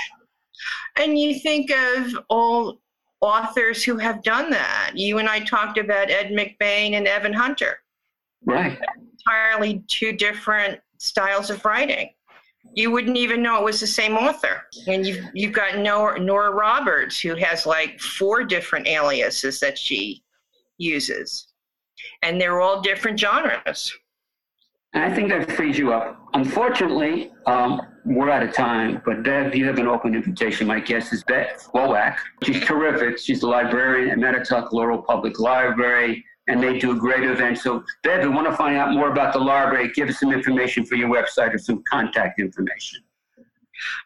And 0.98 1.18
you 1.18 1.40
think 1.40 1.72
of 1.72 2.18
all 2.30 2.80
authors 3.22 3.84
who 3.84 3.98
have 3.98 4.24
done 4.24 4.50
that. 4.52 4.92
You 4.94 5.18
and 5.18 5.28
I 5.28 5.40
talked 5.40 5.78
about 5.78 6.10
Ed 6.10 6.30
McBain 6.30 6.94
and 6.94 7.08
Evan 7.08 7.34
Hunter. 7.34 7.80
Right. 8.46 8.78
Entirely 9.12 9.84
two 9.88 10.12
different 10.12 10.80
styles 10.98 11.50
of 11.50 11.64
writing. 11.66 12.12
You 12.74 12.92
wouldn't 12.92 13.18
even 13.18 13.42
know 13.42 13.58
it 13.58 13.64
was 13.64 13.80
the 13.80 13.88
same 13.88 14.18
author. 14.18 14.64
And 14.88 15.06
you've, 15.06 15.24
you've 15.34 15.54
got 15.54 15.78
Nora, 15.78 16.20
Nora 16.20 16.52
Roberts, 16.52 17.20
who 17.20 17.36
has 17.36 17.66
like 17.66 18.00
four 18.00 18.44
different 18.44 18.88
aliases 18.88 19.60
that 19.62 19.78
she 19.78 20.24
uses. 20.78 21.48
And 22.22 22.40
they're 22.40 22.62
all 22.62 22.82
different 22.82 23.20
genres. 23.20 23.94
And 24.96 25.04
I 25.04 25.14
think 25.14 25.28
that 25.28 25.52
frees 25.52 25.78
you 25.78 25.92
up. 25.92 26.26
Unfortunately, 26.34 27.34
um, 27.46 27.82
we're 28.06 28.30
out 28.30 28.44
of 28.44 28.54
time, 28.54 29.02
but 29.06 29.24
Bev, 29.24 29.54
you 29.54 29.66
have 29.66 29.78
an 29.78 29.88
open 29.88 30.16
invitation. 30.16 30.66
My 30.68 30.80
guest 30.80 31.12
is 31.12 31.22
Bev 31.26 31.48
Wowak. 31.74 32.16
She's 32.44 32.62
terrific. 32.62 33.20
She's 33.20 33.44
a 33.44 33.48
librarian 33.48 34.10
at 34.10 34.18
Mattituck 34.18 34.72
Laurel 34.72 35.02
Public 35.02 35.38
Library, 35.38 36.24
and 36.48 36.64
they 36.64 36.80
do 36.80 36.92
a 36.92 36.96
great 36.96 37.26
event. 37.26 37.58
So, 37.58 37.84
Bev, 38.04 38.20
if 38.20 38.26
you 38.26 38.32
want 38.32 38.48
to 38.50 38.56
find 38.56 38.78
out 38.78 38.94
more 38.94 39.12
about 39.12 39.34
the 39.34 39.40
library, 39.40 39.92
give 39.94 40.08
us 40.08 40.18
some 40.18 40.32
information 40.32 40.86
for 40.86 40.96
your 40.96 41.10
website 41.10 41.54
or 41.54 41.58
some 41.58 41.84
contact 41.90 42.40
information. 42.40 43.02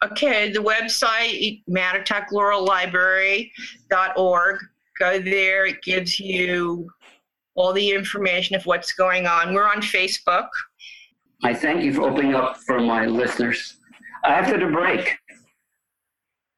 Okay, 0.03 0.51
the 0.51 0.59
website, 0.59 1.61
Mattituck 1.69 2.31
Laurel 2.31 2.65
Library.org. 2.65 4.57
Go 4.97 5.19
there, 5.19 5.67
it 5.67 5.83
gives 5.83 6.19
you 6.19 6.89
all 7.59 7.73
the 7.73 7.91
information 7.91 8.55
of 8.55 8.65
what's 8.65 8.93
going 8.93 9.27
on. 9.27 9.53
We're 9.53 9.67
on 9.67 9.81
Facebook. 9.81 10.47
I 11.43 11.53
thank 11.53 11.83
you 11.83 11.93
for 11.93 12.03
opening 12.03 12.33
up 12.33 12.57
for 12.57 12.79
my 12.79 13.05
listeners. 13.05 13.77
After 14.23 14.57
the 14.57 14.71
break, 14.71 15.17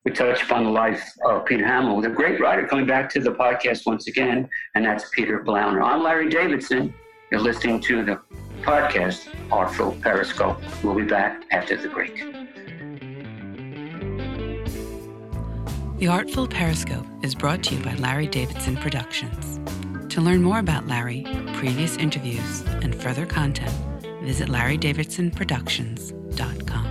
we 0.06 0.12
touch 0.12 0.44
upon 0.44 0.64
the 0.64 0.70
life 0.70 1.04
of 1.26 1.46
Peter 1.46 1.66
Hamill, 1.66 1.96
with 1.98 2.06
a 2.06 2.10
great 2.10 2.40
writer 2.40 2.68
coming 2.68 2.88
back 2.88 3.10
to 3.12 3.20
the 3.20 3.32
podcast 3.32 3.86
once 3.86 4.08
again, 4.08 4.48
and 4.76 4.86
that's 4.86 5.10
Peter 5.10 5.44
Blauner. 5.44 5.84
I'm 5.84 6.04
Larry 6.04 6.30
Davidson. 6.30 6.94
You're 7.32 7.42
listening 7.42 7.80
to 7.82 8.04
the 8.04 8.20
podcast, 8.62 9.28
Artful 9.52 9.92
Periscope. 10.02 10.60
We'll 10.84 10.96
be 10.96 11.04
back 11.04 11.44
after 11.52 11.78
the 11.78 11.90
break. 11.90 12.18
The 16.00 16.08
Artful 16.08 16.48
Periscope 16.48 17.06
is 17.22 17.36
brought 17.36 17.64
to 17.64 17.76
you 17.76 17.84
by 17.84 17.94
Larry 17.96 18.26
Davidson 18.26 18.76
Productions. 18.78 19.60
To 20.12 20.19
learn 20.19 20.43
more 20.43 20.60
about 20.60 20.88
Larry, 20.88 21.26
previous 21.54 21.95
interviews, 21.95 22.63
and 22.82 22.93
further 22.93 23.26
content, 23.26 23.71
visit 24.21 24.50
larrydavidsonproductions.com. 24.50 26.88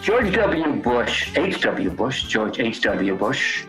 George 0.00 0.32
W. 0.32 0.82
Bush, 0.82 1.36
H.W. 1.36 1.90
Bush, 1.90 2.28
George 2.28 2.60
H.W. 2.60 3.16
Bush, 3.16 3.64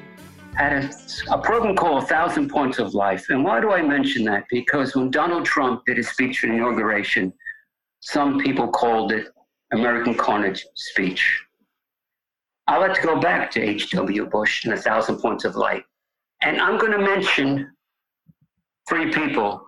had 0.53 0.73
a, 0.73 0.87
a, 1.31 1.39
program 1.39 1.75
called 1.75 2.03
A 2.03 2.05
Thousand 2.05 2.51
Points 2.51 2.77
of 2.77 2.93
Life. 2.93 3.25
And 3.29 3.43
why 3.43 3.59
do 3.59 3.71
I 3.71 3.81
mention 3.81 4.23
that? 4.25 4.43
Because 4.51 4.95
when 4.95 5.09
Donald 5.09 5.45
Trump 5.45 5.81
did 5.87 5.97
his 5.97 6.09
speech 6.09 6.37
for 6.37 6.45
the 6.45 6.53
inauguration, 6.53 7.33
some 8.01 8.39
people 8.39 8.67
called 8.67 9.13
it 9.13 9.29
American 9.71 10.13
Carnage 10.13 10.63
speech. 10.75 11.41
I 12.67 12.77
like 12.77 12.93
to 12.95 13.01
go 13.01 13.19
back 13.19 13.49
to 13.51 13.61
H.W. 13.61 14.25
Bush 14.25 14.65
and 14.65 14.73
A 14.73 14.77
Thousand 14.77 15.19
Points 15.19 15.45
of 15.45 15.55
Light. 15.55 15.83
And 16.41 16.59
I'm 16.59 16.77
going 16.77 16.91
to 16.91 16.99
mention 16.99 17.71
three 18.87 19.11
people 19.11 19.65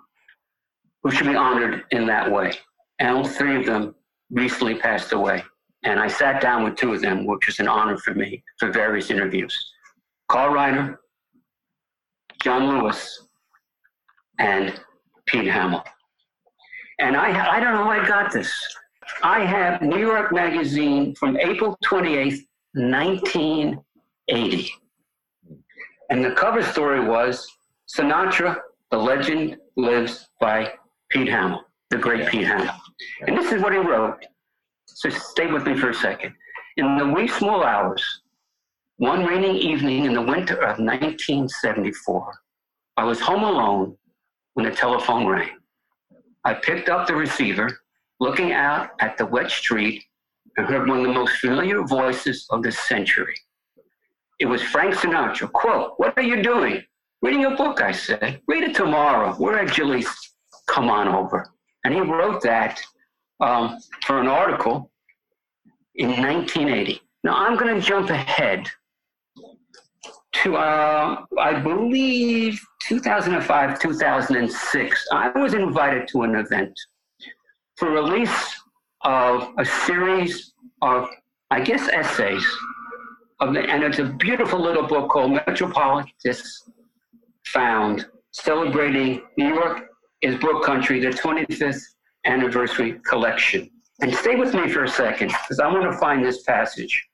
who 1.04 1.12
should 1.12 1.28
be 1.28 1.36
honored 1.36 1.84
in 1.92 2.06
that 2.08 2.30
way. 2.30 2.52
And 3.00 3.18
all 3.18 3.24
three 3.24 3.56
of 3.56 3.66
them 3.66 3.96
recently 4.30 4.76
passed 4.76 5.14
away. 5.14 5.44
And 5.84 6.00
I 6.00 6.08
sat 6.08 6.42
down 6.42 6.64
with 6.64 6.76
two 6.76 6.94
of 6.94 7.02
them, 7.02 7.26
which 7.26 7.48
was 7.48 7.60
an 7.60 7.70
honor 7.70 7.98
for 7.98 8.14
me 8.14 8.44
for 8.60 8.70
various 8.70 9.10
interviews. 9.10 9.58
Carl 10.28 10.54
Reiner, 10.54 10.98
John 12.44 12.68
Lewis, 12.68 13.28
and 14.40 14.80
Pete 15.26 15.48
Hamill. 15.48 15.84
And 17.00 17.16
I, 17.16 17.58
I 17.58 17.60
don't 17.62 17.74
know 17.74 17.86
how 17.86 17.92
I 17.92 18.06
got 18.06 18.32
this. 18.32 18.52
I 19.24 19.40
have 19.46 19.82
New 19.82 20.00
York 20.00 20.34
Magazine 20.34 21.16
from 21.16 21.38
April 21.38 21.78
28th, 21.86 22.42
1980. 22.74 24.72
And 26.10 26.24
the 26.26 26.32
cover 26.32 26.64
story 26.64 27.08
was 27.08 27.48
Sinatra, 27.88 28.58
the 28.92 28.98
legend 28.98 29.58
lives 29.76 30.30
by 30.40 30.74
Pete 31.10 31.30
Hamill, 31.30 31.62
the 31.90 31.98
great 31.98 32.28
Pete 32.30 32.46
Hamill. 32.46 32.74
And 33.28 33.38
this 33.38 33.52
is 33.52 33.62
what 33.62 33.74
he 33.74 33.80
wrote. 33.80 34.24
So 34.86 35.10
stay 35.10 35.52
with 35.52 35.66
me 35.66 35.76
for 35.78 35.90
a 35.90 35.94
second. 35.94 36.34
In 36.78 36.98
the 36.98 37.08
wee 37.08 37.28
small 37.28 37.64
hours, 37.64 38.04
one 38.98 39.26
rainy 39.26 39.60
evening 39.60 40.06
in 40.06 40.14
the 40.14 40.22
winter 40.22 40.56
of 40.56 40.78
1974, 40.80 42.34
I 42.98 43.04
was 43.04 43.20
home 43.20 43.44
alone 43.44 43.98
when 44.54 44.66
the 44.66 44.76
telephone 44.76 45.26
rang. 45.26 45.58
I 46.44 46.54
picked 46.54 46.90
up 46.90 47.08
the 47.08 47.16
receiver, 47.16 47.80
looking 48.20 48.52
out 48.52 48.90
at 49.00 49.18
the 49.18 49.26
wet 49.26 49.52
street, 49.52 50.04
and 50.60 50.68
heard 50.68 50.90
one 50.90 50.98
of 51.00 51.06
the 51.06 51.14
most 51.14 51.38
familiar 51.38 51.84
voices 51.84 52.46
of 52.50 52.62
the 52.64 52.72
century. 52.72 53.36
It 54.40 54.46
was 54.46 54.62
Frank 54.62 54.94
Sinatra. 54.94 55.50
Quote, 55.50 55.94
What 55.96 56.18
are 56.18 56.24
you 56.24 56.44
doing? 56.44 56.84
Reading 57.22 57.46
a 57.46 57.56
book, 57.56 57.82
I 57.82 57.94
said. 57.94 58.42
Read 58.46 58.64
it 58.64 58.76
tomorrow. 58.76 59.36
We're 59.40 59.58
at 59.58 59.72
Julie's. 59.72 60.10
Come 60.68 60.90
on 60.90 61.08
over. 61.08 61.50
And 61.86 61.94
he 61.94 62.02
wrote 62.02 62.42
that 62.44 62.82
um, 63.40 63.80
for 64.06 64.20
an 64.20 64.28
article 64.28 64.92
in 65.96 66.10
1980. 66.10 67.02
Now 67.24 67.36
I'm 67.36 67.58
going 67.58 67.74
to 67.74 67.82
jump 67.82 68.10
ahead 68.10 68.70
to, 70.44 70.58
uh, 70.58 71.24
I 71.40 71.60
believe, 71.60 72.60
2005, 72.84 73.80
2006. 73.80 75.08
I 75.14 75.30
was 75.40 75.54
invited 75.54 76.08
to 76.10 76.24
an 76.24 76.36
event 76.36 76.78
for 77.78 77.92
release 77.92 78.59
of 79.04 79.54
a 79.58 79.66
series 79.66 80.54
of, 80.82 81.08
I 81.52 81.62
guess, 81.62 81.88
essays 81.90 82.46
the, 83.48 83.62
and 83.70 83.84
it's 83.84 84.00
a 84.00 84.06
beautiful 84.06 84.60
little 84.60 84.86
book 84.86 85.10
called 85.10 85.32
Metropolitus 85.32 86.44
Found, 87.48 88.06
celebrating 88.32 89.22
New 89.38 89.54
York 89.54 89.88
is 90.22 90.36
Book 90.36 90.64
Country, 90.64 91.00
the 91.00 91.10
25th 91.10 91.82
anniversary 92.26 93.00
collection. 93.08 93.70
And 94.02 94.14
stay 94.14 94.36
with 94.36 94.54
me 94.54 94.70
for 94.70 94.84
a 94.84 94.90
second, 94.90 95.30
because 95.30 95.60
I 95.60 95.68
want 95.68 95.92
to 95.92 95.98
find 95.98 96.24
this 96.24 96.44
passage. 96.44 97.08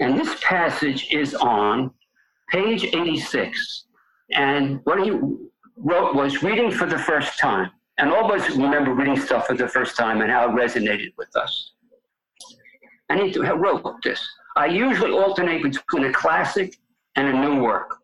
And 0.00 0.18
this 0.18 0.34
passage 0.42 1.08
is 1.12 1.34
on 1.34 1.92
page 2.50 2.84
86. 2.84 3.84
And 4.32 4.80
what 4.84 5.02
he 5.02 5.10
wrote 5.76 6.14
was 6.14 6.42
reading 6.42 6.70
for 6.70 6.86
the 6.86 6.98
first 6.98 7.38
time. 7.38 7.70
And 8.00 8.10
all 8.10 8.32
of 8.32 8.40
us 8.40 8.48
remember 8.56 8.94
reading 8.94 9.20
stuff 9.20 9.46
for 9.46 9.54
the 9.54 9.68
first 9.68 9.94
time 9.94 10.22
and 10.22 10.30
how 10.30 10.48
it 10.48 10.52
resonated 10.52 11.12
with 11.18 11.36
us. 11.36 11.72
And 13.10 13.20
he 13.20 13.38
wrote 13.38 13.84
this 14.02 14.26
I 14.56 14.66
usually 14.66 15.12
alternate 15.12 15.62
between 15.62 16.04
a 16.04 16.12
classic 16.12 16.76
and 17.16 17.28
a 17.28 17.32
new 17.32 17.62
work. 17.62 17.96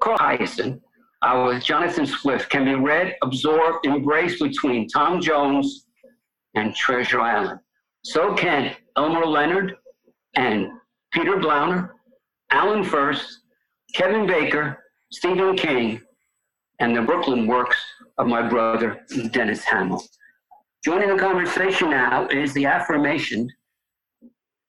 Carl 0.00 0.16
Hiaasen, 0.16 0.80
our 1.22 1.58
Jonathan 1.58 2.06
Swift, 2.06 2.48
can 2.48 2.64
be 2.64 2.74
read, 2.74 3.16
absorbed, 3.22 3.86
embraced 3.86 4.40
between 4.40 4.88
Tom 4.88 5.20
Jones 5.20 5.86
and 6.54 6.74
Treasure 6.74 7.20
Island. 7.20 7.60
So 8.02 8.34
can 8.34 8.74
Elmore 8.96 9.26
Leonard 9.26 9.76
and 10.36 10.68
Peter 11.12 11.36
Blauner, 11.36 11.90
Alan 12.50 12.82
Furst, 12.82 13.40
Kevin 13.94 14.26
Baker, 14.26 14.78
Stephen 15.12 15.56
King, 15.56 16.00
and 16.84 16.94
the 16.94 17.00
Brooklyn 17.00 17.46
works 17.46 17.78
of 18.18 18.26
my 18.26 18.46
brother, 18.46 19.00
Dennis 19.30 19.64
Hamill. 19.64 20.04
Joining 20.84 21.08
the 21.08 21.16
conversation 21.16 21.88
now 21.88 22.28
is 22.28 22.52
the 22.52 22.66
affirmation, 22.66 23.50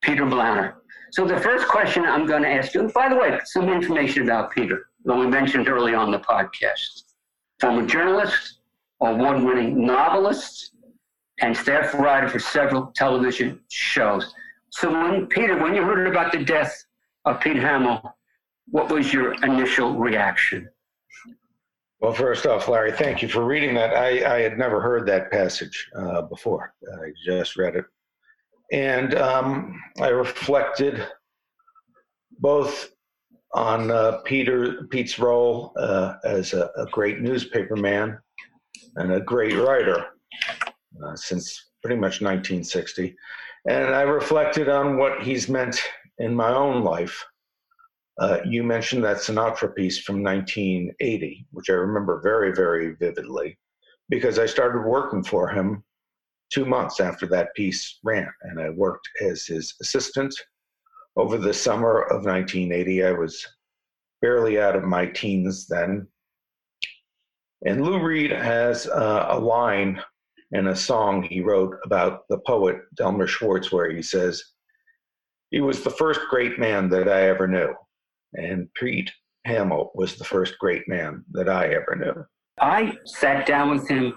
Peter 0.01 0.23
Blauner. 0.23 0.75
So 1.12 1.28
the 1.28 1.38
first 1.38 1.67
question 1.67 2.06
I'm 2.06 2.25
going 2.25 2.43
to 2.43 2.49
ask 2.49 2.73
you, 2.73 2.89
by 2.95 3.10
the 3.10 3.17
way, 3.17 3.38
some 3.43 3.67
information 3.67 4.23
about 4.23 4.51
Peter 4.51 4.86
that 5.04 5.13
we 5.13 5.28
mentioned 5.28 5.67
early 5.67 5.93
on 5.93 6.10
the 6.10 6.19
podcast. 6.19 7.04
Former 7.60 7.86
journalist, 7.86 8.60
award-winning 9.01 9.86
novelist, 9.86 10.71
and 11.41 11.56
staff 11.56 11.93
writer 11.95 12.30
for 12.30 12.39
several 12.39 12.93
television 12.95 13.60
shows. 13.69 14.34
So 14.69 14.89
when 14.89 15.28
Peter, 15.28 15.62
when 15.62 15.75
you 15.75 15.82
heard 15.82 16.08
about 16.08 16.32
the 16.32 16.45
death 16.45 16.73
of 17.25 17.41
Pete 17.41 17.58
Hamill, 17.58 18.01
what 18.69 18.89
was 18.89 19.12
your 19.12 19.34
initial 19.43 19.95
reaction? 19.95 20.69
Well, 22.01 22.13
first 22.13 22.45
off, 22.45 22.67
Larry, 22.67 22.91
thank 22.91 23.21
you 23.21 23.27
for 23.27 23.45
reading 23.45 23.73
that. 23.75 23.95
I, 23.95 24.36
I 24.36 24.41
had 24.41 24.58
never 24.58 24.81
heard 24.81 25.08
that 25.08 25.31
passage 25.31 25.89
uh, 25.97 26.23
before. 26.23 26.73
I 27.01 27.12
just 27.25 27.55
read 27.55 27.75
it 27.75 27.86
and 28.71 29.15
um, 29.15 29.81
I 30.01 30.10
reflected 30.10 31.08
both 32.39 32.91
on 33.53 33.91
uh, 33.91 34.19
Peter 34.25 34.88
Pete's 34.89 35.19
role 35.19 35.71
uh, 35.77 36.15
as 36.23 36.53
a, 36.53 36.69
a, 36.77 36.86
great 36.88 37.21
newspaper 37.21 37.77
man 37.77 38.19
and 38.97 39.13
a 39.13 39.21
great 39.21 39.55
writer 39.55 40.08
uh, 41.05 41.15
since 41.15 41.69
pretty 41.81 41.95
much 41.95 42.21
1960, 42.21 43.15
and 43.69 43.95
I 43.95 44.01
reflected 44.01 44.67
on 44.67 44.97
what 44.97 45.23
he's 45.23 45.47
meant 45.47 45.79
in 46.17 46.36
my 46.36 46.53
own 46.53 46.84
life. 46.84 47.23
Uh, 48.17 48.38
you 48.45 48.63
mentioned 48.63 49.04
that 49.04 49.17
Sinatra 49.17 49.75
piece 49.75 49.99
from 49.99 50.23
1980, 50.23 51.47
which 51.51 51.69
I 51.69 51.73
remember 51.73 52.21
very, 52.21 52.54
very 52.54 52.95
vividly, 52.95 53.58
because 54.10 54.39
I 54.39 54.45
started 54.45 54.88
working 54.88 55.23
for 55.23 55.49
him 55.49 55.84
two 56.49 56.65
months 56.65 56.99
after 56.99 57.28
that 57.28 57.54
piece 57.56 57.99
ran, 58.04 58.32
and 58.43 58.60
I 58.60 58.69
worked 58.69 59.10
as 59.21 59.45
his 59.45 59.75
assistant. 59.82 60.34
Over 61.17 61.38
the 61.38 61.54
summer 61.54 62.04
of 62.04 62.25
1980, 62.25 63.04
I 63.04 63.12
was 63.12 63.45
barely 64.21 64.60
out 64.60 64.75
of 64.75 64.84
my 64.84 65.08
teens 65.08 65.67
then. 65.67 66.08
And 67.65 67.84
Lou 67.84 68.01
Reed 68.01 68.32
has 68.32 68.88
uh, 68.88 69.28
a 69.30 69.39
line 69.39 70.01
in 70.51 70.67
a 70.67 70.75
song 70.75 71.23
he 71.23 71.41
wrote 71.41 71.75
about 71.84 72.28
the 72.30 72.39
poet 72.39 72.78
Delmore 72.95 73.28
Schwartz, 73.28 73.71
where 73.71 73.89
he 73.91 74.01
says, 74.01 74.41
He 75.51 75.60
was 75.60 75.84
the 75.84 75.89
first 75.89 76.21
great 76.30 76.60
man 76.60 76.89
that 76.89 77.10
I 77.10 77.23
ever 77.30 77.47
knew. 77.47 77.73
And 78.36 78.67
Pete 78.74 79.12
Hamill 79.45 79.91
was 79.95 80.15
the 80.15 80.24
first 80.24 80.58
great 80.60 80.88
man 80.88 81.24
that 81.32 81.50
I 81.50 81.67
ever 81.67 81.95
knew. 81.95 82.26
I 82.60 82.98
sat 83.06 83.45
down 83.45 83.69
with 83.69 83.88
him 83.88 84.13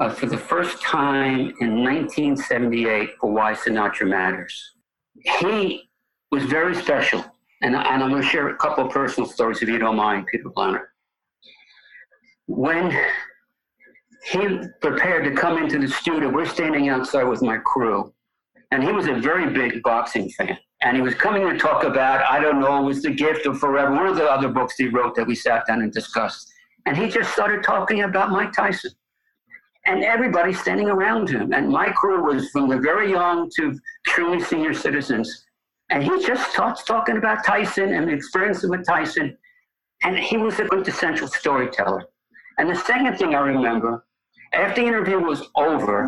uh, 0.00 0.10
for 0.10 0.26
the 0.26 0.38
first 0.38 0.82
time 0.82 1.52
in 1.60 1.84
1978 1.84 3.10
for 3.20 3.32
Why 3.32 3.52
Sinatra 3.52 4.08
Matters. 4.08 4.74
He 5.40 5.88
was 6.30 6.44
very 6.44 6.74
special. 6.74 7.24
And, 7.62 7.76
and 7.76 8.02
I'm 8.02 8.10
going 8.10 8.22
to 8.22 8.28
share 8.28 8.48
a 8.48 8.56
couple 8.56 8.86
of 8.86 8.92
personal 8.92 9.28
stories 9.28 9.62
if 9.62 9.68
you 9.68 9.78
don't 9.78 9.96
mind, 9.96 10.26
Peter 10.26 10.44
Blauner. 10.44 10.86
When 12.46 12.90
he 14.24 14.58
prepared 14.80 15.24
to 15.24 15.32
come 15.32 15.62
into 15.62 15.78
the 15.78 15.88
studio, 15.88 16.28
we're 16.28 16.46
standing 16.46 16.88
outside 16.88 17.24
with 17.24 17.42
my 17.42 17.58
crew, 17.58 18.12
and 18.72 18.82
he 18.82 18.90
was 18.92 19.06
a 19.06 19.14
very 19.14 19.52
big 19.52 19.82
boxing 19.82 20.28
fan. 20.30 20.58
And 20.82 20.96
he 20.96 21.02
was 21.02 21.14
coming 21.14 21.48
to 21.48 21.56
talk 21.56 21.84
about, 21.84 22.24
I 22.24 22.40
don't 22.40 22.60
know, 22.60 22.82
it 22.82 22.84
was 22.84 23.02
The 23.02 23.10
Gift 23.10 23.46
of 23.46 23.58
Forever, 23.58 23.92
one 23.92 24.06
of 24.06 24.16
the 24.16 24.28
other 24.28 24.48
books 24.48 24.74
he 24.76 24.88
wrote 24.88 25.14
that 25.14 25.26
we 25.26 25.36
sat 25.36 25.66
down 25.66 25.80
and 25.80 25.92
discussed. 25.92 26.52
And 26.86 26.96
he 26.96 27.08
just 27.08 27.32
started 27.32 27.62
talking 27.62 28.02
about 28.02 28.30
Mike 28.30 28.52
Tyson. 28.52 28.90
And 29.86 30.02
everybody 30.02 30.52
standing 30.52 30.88
around 30.88 31.28
him. 31.28 31.52
And 31.52 31.68
my 31.68 31.90
crew 31.90 32.24
was 32.24 32.50
from 32.50 32.68
the 32.68 32.78
very 32.78 33.10
young 33.10 33.48
to 33.56 33.78
truly 34.06 34.42
senior 34.42 34.74
citizens. 34.74 35.44
And 35.90 36.02
he 36.02 36.24
just 36.24 36.50
starts 36.50 36.84
talking 36.84 37.16
about 37.16 37.44
Tyson 37.44 37.92
and 37.92 38.08
the 38.08 38.12
experience 38.12 38.64
with 38.64 38.84
Tyson. 38.84 39.36
And 40.02 40.18
he 40.18 40.36
was 40.36 40.58
a 40.58 40.66
quintessential 40.66 41.28
storyteller. 41.28 42.04
And 42.58 42.68
the 42.68 42.76
second 42.76 43.16
thing 43.18 43.34
I 43.34 43.40
remember, 43.40 44.04
after 44.52 44.80
the 44.80 44.86
interview 44.86 45.18
was 45.18 45.48
over 45.54 46.04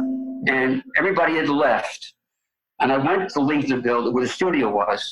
and 0.49 0.83
everybody 0.97 1.37
had 1.37 1.49
left, 1.49 2.14
and 2.85 2.93
I 2.93 2.99
went 2.99 3.31
to 3.31 3.41
leave 3.41 3.69
the 3.69 3.79
building 3.79 4.13
where 4.13 4.23
the 4.23 4.29
studio 4.29 4.71
was, 4.71 5.03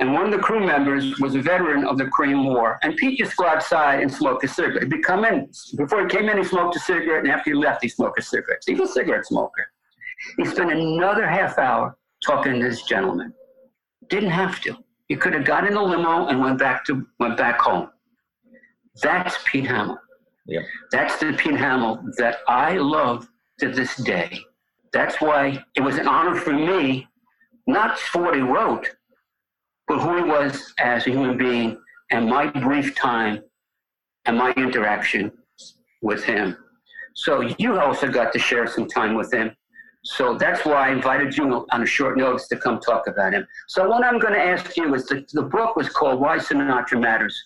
and 0.00 0.12
one 0.12 0.24
of 0.24 0.32
the 0.32 0.38
crew 0.38 0.66
members 0.66 1.20
was 1.20 1.34
a 1.34 1.40
veteran 1.40 1.86
of 1.86 1.98
the 1.98 2.06
Korean 2.06 2.44
War. 2.44 2.78
And 2.82 2.96
Pete 2.96 3.18
just 3.18 3.36
go 3.36 3.46
outside 3.46 4.00
and 4.00 4.12
smoke 4.12 4.42
a 4.42 4.48
cigarette. 4.48 4.90
He'd 4.90 5.04
come 5.04 5.24
in, 5.24 5.48
before 5.76 6.02
he 6.02 6.08
came 6.08 6.28
in, 6.28 6.38
he 6.38 6.44
smoked 6.44 6.74
a 6.76 6.80
cigarette, 6.80 7.24
and 7.24 7.30
after 7.30 7.50
he 7.50 7.54
left, 7.54 7.82
he 7.82 7.88
smoked 7.88 8.18
a 8.18 8.22
cigarette. 8.22 8.62
He's 8.66 8.80
a 8.80 8.88
cigarette 8.88 9.26
smoker. 9.26 9.66
He 10.38 10.46
spent 10.46 10.72
another 10.72 11.28
half 11.28 11.58
hour 11.58 11.96
talking 12.24 12.54
to 12.54 12.68
this 12.68 12.82
gentleman. 12.84 13.32
Didn't 14.08 14.30
have 14.30 14.60
to. 14.62 14.76
He 15.08 15.16
could 15.16 15.34
have 15.34 15.44
got 15.44 15.66
in 15.66 15.74
the 15.74 15.82
limo 15.82 16.26
and 16.28 16.40
went 16.40 16.58
back 16.58 16.84
to 16.86 17.06
went 17.20 17.36
back 17.36 17.60
home. 17.60 17.90
That's 19.02 19.36
Pete 19.44 19.66
Hamill. 19.66 19.98
Yeah. 20.46 20.62
That's 20.90 21.18
the 21.18 21.34
Pete 21.34 21.56
Hamill 21.56 22.02
that 22.16 22.38
I 22.48 22.78
love 22.78 23.28
to 23.60 23.70
this 23.70 23.94
day. 23.96 24.40
That's 24.94 25.20
why 25.20 25.62
it 25.74 25.80
was 25.82 25.98
an 25.98 26.06
honor 26.06 26.36
for 26.36 26.52
me, 26.52 27.08
not 27.66 27.98
for 27.98 28.22
what 28.22 28.36
he 28.36 28.40
wrote, 28.40 28.88
but 29.88 29.98
who 29.98 30.16
he 30.18 30.22
was 30.22 30.72
as 30.78 31.04
a 31.08 31.10
human 31.10 31.36
being 31.36 31.76
and 32.12 32.30
my 32.30 32.46
brief 32.46 32.94
time 32.94 33.42
and 34.24 34.38
my 34.38 34.52
interaction 34.52 35.32
with 36.00 36.22
him. 36.22 36.56
So 37.14 37.40
you 37.58 37.80
also 37.80 38.08
got 38.08 38.32
to 38.34 38.38
share 38.38 38.68
some 38.68 38.86
time 38.86 39.14
with 39.14 39.34
him. 39.34 39.50
So 40.04 40.38
that's 40.38 40.64
why 40.64 40.88
I 40.88 40.92
invited 40.92 41.36
you 41.36 41.66
on 41.72 41.82
a 41.82 41.86
short 41.86 42.16
notice 42.16 42.46
to 42.48 42.56
come 42.56 42.78
talk 42.78 43.08
about 43.08 43.32
him. 43.34 43.44
So 43.66 43.88
what 43.88 44.04
I'm 44.04 44.20
going 44.20 44.34
to 44.34 44.42
ask 44.42 44.76
you 44.76 44.94
is 44.94 45.06
the, 45.06 45.26
the 45.32 45.42
book 45.42 45.74
was 45.74 45.88
called 45.88 46.20
Why 46.20 46.38
Sinatra 46.38 47.00
Matters. 47.00 47.36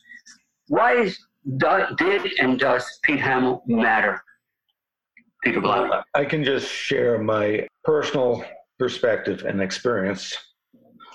Why 0.67 0.97
is, 0.97 1.19
did 1.57 2.33
and 2.41 2.59
does 2.59 2.85
Pete 3.05 3.21
Hamill 3.21 3.63
matter? 3.67 4.23
I 6.15 6.25
can 6.25 6.45
just 6.45 6.71
share 6.71 7.19
my 7.19 7.67
personal 7.85 8.45
perspective 8.79 9.45
and 9.45 9.61
experience. 9.61 10.37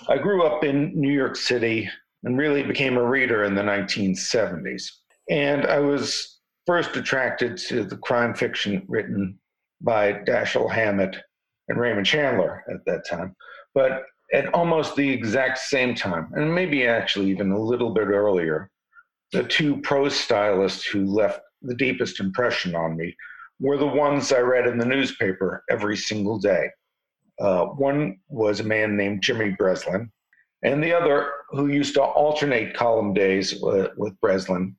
I 0.09 0.17
grew 0.17 0.43
up 0.43 0.63
in 0.63 0.91
New 0.99 1.11
York 1.11 1.35
City 1.35 1.89
and 2.23 2.37
really 2.37 2.63
became 2.63 2.97
a 2.97 3.03
reader 3.03 3.43
in 3.43 3.55
the 3.55 3.61
1970s. 3.61 4.89
And 5.29 5.65
I 5.65 5.79
was 5.79 6.39
first 6.65 6.95
attracted 6.95 7.57
to 7.57 7.83
the 7.83 7.97
crime 7.97 8.33
fiction 8.33 8.83
written 8.87 9.37
by 9.81 10.13
Dashiell 10.13 10.71
Hammett 10.71 11.17
and 11.67 11.79
Raymond 11.79 12.05
Chandler 12.05 12.63
at 12.69 12.85
that 12.85 13.07
time. 13.07 13.35
But 13.73 14.03
at 14.33 14.53
almost 14.53 14.95
the 14.95 15.09
exact 15.09 15.59
same 15.59 15.95
time, 15.95 16.31
and 16.33 16.53
maybe 16.53 16.87
actually 16.87 17.29
even 17.29 17.51
a 17.51 17.59
little 17.59 17.93
bit 17.93 18.07
earlier, 18.07 18.69
the 19.31 19.43
two 19.43 19.81
prose 19.81 20.15
stylists 20.15 20.85
who 20.85 21.05
left 21.05 21.41
the 21.61 21.75
deepest 21.75 22.19
impression 22.19 22.75
on 22.75 22.97
me 22.97 23.15
were 23.59 23.77
the 23.77 23.85
ones 23.85 24.31
I 24.31 24.39
read 24.39 24.67
in 24.67 24.77
the 24.77 24.85
newspaper 24.85 25.63
every 25.69 25.97
single 25.97 26.39
day. 26.39 26.69
Uh, 27.39 27.65
one 27.65 28.19
was 28.27 28.59
a 28.59 28.63
man 28.63 28.95
named 28.95 29.23
Jimmy 29.23 29.51
Breslin, 29.51 30.11
and 30.63 30.83
the 30.83 30.93
other, 30.93 31.31
who 31.49 31.67
used 31.67 31.95
to 31.95 32.01
alternate 32.01 32.75
column 32.75 33.13
days 33.13 33.61
uh, 33.63 33.89
with 33.97 34.19
Breslin, 34.21 34.75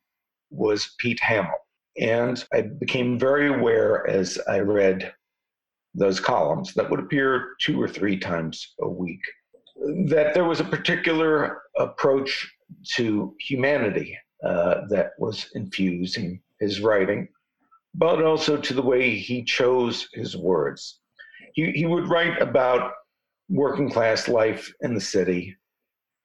was 0.50 0.94
Pete 0.98 1.20
Hamill. 1.20 1.52
And 2.00 2.44
I 2.52 2.62
became 2.62 3.18
very 3.18 3.48
aware 3.48 4.08
as 4.08 4.38
I 4.48 4.60
read 4.60 5.12
those 5.94 6.18
columns 6.18 6.74
that 6.74 6.90
would 6.90 7.00
appear 7.00 7.54
two 7.60 7.80
or 7.80 7.88
three 7.88 8.18
times 8.18 8.74
a 8.80 8.88
week 8.88 9.20
that 10.06 10.34
there 10.34 10.44
was 10.44 10.60
a 10.60 10.64
particular 10.64 11.62
approach 11.78 12.50
to 12.96 13.34
humanity 13.40 14.16
uh, 14.44 14.82
that 14.88 15.12
was 15.18 15.50
infused 15.54 16.16
in 16.16 16.40
his 16.60 16.80
writing, 16.80 17.28
but 17.94 18.22
also 18.24 18.56
to 18.56 18.74
the 18.74 18.82
way 18.82 19.16
he 19.16 19.44
chose 19.44 20.08
his 20.12 20.36
words. 20.36 21.00
He, 21.54 21.70
he 21.70 21.86
would 21.86 22.08
write 22.08 22.42
about 22.42 22.92
working 23.48 23.90
class 23.90 24.28
life 24.28 24.72
in 24.80 24.94
the 24.94 25.00
city. 25.00 25.56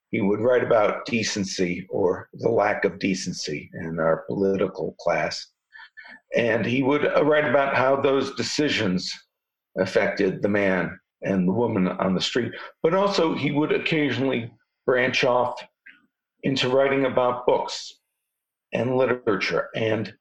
He 0.10 0.22
would 0.22 0.40
write 0.40 0.64
about 0.64 1.06
decency 1.06 1.86
or 1.90 2.28
the 2.34 2.50
lack 2.50 2.86
of 2.86 2.98
decency 2.98 3.70
in 3.74 4.00
our 4.00 4.24
political 4.28 4.96
class. 5.00 5.46
And 6.36 6.66
he 6.66 6.82
would 6.82 7.06
uh, 7.06 7.24
write 7.24 7.46
about 7.46 7.76
how 7.76 7.96
those 7.96 8.34
decisions 8.36 9.14
affected 9.78 10.42
the 10.42 10.50
man 10.50 11.00
and 11.22 11.48
the 11.48 11.54
woman 11.54 11.88
on 11.88 12.16
the 12.16 12.22
street. 12.22 12.52
But 12.82 12.96
also, 12.96 13.36
he 13.36 13.52
would 13.52 13.72
occasionally 13.72 14.52
branch 14.86 15.24
off 15.24 15.62
into 16.42 16.70
writing 16.70 17.06
about 17.06 17.46
books 17.46 17.94
and 18.74 18.96
literature 18.96 19.70
and 19.76 20.14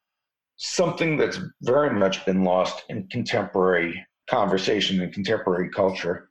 something 0.59 1.17
that's 1.17 1.39
very 1.63 1.97
much 1.99 2.27
been 2.27 2.45
lost 2.45 2.83
in 2.89 3.07
contemporary 3.09 4.05
conversation 4.29 5.01
and 5.01 5.13
contemporary 5.13 5.71
culture 5.71 6.29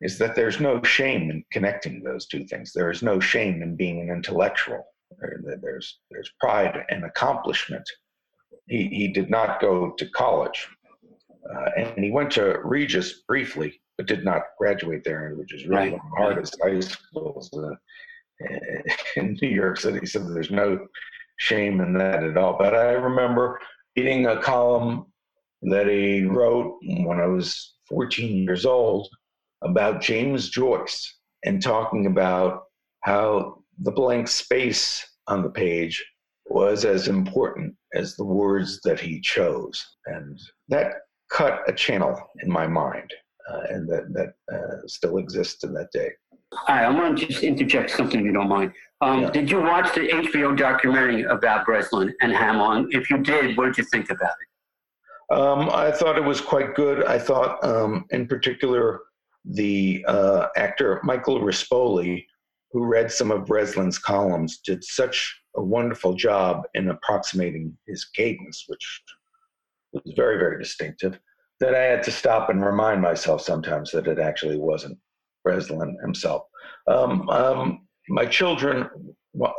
is 0.00 0.18
that 0.18 0.34
there's 0.34 0.58
no 0.58 0.82
shame 0.82 1.30
in 1.30 1.44
connecting 1.52 2.02
those 2.02 2.26
two 2.26 2.44
things. 2.44 2.72
There 2.72 2.90
is 2.90 3.02
no 3.02 3.20
shame 3.20 3.62
in 3.62 3.76
being 3.76 4.00
an 4.00 4.10
intellectual. 4.14 4.84
There's 5.62 6.00
there's 6.10 6.30
pride 6.40 6.84
and 6.88 7.04
accomplishment. 7.04 7.88
He 8.66 8.88
he 8.88 9.08
did 9.08 9.30
not 9.30 9.60
go 9.60 9.92
to 9.92 10.10
college, 10.10 10.66
uh, 11.54 11.70
and 11.76 12.04
he 12.04 12.10
went 12.10 12.32
to 12.32 12.58
Regis 12.64 13.22
briefly, 13.28 13.80
but 13.96 14.06
did 14.06 14.24
not 14.24 14.42
graduate 14.58 15.04
there, 15.04 15.34
which 15.36 15.54
is 15.54 15.66
really 15.66 15.90
right. 15.90 15.92
one 15.92 16.00
of 16.00 16.10
the 16.10 16.16
hardest 16.16 16.56
high 16.62 16.80
schools 16.80 17.50
uh, 17.56 17.74
in 19.16 19.38
New 19.40 19.48
York 19.48 19.78
City. 19.78 20.04
So 20.06 20.18
there's 20.18 20.50
no 20.50 20.86
shame 21.36 21.80
in 21.80 21.94
that 21.94 22.24
at 22.24 22.36
all. 22.36 22.56
But 22.58 22.74
I 22.74 22.92
remember 22.92 23.60
reading 23.96 24.26
a 24.26 24.40
column 24.40 25.06
that 25.62 25.86
he 25.86 26.24
wrote 26.24 26.78
when 26.82 27.20
I 27.20 27.26
was 27.26 27.74
14 27.88 28.36
years 28.44 28.66
old 28.66 29.08
about 29.62 30.00
James 30.00 30.50
Joyce 30.50 31.18
and 31.44 31.62
talking 31.62 32.06
about 32.06 32.64
how 33.02 33.62
the 33.78 33.92
blank 33.92 34.28
space 34.28 35.04
on 35.26 35.42
the 35.42 35.50
page 35.50 36.04
was 36.46 36.84
as 36.84 37.08
important 37.08 37.74
as 37.94 38.16
the 38.16 38.24
words 38.24 38.80
that 38.84 39.00
he 39.00 39.20
chose. 39.20 39.84
And 40.06 40.38
that 40.68 40.92
cut 41.30 41.62
a 41.66 41.72
channel 41.72 42.16
in 42.42 42.50
my 42.50 42.66
mind, 42.66 43.10
uh, 43.50 43.62
and 43.70 43.88
that, 43.88 44.12
that 44.12 44.34
uh, 44.54 44.86
still 44.86 45.18
exists 45.18 45.58
to 45.60 45.68
that 45.68 45.88
day. 45.92 46.10
Hi, 46.66 46.84
I 46.84 46.90
want 46.90 47.18
to 47.18 47.26
just 47.26 47.42
interject 47.42 47.90
something 47.90 48.20
if 48.20 48.26
you 48.26 48.32
don't 48.32 48.48
mind. 48.48 48.72
Um, 49.00 49.22
yeah. 49.22 49.30
Did 49.30 49.50
you 49.50 49.60
watch 49.60 49.94
the 49.94 50.08
HBO 50.08 50.56
documentary 50.56 51.22
about 51.24 51.66
Breslin 51.66 52.14
and 52.20 52.32
Hamill? 52.32 52.86
If 52.90 53.10
you 53.10 53.18
did, 53.18 53.56
what 53.56 53.66
did 53.66 53.78
you 53.78 53.84
think 53.84 54.10
about 54.10 54.32
it? 54.40 55.36
Um, 55.36 55.68
I 55.70 55.90
thought 55.90 56.16
it 56.16 56.24
was 56.24 56.40
quite 56.40 56.74
good. 56.74 57.04
I 57.04 57.18
thought, 57.18 57.62
um, 57.64 58.04
in 58.10 58.26
particular, 58.26 59.00
the 59.44 60.04
uh, 60.06 60.46
actor 60.56 61.00
Michael 61.02 61.40
Rispoli, 61.40 62.24
who 62.72 62.84
read 62.84 63.10
some 63.10 63.30
of 63.30 63.46
Breslin's 63.46 63.98
columns, 63.98 64.58
did 64.58 64.82
such 64.84 65.38
a 65.56 65.62
wonderful 65.62 66.14
job 66.14 66.62
in 66.74 66.90
approximating 66.90 67.76
his 67.86 68.04
cadence, 68.04 68.64
which 68.68 69.02
was 69.92 70.14
very, 70.16 70.38
very 70.38 70.58
distinctive, 70.58 71.18
that 71.60 71.74
I 71.74 71.82
had 71.82 72.02
to 72.04 72.10
stop 72.10 72.50
and 72.50 72.64
remind 72.64 73.00
myself 73.00 73.42
sometimes 73.42 73.90
that 73.92 74.06
it 74.06 74.18
actually 74.18 74.56
wasn't 74.56 74.98
Breslin 75.44 75.96
himself. 76.02 76.46
Um, 76.88 77.28
um, 77.28 77.86
my 78.08 78.26
children 78.26 78.88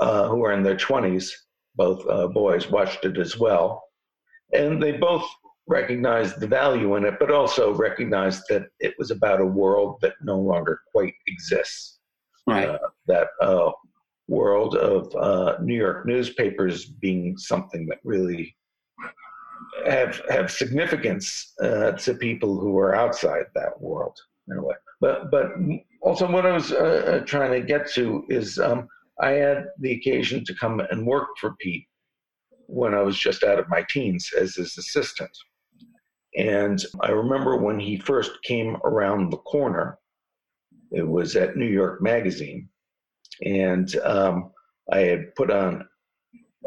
uh, 0.01 0.27
who 0.27 0.43
are 0.43 0.51
in 0.51 0.63
their 0.63 0.75
20s, 0.75 1.31
both 1.75 2.05
uh, 2.09 2.27
boys, 2.27 2.69
watched 2.69 3.05
it 3.05 3.17
as 3.17 3.37
well. 3.37 3.83
And 4.53 4.81
they 4.81 4.93
both 4.93 5.25
recognized 5.67 6.39
the 6.39 6.47
value 6.47 6.95
in 6.95 7.05
it, 7.05 7.15
but 7.19 7.31
also 7.31 7.73
recognized 7.73 8.43
that 8.49 8.67
it 8.79 8.93
was 8.97 9.11
about 9.11 9.41
a 9.41 9.45
world 9.45 9.97
that 10.01 10.13
no 10.21 10.37
longer 10.39 10.81
quite 10.91 11.13
exists. 11.27 11.99
Right. 12.47 12.69
Uh, 12.69 12.77
that 13.07 13.29
uh, 13.41 13.71
world 14.27 14.75
of 14.75 15.15
uh, 15.15 15.57
New 15.61 15.75
York 15.75 16.05
newspapers 16.05 16.85
being 16.85 17.37
something 17.37 17.87
that 17.87 17.99
really 18.03 18.55
have 19.87 20.21
have 20.29 20.51
significance 20.51 21.53
uh, 21.61 21.91
to 21.93 22.13
people 22.13 22.59
who 22.59 22.77
are 22.77 22.95
outside 22.95 23.45
that 23.55 23.79
world 23.81 24.17
in 24.49 24.57
a 24.57 24.63
way. 24.63 24.75
But 25.01 25.31
but 25.31 25.51
also 26.01 26.29
what 26.29 26.45
I 26.45 26.51
was 26.51 26.71
uh, 26.71 27.21
uh, 27.21 27.25
trying 27.25 27.51
to 27.51 27.65
get 27.65 27.89
to 27.93 28.25
is 28.29 28.59
um, 28.59 28.87
I 29.21 29.31
had 29.31 29.65
the 29.79 29.93
occasion 29.93 30.43
to 30.45 30.55
come 30.55 30.79
and 30.79 31.05
work 31.05 31.29
for 31.39 31.55
Pete 31.59 31.87
when 32.67 32.93
I 32.93 33.01
was 33.01 33.17
just 33.17 33.43
out 33.43 33.59
of 33.59 33.69
my 33.69 33.85
teens 33.89 34.29
as 34.37 34.55
his 34.55 34.77
assistant. 34.77 35.31
And 36.37 36.83
I 37.01 37.11
remember 37.11 37.57
when 37.57 37.79
he 37.79 37.97
first 37.97 38.31
came 38.43 38.77
around 38.83 39.29
the 39.29 39.37
corner, 39.37 39.97
it 40.91 41.07
was 41.07 41.35
at 41.35 41.55
New 41.55 41.67
York 41.67 42.01
Magazine. 42.01 42.69
And 43.43 43.95
um, 43.97 44.51
I 44.91 44.99
had 44.99 45.35
put 45.35 45.49
on 45.51 45.87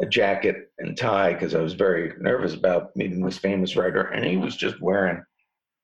a 0.01 0.05
jacket 0.05 0.71
and 0.79 0.97
tie 0.97 1.33
because 1.33 1.53
I 1.53 1.61
was 1.61 1.73
very 1.73 2.13
nervous 2.19 2.53
about 2.53 2.95
meeting 2.95 3.23
this 3.23 3.37
famous 3.37 3.75
writer. 3.75 4.03
And 4.03 4.25
he 4.25 4.37
was 4.37 4.55
just 4.55 4.81
wearing 4.81 5.21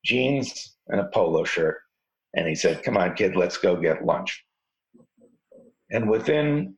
jeans 0.04 0.78
and 0.88 1.02
a 1.02 1.10
polo 1.14 1.44
shirt. 1.44 1.78
And 2.36 2.48
he 2.48 2.56
said, 2.56 2.84
Come 2.84 2.98
on, 2.98 3.16
kid, 3.16 3.36
let's 3.36 3.58
go 3.58 3.76
get 3.76 4.06
lunch. 4.06 4.44
And 5.92 6.10
within 6.10 6.76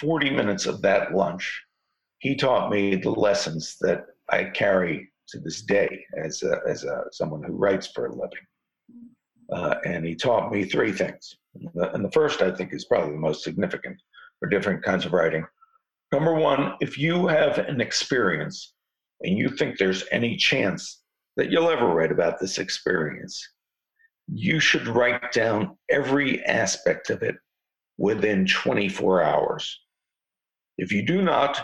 40 0.00 0.30
minutes 0.30 0.66
of 0.66 0.82
that 0.82 1.14
lunch, 1.14 1.62
he 2.18 2.34
taught 2.34 2.70
me 2.70 2.96
the 2.96 3.10
lessons 3.10 3.76
that 3.80 4.04
I 4.28 4.44
carry 4.44 5.10
to 5.28 5.38
this 5.38 5.62
day 5.62 6.04
as 6.22 6.42
a, 6.42 6.60
as 6.68 6.84
a, 6.84 7.04
someone 7.12 7.42
who 7.42 7.54
writes 7.54 7.86
for 7.88 8.06
a 8.06 8.12
living. 8.12 8.46
Uh, 9.52 9.76
and 9.84 10.04
he 10.04 10.14
taught 10.14 10.52
me 10.52 10.64
three 10.64 10.92
things. 10.92 11.36
And 11.54 12.04
the 12.04 12.10
first, 12.12 12.42
I 12.42 12.54
think, 12.54 12.72
is 12.72 12.84
probably 12.84 13.12
the 13.12 13.18
most 13.18 13.42
significant 13.42 14.00
for 14.38 14.48
different 14.48 14.82
kinds 14.82 15.06
of 15.06 15.12
writing. 15.12 15.44
Number 16.12 16.34
one, 16.34 16.74
if 16.80 16.98
you 16.98 17.26
have 17.26 17.58
an 17.58 17.80
experience 17.80 18.74
and 19.22 19.36
you 19.36 19.48
think 19.48 19.78
there's 19.78 20.04
any 20.10 20.36
chance 20.36 21.02
that 21.36 21.50
you'll 21.50 21.70
ever 21.70 21.86
write 21.86 22.12
about 22.12 22.38
this 22.38 22.58
experience, 22.58 23.48
you 24.32 24.60
should 24.60 24.86
write 24.86 25.32
down 25.32 25.76
every 25.90 26.44
aspect 26.44 27.10
of 27.10 27.22
it 27.22 27.36
within 27.98 28.46
24 28.46 29.22
hours. 29.22 29.80
If 30.78 30.92
you 30.92 31.04
do 31.04 31.22
not, 31.22 31.60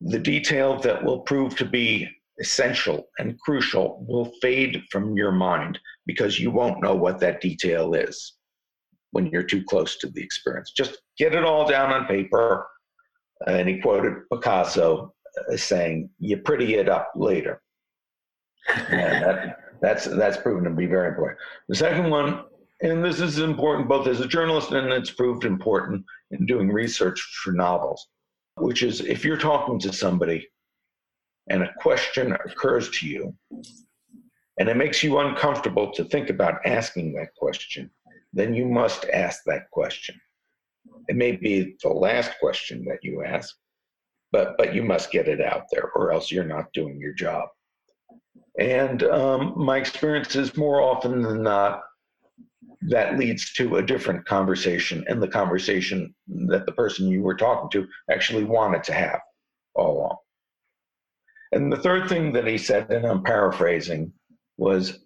the 0.00 0.18
detail 0.18 0.78
that 0.80 1.02
will 1.02 1.20
prove 1.20 1.56
to 1.56 1.64
be 1.64 2.08
essential 2.40 3.08
and 3.18 3.38
crucial 3.40 4.04
will 4.08 4.32
fade 4.40 4.82
from 4.90 5.16
your 5.16 5.32
mind 5.32 5.78
because 6.06 6.38
you 6.38 6.50
won't 6.50 6.82
know 6.82 6.94
what 6.94 7.18
that 7.20 7.40
detail 7.40 7.94
is 7.94 8.34
when 9.10 9.26
you're 9.26 9.42
too 9.42 9.64
close 9.64 9.96
to 9.96 10.06
the 10.08 10.22
experience. 10.22 10.70
Just 10.70 10.98
get 11.18 11.34
it 11.34 11.44
all 11.44 11.68
down 11.68 11.92
on 11.92 12.06
paper. 12.06 12.66
And 13.46 13.68
he 13.68 13.80
quoted 13.80 14.14
Picasso 14.32 15.14
as 15.50 15.62
saying, 15.62 16.10
"You 16.18 16.38
pretty 16.38 16.74
it 16.74 16.88
up 16.88 17.12
later." 17.14 17.62
That's 19.80 20.06
that's 20.06 20.36
proven 20.36 20.64
to 20.64 20.70
be 20.70 20.86
very 20.86 21.08
important. 21.08 21.38
The 21.68 21.76
second 21.76 22.10
one, 22.10 22.44
and 22.82 23.04
this 23.04 23.20
is 23.20 23.38
important 23.38 23.88
both 23.88 24.06
as 24.06 24.20
a 24.20 24.26
journalist 24.26 24.72
and 24.72 24.92
it's 24.92 25.10
proved 25.10 25.44
important 25.44 26.04
in 26.30 26.46
doing 26.46 26.70
research 26.70 27.20
for 27.42 27.52
novels, 27.52 28.08
which 28.56 28.82
is 28.82 29.00
if 29.00 29.24
you're 29.24 29.36
talking 29.36 29.78
to 29.80 29.92
somebody 29.92 30.48
and 31.48 31.62
a 31.62 31.72
question 31.80 32.32
occurs 32.32 32.90
to 32.90 33.06
you 33.06 33.34
and 34.58 34.68
it 34.68 34.76
makes 34.76 35.02
you 35.02 35.18
uncomfortable 35.18 35.92
to 35.92 36.04
think 36.04 36.30
about 36.30 36.64
asking 36.66 37.12
that 37.14 37.34
question, 37.36 37.90
then 38.32 38.54
you 38.54 38.66
must 38.66 39.06
ask 39.12 39.42
that 39.46 39.70
question. 39.70 40.20
It 41.08 41.16
may 41.16 41.32
be 41.32 41.76
the 41.82 41.88
last 41.88 42.32
question 42.40 42.84
that 42.86 42.98
you 43.02 43.24
ask, 43.24 43.54
but 44.32 44.56
but 44.58 44.74
you 44.74 44.82
must 44.82 45.10
get 45.10 45.28
it 45.28 45.40
out 45.40 45.64
there, 45.70 45.90
or 45.94 46.12
else 46.12 46.30
you're 46.30 46.44
not 46.44 46.72
doing 46.72 47.00
your 47.00 47.14
job. 47.14 47.48
And 48.58 49.02
um, 49.04 49.54
my 49.56 49.76
experience 49.76 50.34
is 50.36 50.56
more 50.56 50.80
often 50.80 51.22
than 51.22 51.42
not 51.42 51.82
that 52.82 53.18
leads 53.18 53.52
to 53.54 53.76
a 53.76 53.82
different 53.82 54.24
conversation, 54.24 55.04
and 55.08 55.22
the 55.22 55.28
conversation 55.28 56.14
that 56.48 56.64
the 56.64 56.72
person 56.72 57.08
you 57.08 57.22
were 57.22 57.36
talking 57.36 57.68
to 57.70 57.88
actually 58.10 58.44
wanted 58.44 58.84
to 58.84 58.92
have 58.92 59.20
all 59.74 59.98
along. 59.98 60.16
And 61.52 61.72
the 61.72 61.78
third 61.78 62.08
thing 62.08 62.32
that 62.32 62.46
he 62.46 62.58
said, 62.58 62.90
and 62.90 63.06
I'm 63.06 63.22
paraphrasing, 63.22 64.12
was 64.58 64.98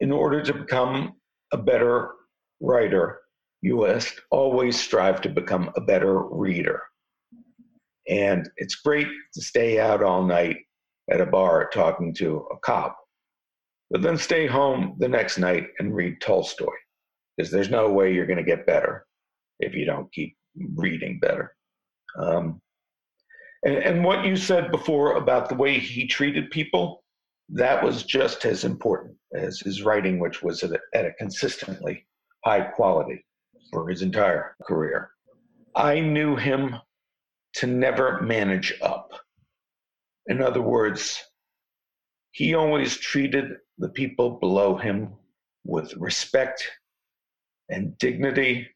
in 0.00 0.12
order 0.12 0.42
to 0.42 0.54
become 0.54 1.14
a 1.52 1.56
better 1.56 2.10
writer, 2.60 3.20
you 3.62 3.76
must 3.76 4.20
always 4.30 4.78
strive 4.78 5.20
to 5.22 5.28
become 5.28 5.70
a 5.76 5.80
better 5.80 6.18
reader. 6.18 6.82
And 8.08 8.48
it's 8.56 8.76
great 8.76 9.08
to 9.34 9.42
stay 9.42 9.78
out 9.78 10.02
all 10.02 10.24
night 10.24 10.56
at 11.10 11.20
a 11.20 11.26
bar 11.26 11.68
talking 11.72 12.14
to 12.14 12.46
a 12.52 12.56
cop, 12.58 12.96
but 13.90 14.02
then 14.02 14.16
stay 14.16 14.46
home 14.46 14.94
the 14.98 15.08
next 15.08 15.38
night 15.38 15.68
and 15.78 15.94
read 15.94 16.20
Tolstoy, 16.20 16.72
because 17.36 17.50
there's 17.50 17.70
no 17.70 17.90
way 17.90 18.14
you're 18.14 18.26
going 18.26 18.36
to 18.36 18.44
get 18.44 18.66
better 18.66 19.06
if 19.58 19.74
you 19.74 19.84
don't 19.84 20.12
keep 20.12 20.36
reading 20.76 21.18
better. 21.20 21.54
Um, 22.18 22.60
and, 23.64 23.76
and 23.76 24.04
what 24.04 24.24
you 24.24 24.36
said 24.36 24.70
before 24.70 25.16
about 25.16 25.48
the 25.48 25.54
way 25.54 25.78
he 25.78 26.06
treated 26.06 26.50
people, 26.50 27.02
that 27.50 27.82
was 27.82 28.04
just 28.04 28.44
as 28.44 28.64
important 28.64 29.16
as 29.34 29.60
his 29.60 29.82
writing, 29.82 30.18
which 30.18 30.42
was 30.42 30.62
at 30.62 30.72
a, 30.72 30.80
at 30.94 31.04
a 31.04 31.12
consistently 31.14 32.06
high 32.44 32.62
quality 32.62 33.24
for 33.72 33.88
his 33.88 34.02
entire 34.02 34.56
career. 34.66 35.10
I 35.74 36.00
knew 36.00 36.36
him 36.36 36.76
to 37.54 37.66
never 37.66 38.20
manage 38.22 38.74
up. 38.82 39.10
In 40.26 40.42
other 40.42 40.62
words, 40.62 41.22
he 42.32 42.54
always 42.54 42.96
treated 42.96 43.56
the 43.78 43.88
people 43.88 44.38
below 44.38 44.76
him 44.76 45.14
with 45.64 45.94
respect 45.96 46.68
and 47.68 47.96
dignity 47.98 48.68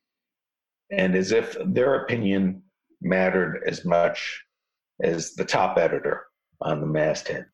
and 0.90 1.14
as 1.14 1.32
if 1.32 1.56
their 1.66 2.02
opinion 2.02 2.62
mattered 3.00 3.62
as 3.66 3.84
much 3.84 4.42
as 5.02 5.34
the 5.34 5.44
top 5.44 5.78
editor 5.78 6.26
on 6.60 6.80
the 6.80 6.86
masthead. 6.86 7.46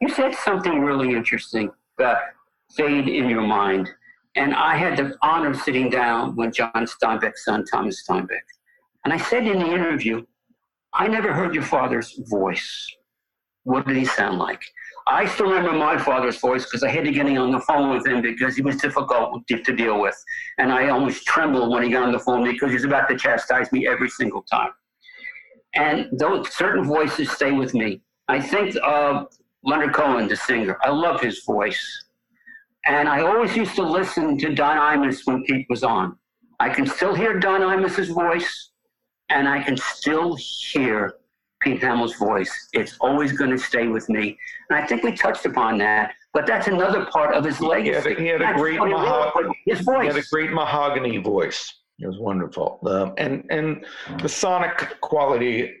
You 0.00 0.08
said 0.08 0.34
something 0.34 0.80
really 0.80 1.14
interesting 1.14 1.70
that 1.98 2.18
stayed 2.70 3.08
in 3.08 3.28
your 3.28 3.42
mind. 3.42 3.90
And 4.34 4.54
I 4.54 4.76
had 4.76 4.98
the 4.98 5.16
honor 5.22 5.50
of 5.50 5.60
sitting 5.60 5.88
down 5.88 6.36
with 6.36 6.54
John 6.54 6.70
Steinbeck's 6.74 7.44
son, 7.44 7.64
Thomas 7.64 8.04
Steinbeck. 8.06 8.42
And 9.04 9.14
I 9.14 9.16
said 9.16 9.46
in 9.46 9.58
the 9.58 9.66
interview, 9.66 10.24
I 10.92 11.08
never 11.08 11.32
heard 11.32 11.54
your 11.54 11.62
father's 11.62 12.18
voice. 12.28 12.86
What 13.66 13.84
did 13.84 13.96
he 13.96 14.04
sound 14.04 14.38
like? 14.38 14.62
I 15.08 15.26
still 15.26 15.46
remember 15.46 15.72
my 15.72 15.98
father's 15.98 16.38
voice 16.38 16.64
because 16.64 16.84
I 16.84 16.88
hated 16.88 17.14
getting 17.14 17.36
on 17.36 17.50
the 17.50 17.58
phone 17.58 17.92
with 17.92 18.06
him 18.06 18.22
because 18.22 18.54
he 18.54 18.62
was 18.62 18.76
difficult 18.76 19.44
to 19.48 19.76
deal 19.76 20.00
with. 20.00 20.16
And 20.58 20.70
I 20.72 20.90
almost 20.90 21.26
trembled 21.26 21.72
when 21.72 21.82
he 21.82 21.90
got 21.90 22.04
on 22.04 22.12
the 22.12 22.20
phone 22.20 22.44
because 22.44 22.68
he 22.68 22.74
was 22.74 22.84
about 22.84 23.08
to 23.08 23.16
chastise 23.16 23.72
me 23.72 23.88
every 23.88 24.08
single 24.08 24.42
time. 24.42 24.70
And 25.74 26.06
those 26.12 26.48
certain 26.54 26.84
voices 26.84 27.28
stay 27.32 27.50
with 27.50 27.74
me. 27.74 28.02
I 28.28 28.40
think 28.40 28.76
of 28.84 29.36
Leonard 29.64 29.94
Cohen, 29.94 30.28
the 30.28 30.36
singer. 30.36 30.78
I 30.84 30.90
love 30.90 31.20
his 31.20 31.42
voice. 31.42 32.04
And 32.84 33.08
I 33.08 33.22
always 33.22 33.56
used 33.56 33.74
to 33.74 33.82
listen 33.82 34.38
to 34.38 34.54
Don 34.54 34.76
Imus 34.76 35.26
when 35.26 35.42
Pete 35.42 35.66
was 35.68 35.82
on. 35.82 36.16
I 36.60 36.68
can 36.68 36.86
still 36.86 37.16
hear 37.16 37.40
Don 37.40 37.62
Imus's 37.62 38.10
voice, 38.10 38.70
and 39.28 39.48
I 39.48 39.60
can 39.60 39.76
still 39.76 40.36
hear 40.36 41.14
Pete 41.66 41.82
Hamill's 41.82 42.14
voice. 42.14 42.68
It's 42.74 42.96
always 43.00 43.32
going 43.32 43.50
to 43.50 43.58
stay 43.58 43.88
with 43.88 44.08
me. 44.08 44.38
And 44.70 44.78
I 44.78 44.86
think 44.86 45.02
we 45.02 45.10
touched 45.10 45.46
upon 45.46 45.78
that, 45.78 46.14
but 46.32 46.46
that's 46.46 46.68
another 46.68 47.06
part 47.06 47.34
of 47.34 47.44
his 47.44 47.60
legacy. 47.60 48.14
He 48.14 48.26
had 48.28 48.40
a, 48.40 48.40
he 48.40 48.44
had 48.44 48.54
a 48.54 48.54
great, 48.56 48.78
maho- 48.78 49.52
his 49.66 49.80
voice. 49.80 50.02
He 50.02 50.06
had 50.06 50.16
a 50.16 50.28
great 50.30 50.52
mahogany 50.52 51.16
voice. 51.16 51.74
It 51.98 52.06
was 52.06 52.18
wonderful. 52.18 52.78
Um, 52.86 53.14
and, 53.18 53.44
and 53.50 53.84
the 54.22 54.28
sonic 54.28 55.00
quality 55.00 55.72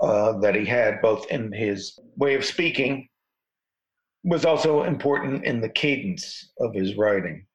uh, 0.00 0.38
that 0.40 0.54
he 0.54 0.66
had, 0.66 1.00
both 1.00 1.26
in 1.30 1.50
his 1.50 1.98
way 2.18 2.34
of 2.34 2.44
speaking 2.44 3.08
was 4.22 4.44
also 4.44 4.82
important 4.82 5.46
in 5.46 5.62
the 5.62 5.70
cadence 5.70 6.52
of 6.60 6.74
his 6.74 6.96
writing. 6.96 7.46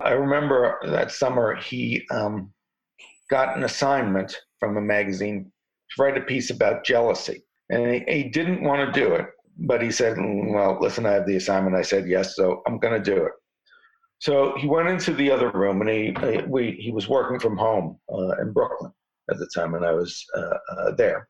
I 0.00 0.12
remember 0.12 0.78
that 0.86 1.10
summer 1.10 1.54
he 1.56 2.06
um, 2.10 2.50
got 3.28 3.58
an 3.58 3.64
assignment 3.64 4.34
from 4.58 4.78
a 4.78 4.80
magazine 4.80 5.51
to 5.96 6.02
write 6.02 6.16
a 6.16 6.22
piece 6.22 6.50
about 6.50 6.84
jealousy. 6.84 7.42
And 7.70 7.94
he, 7.94 8.04
he 8.08 8.28
didn't 8.28 8.62
want 8.62 8.92
to 8.92 9.00
do 9.00 9.14
it, 9.14 9.26
but 9.58 9.82
he 9.82 9.90
said, 9.90 10.16
Well, 10.18 10.78
listen, 10.80 11.06
I 11.06 11.12
have 11.12 11.26
the 11.26 11.36
assignment. 11.36 11.76
I 11.76 11.82
said, 11.82 12.06
Yes, 12.06 12.36
so 12.36 12.62
I'm 12.66 12.78
going 12.78 13.02
to 13.02 13.14
do 13.14 13.24
it. 13.24 13.32
So 14.18 14.54
he 14.56 14.68
went 14.68 14.88
into 14.88 15.12
the 15.12 15.30
other 15.30 15.50
room 15.50 15.80
and 15.80 15.90
he, 15.90 16.14
we, 16.46 16.72
he 16.80 16.92
was 16.92 17.08
working 17.08 17.40
from 17.40 17.56
home 17.56 17.98
uh, 18.12 18.40
in 18.40 18.52
Brooklyn 18.52 18.92
at 19.30 19.38
the 19.38 19.48
time 19.54 19.72
when 19.72 19.84
I 19.84 19.92
was 19.92 20.24
uh, 20.36 20.58
uh, 20.76 20.90
there. 20.96 21.28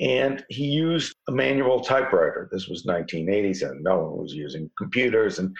And 0.00 0.44
he 0.48 0.64
used 0.64 1.14
a 1.28 1.32
manual 1.32 1.80
typewriter. 1.80 2.48
This 2.52 2.68
was 2.68 2.86
1980s, 2.86 3.68
and 3.68 3.82
no 3.82 3.98
one 3.98 4.16
was 4.16 4.32
using 4.32 4.70
computers. 4.78 5.40
And 5.40 5.54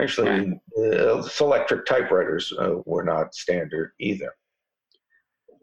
actually, 0.00 0.58
uh, 0.78 1.28
electric 1.40 1.84
typewriters 1.84 2.52
uh, 2.58 2.76
were 2.86 3.02
not 3.02 3.34
standard 3.34 3.92
either. 3.98 4.32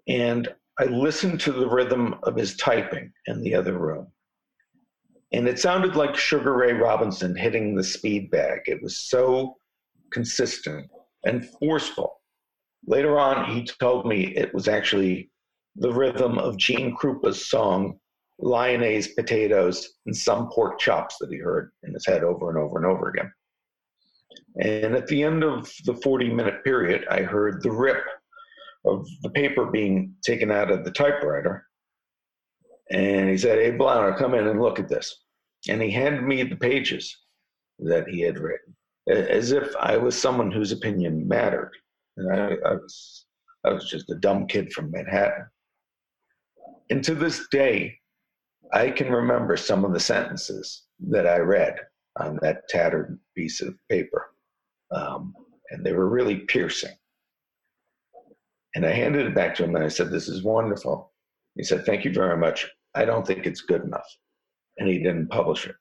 And 0.07 0.49
I 0.79 0.85
listened 0.85 1.41
to 1.41 1.51
the 1.51 1.67
rhythm 1.67 2.15
of 2.23 2.37
his 2.37 2.55
typing 2.55 3.11
in 3.27 3.41
the 3.41 3.53
other 3.53 3.77
room. 3.77 4.07
And 5.33 5.45
it 5.45 5.59
sounded 5.59 5.97
like 5.97 6.15
Sugar 6.15 6.53
Ray 6.53 6.71
Robinson 6.71 7.35
hitting 7.35 7.75
the 7.75 7.83
speed 7.83 8.31
bag. 8.31 8.61
It 8.65 8.81
was 8.81 8.97
so 8.97 9.57
consistent 10.11 10.89
and 11.25 11.47
forceful. 11.59 12.21
Later 12.87 13.19
on, 13.19 13.51
he 13.51 13.65
told 13.65 14.05
me 14.05 14.33
it 14.35 14.53
was 14.53 14.69
actually 14.69 15.29
the 15.75 15.91
rhythm 15.91 16.37
of 16.37 16.57
Gene 16.57 16.95
Krupa's 16.95 17.49
song, 17.49 17.99
Lyonnaise 18.39 19.09
Potatoes, 19.15 19.95
and 20.05 20.15
some 20.15 20.49
pork 20.49 20.79
chops 20.79 21.17
that 21.19 21.29
he 21.29 21.37
heard 21.37 21.71
in 21.83 21.93
his 21.93 22.05
head 22.05 22.23
over 22.23 22.49
and 22.49 22.57
over 22.57 22.77
and 22.77 22.85
over 22.85 23.09
again. 23.09 23.31
And 24.61 24.95
at 24.95 25.07
the 25.07 25.23
end 25.23 25.43
of 25.43 25.69
the 25.83 25.95
40 25.95 26.33
minute 26.33 26.63
period, 26.63 27.05
I 27.11 27.21
heard 27.21 27.61
the 27.61 27.71
rip 27.71 28.03
of 28.85 29.07
the 29.21 29.29
paper 29.29 29.65
being 29.65 30.13
taken 30.23 30.51
out 30.51 30.71
of 30.71 30.83
the 30.83 30.91
typewriter. 30.91 31.65
And 32.91 33.29
he 33.29 33.37
said, 33.37 33.59
Hey, 33.59 33.71
Blauner, 33.71 34.17
come 34.17 34.33
in 34.33 34.47
and 34.47 34.61
look 34.61 34.79
at 34.79 34.89
this. 34.89 35.23
And 35.67 35.81
he 35.81 35.91
handed 35.91 36.23
me 36.23 36.43
the 36.43 36.55
pages 36.55 37.15
that 37.79 38.07
he 38.07 38.21
had 38.21 38.39
written, 38.39 38.75
as 39.09 39.51
if 39.51 39.75
I 39.79 39.97
was 39.97 40.19
someone 40.19 40.51
whose 40.51 40.71
opinion 40.71 41.27
mattered. 41.27 41.71
And 42.17 42.31
I, 42.31 42.55
I 42.65 42.73
was, 42.73 43.25
I 43.65 43.73
was 43.73 43.89
just 43.89 44.09
a 44.09 44.15
dumb 44.15 44.47
kid 44.47 44.71
from 44.73 44.91
Manhattan. 44.91 45.45
And 46.89 47.03
to 47.03 47.13
this 47.13 47.47
day, 47.51 47.99
I 48.73 48.89
can 48.89 49.11
remember 49.11 49.57
some 49.57 49.85
of 49.85 49.93
the 49.93 49.99
sentences 49.99 50.83
that 51.07 51.27
I 51.27 51.37
read 51.37 51.75
on 52.19 52.39
that 52.41 52.67
tattered 52.69 53.19
piece 53.35 53.61
of 53.61 53.75
paper. 53.89 54.31
Um, 54.91 55.33
and 55.71 55.85
they 55.85 55.93
were 55.93 56.09
really 56.09 56.39
piercing. 56.39 56.95
And 58.75 58.85
I 58.85 58.91
handed 58.91 59.25
it 59.25 59.35
back 59.35 59.55
to 59.55 59.63
him 59.63 59.75
and 59.75 59.83
I 59.83 59.89
said, 59.89 60.11
This 60.11 60.27
is 60.27 60.43
wonderful. 60.43 61.11
He 61.55 61.63
said, 61.63 61.85
Thank 61.85 62.05
you 62.05 62.13
very 62.13 62.37
much. 62.37 62.69
I 62.95 63.05
don't 63.05 63.25
think 63.25 63.45
it's 63.45 63.61
good 63.61 63.83
enough. 63.83 64.07
And 64.77 64.87
he 64.87 64.99
didn't 64.99 65.29
publish 65.29 65.67
it. 65.67 65.75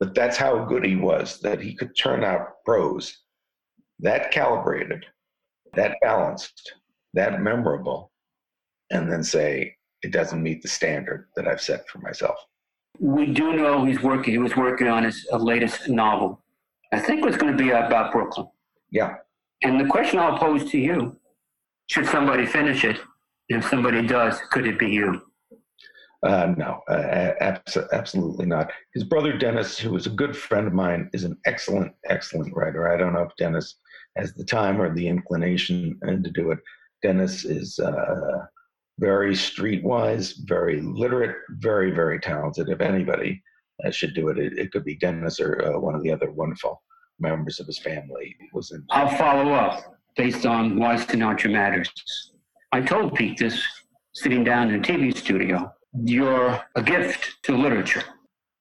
But 0.00 0.14
that's 0.14 0.36
how 0.36 0.64
good 0.64 0.84
he 0.84 0.96
was 0.96 1.40
that 1.40 1.60
he 1.60 1.74
could 1.74 1.96
turn 1.96 2.24
out 2.24 2.64
prose 2.64 3.16
that 4.00 4.30
calibrated, 4.30 5.04
that 5.74 5.96
balanced, 6.02 6.74
that 7.14 7.40
memorable, 7.42 8.12
and 8.90 9.10
then 9.10 9.22
say, 9.22 9.74
it 10.02 10.12
doesn't 10.12 10.42
meet 10.42 10.62
the 10.62 10.68
standard 10.68 11.28
that 11.34 11.48
I've 11.48 11.60
set 11.60 11.88
for 11.88 11.98
myself. 11.98 12.38
We 13.00 13.26
do 13.26 13.54
know 13.54 13.84
he's 13.84 14.02
working. 14.02 14.32
He 14.32 14.38
was 14.38 14.56
working 14.56 14.88
on 14.88 15.04
his 15.04 15.26
uh, 15.32 15.36
latest 15.36 15.88
novel. 15.88 16.40
I 16.92 17.00
think 17.00 17.20
it 17.20 17.26
was 17.26 17.36
going 17.36 17.56
to 17.56 17.62
be 17.62 17.70
about 17.70 18.12
Brooklyn. 18.12 18.48
Yeah. 18.90 19.16
And 19.62 19.80
the 19.80 19.86
question 19.86 20.18
I'll 20.18 20.38
pose 20.38 20.70
to 20.70 20.78
you 20.78 21.16
should 21.88 22.06
somebody 22.06 22.46
finish 22.46 22.84
it? 22.84 23.00
If 23.48 23.68
somebody 23.68 24.06
does, 24.06 24.38
could 24.50 24.66
it 24.66 24.78
be 24.78 24.90
you? 24.90 25.22
Uh, 26.22 26.52
no, 26.56 26.80
uh, 26.88 27.32
abs- 27.40 27.78
absolutely 27.92 28.44
not. 28.44 28.70
His 28.92 29.04
brother 29.04 29.36
Dennis, 29.36 29.78
who 29.78 29.96
is 29.96 30.06
a 30.06 30.10
good 30.10 30.36
friend 30.36 30.66
of 30.66 30.72
mine, 30.72 31.08
is 31.12 31.24
an 31.24 31.38
excellent, 31.46 31.92
excellent 32.08 32.54
writer. 32.54 32.92
I 32.92 32.96
don't 32.96 33.14
know 33.14 33.22
if 33.22 33.36
Dennis 33.38 33.76
has 34.16 34.34
the 34.34 34.44
time 34.44 34.80
or 34.80 34.92
the 34.94 35.06
inclination 35.06 35.98
uh, 36.06 36.10
to 36.22 36.30
do 36.30 36.50
it. 36.50 36.58
Dennis 37.02 37.44
is 37.44 37.78
uh, 37.78 38.44
very 38.98 39.32
streetwise, 39.32 40.34
very 40.44 40.80
literate, 40.82 41.36
very, 41.50 41.92
very 41.92 42.18
talented. 42.18 42.68
If 42.68 42.80
anybody 42.80 43.40
uh, 43.84 43.90
should 43.90 44.14
do 44.14 44.28
it, 44.28 44.38
it, 44.38 44.58
it, 44.58 44.72
could 44.72 44.84
be 44.84 44.96
Dennis 44.96 45.40
or 45.40 45.64
uh, 45.64 45.78
one 45.78 45.94
of 45.94 46.02
the 46.02 46.10
other 46.12 46.32
wonderful 46.32 46.82
members 47.20 47.60
of 47.60 47.66
his 47.66 47.78
family. 47.78 48.36
Was 48.52 48.72
in- 48.72 48.84
I'll 48.90 49.16
follow 49.16 49.52
up 49.52 49.97
based 50.18 50.44
on 50.44 50.76
why 50.76 50.96
Sinatra 50.96 51.50
matters. 51.50 51.88
I 52.72 52.82
told 52.82 53.14
Pete 53.14 53.38
this 53.38 53.64
sitting 54.12 54.42
down 54.42 54.68
in 54.68 54.80
a 54.80 54.82
TV 54.82 55.16
studio. 55.16 55.72
You're 56.04 56.60
a 56.74 56.82
gift 56.82 57.38
to 57.44 57.56
literature. 57.56 58.02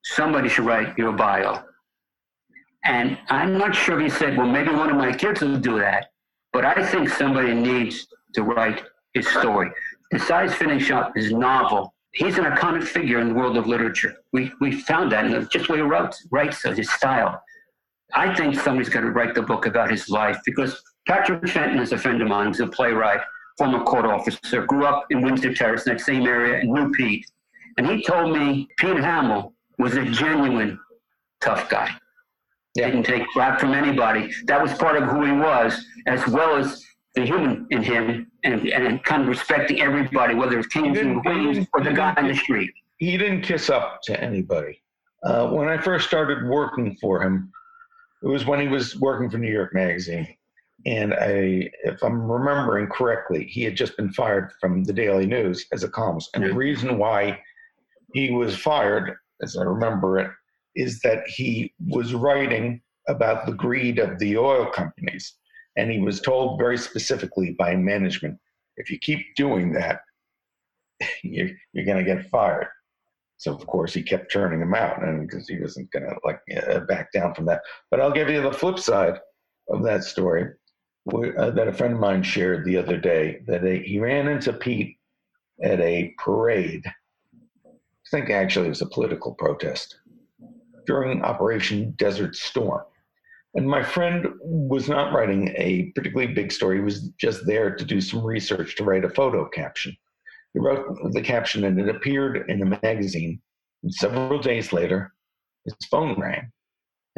Somebody 0.03 0.49
should 0.49 0.65
write 0.65 0.97
your 0.97 1.11
bio. 1.11 1.63
And 2.85 3.17
I'm 3.29 3.57
not 3.57 3.75
sure 3.75 3.99
if 3.99 4.03
he 4.13 4.17
said, 4.17 4.37
well, 4.37 4.47
maybe 4.47 4.69
one 4.69 4.91
of 4.91 4.95
my 4.95 5.11
kids 5.11 5.41
will 5.41 5.57
do 5.57 5.79
that. 5.79 6.11
But 6.53 6.63
I 6.63 6.85
think 6.85 7.09
somebody 7.09 7.53
needs 7.53 8.07
to 8.35 8.43
write 8.43 8.83
his 9.13 9.27
story. 9.27 9.71
Besides 10.11 10.53
finishing 10.53 10.95
up 10.95 11.11
his 11.15 11.33
novel, 11.33 11.93
he's 12.13 12.37
an 12.37 12.45
iconic 12.45 12.83
figure 12.83 13.19
in 13.19 13.29
the 13.29 13.33
world 13.33 13.57
of 13.57 13.67
literature. 13.67 14.13
We, 14.31 14.51
we 14.61 14.71
found 14.71 15.11
that 15.11 15.25
in 15.25 15.31
just 15.51 15.67
the 15.67 15.73
way 15.73 15.79
he 15.79 15.83
wrote, 15.83 16.15
writes 16.31 16.61
his 16.61 16.89
style. 16.91 17.41
I 18.13 18.33
think 18.35 18.55
somebody's 18.55 18.89
got 18.89 19.01
to 19.01 19.09
write 19.09 19.35
the 19.35 19.41
book 19.41 19.65
about 19.65 19.91
his 19.91 20.07
life 20.07 20.39
because 20.45 20.81
Patrick 21.07 21.47
Fenton 21.47 21.79
is 21.79 21.93
a 21.93 21.97
friend 21.97 22.21
of 22.21 22.27
mine. 22.27 22.47
He's 22.47 22.59
a 22.59 22.67
playwright, 22.67 23.21
former 23.57 23.81
court 23.85 24.05
officer, 24.05 24.65
grew 24.65 24.85
up 24.85 25.05
in 25.09 25.21
Windsor 25.21 25.53
Terrace, 25.53 25.85
that 25.85 26.01
same 26.01 26.27
area, 26.27 26.59
and 26.59 26.69
knew 26.69 26.91
Pete. 26.91 27.25
And 27.77 27.87
he 27.87 28.03
told 28.03 28.37
me 28.37 28.67
Pete 28.77 28.97
Hamill 28.97 29.53
was 29.79 29.95
a 29.95 30.03
genuine 30.03 30.77
tough 31.39 31.69
guy. 31.69 31.89
Yeah. 32.75 32.87
Didn't 32.87 33.03
take 33.03 33.25
crap 33.29 33.59
from 33.59 33.73
anybody. 33.73 34.33
That 34.47 34.61
was 34.61 34.73
part 34.73 35.01
of 35.01 35.07
who 35.07 35.23
he 35.23 35.31
was, 35.31 35.81
as 36.07 36.27
well 36.27 36.57
as 36.57 36.83
the 37.15 37.25
human 37.25 37.67
in 37.71 37.81
him, 37.81 38.29
and, 38.43 38.67
and 38.67 39.01
kind 39.03 39.23
of 39.23 39.29
respecting 39.29 39.79
everybody, 39.79 40.35
whether 40.35 40.59
it's 40.59 40.67
kings 40.67 40.99
and 40.99 41.21
queens 41.21 41.65
or 41.73 41.83
the 41.83 41.93
guy 41.93 42.13
in 42.17 42.27
the 42.27 42.35
street. 42.35 42.71
He 42.97 43.17
didn't 43.17 43.41
kiss 43.43 43.69
up 43.69 44.01
to 44.03 44.21
anybody. 44.21 44.81
Uh, 45.23 45.47
when 45.47 45.69
I 45.69 45.77
first 45.77 46.05
started 46.05 46.47
working 46.47 46.97
for 46.99 47.23
him, 47.23 47.51
it 48.21 48.27
was 48.27 48.45
when 48.45 48.59
he 48.59 48.67
was 48.67 48.99
working 48.99 49.29
for 49.29 49.37
New 49.37 49.51
York 49.51 49.73
Magazine 49.73 50.27
and 50.85 51.13
I, 51.13 51.69
if 51.83 52.03
I'm 52.03 52.31
remembering 52.31 52.87
correctly, 52.87 53.45
he 53.45 53.63
had 53.63 53.75
just 53.75 53.97
been 53.97 54.11
fired 54.13 54.51
from 54.61 54.83
the 54.83 54.93
Daily 54.93 55.25
News 55.25 55.65
as 55.73 55.83
a 55.83 55.89
columnist. 55.89 56.29
And 56.33 56.43
the 56.43 56.53
reason 56.53 56.97
why 56.97 57.39
he 58.13 58.31
was 58.31 58.55
fired, 58.55 59.15
as 59.41 59.57
I 59.57 59.63
remember 59.63 60.19
it, 60.19 60.31
is 60.75 60.99
that 61.01 61.27
he 61.27 61.73
was 61.87 62.13
writing 62.13 62.81
about 63.07 63.45
the 63.45 63.53
greed 63.53 63.99
of 63.99 64.19
the 64.19 64.37
oil 64.37 64.67
companies. 64.67 65.33
And 65.75 65.91
he 65.91 65.99
was 65.99 66.21
told 66.21 66.59
very 66.59 66.77
specifically 66.77 67.55
by 67.57 67.75
management 67.75 68.37
if 68.77 68.91
you 68.91 68.99
keep 68.99 69.35
doing 69.35 69.73
that, 69.73 70.01
you're, 71.23 71.49
you're 71.73 71.85
going 71.85 72.03
to 72.03 72.15
get 72.15 72.29
fired. 72.29 72.67
So 73.37 73.53
of 73.53 73.65
course 73.67 73.93
he 73.93 74.01
kept 74.01 74.31
turning 74.31 74.59
them 74.59 74.73
out, 74.73 75.03
and 75.03 75.27
because 75.27 75.47
he 75.47 75.59
wasn't 75.59 75.91
going 75.91 76.05
to 76.05 76.15
like 76.23 76.39
uh, 76.67 76.79
back 76.81 77.11
down 77.11 77.35
from 77.35 77.45
that. 77.45 77.61
But 77.91 77.99
I'll 77.99 78.11
give 78.11 78.29
you 78.29 78.41
the 78.41 78.51
flip 78.51 78.79
side 78.79 79.19
of 79.69 79.83
that 79.83 80.03
story 80.03 80.53
uh, 81.13 81.51
that 81.51 81.67
a 81.67 81.73
friend 81.73 81.93
of 81.93 81.99
mine 81.99 82.23
shared 82.23 82.65
the 82.65 82.77
other 82.77 82.97
day 82.97 83.41
that 83.47 83.63
he 83.63 83.99
ran 83.99 84.27
into 84.27 84.53
Pete 84.53 84.97
at 85.63 85.79
a 85.79 86.13
parade. 86.17 86.85
I 87.65 88.09
think 88.11 88.29
actually 88.29 88.67
it 88.67 88.69
was 88.69 88.81
a 88.81 88.87
political 88.87 89.33
protest 89.33 89.97
during 90.85 91.23
Operation 91.23 91.91
Desert 91.97 92.35
Storm. 92.35 92.83
And 93.55 93.67
my 93.67 93.81
friend 93.81 94.27
was 94.41 94.87
not 94.87 95.13
writing 95.13 95.53
a 95.57 95.91
particularly 95.95 96.33
big 96.33 96.51
story. 96.51 96.77
He 96.77 96.83
was 96.83 97.09
just 97.19 97.45
there 97.45 97.75
to 97.75 97.85
do 97.85 97.99
some 98.01 98.23
research 98.23 98.75
to 98.75 98.83
write 98.83 99.05
a 99.05 99.09
photo 99.09 99.47
caption. 99.47 99.95
He 100.53 100.59
wrote 100.59 100.85
the 101.11 101.21
caption 101.21 101.63
and 101.65 101.79
it 101.79 101.89
appeared 101.89 102.49
in 102.49 102.61
a 102.61 102.79
magazine. 102.83 103.41
And 103.83 103.93
several 103.93 104.39
days 104.39 104.73
later, 104.73 105.13
his 105.65 105.75
phone 105.89 106.19
rang. 106.19 106.51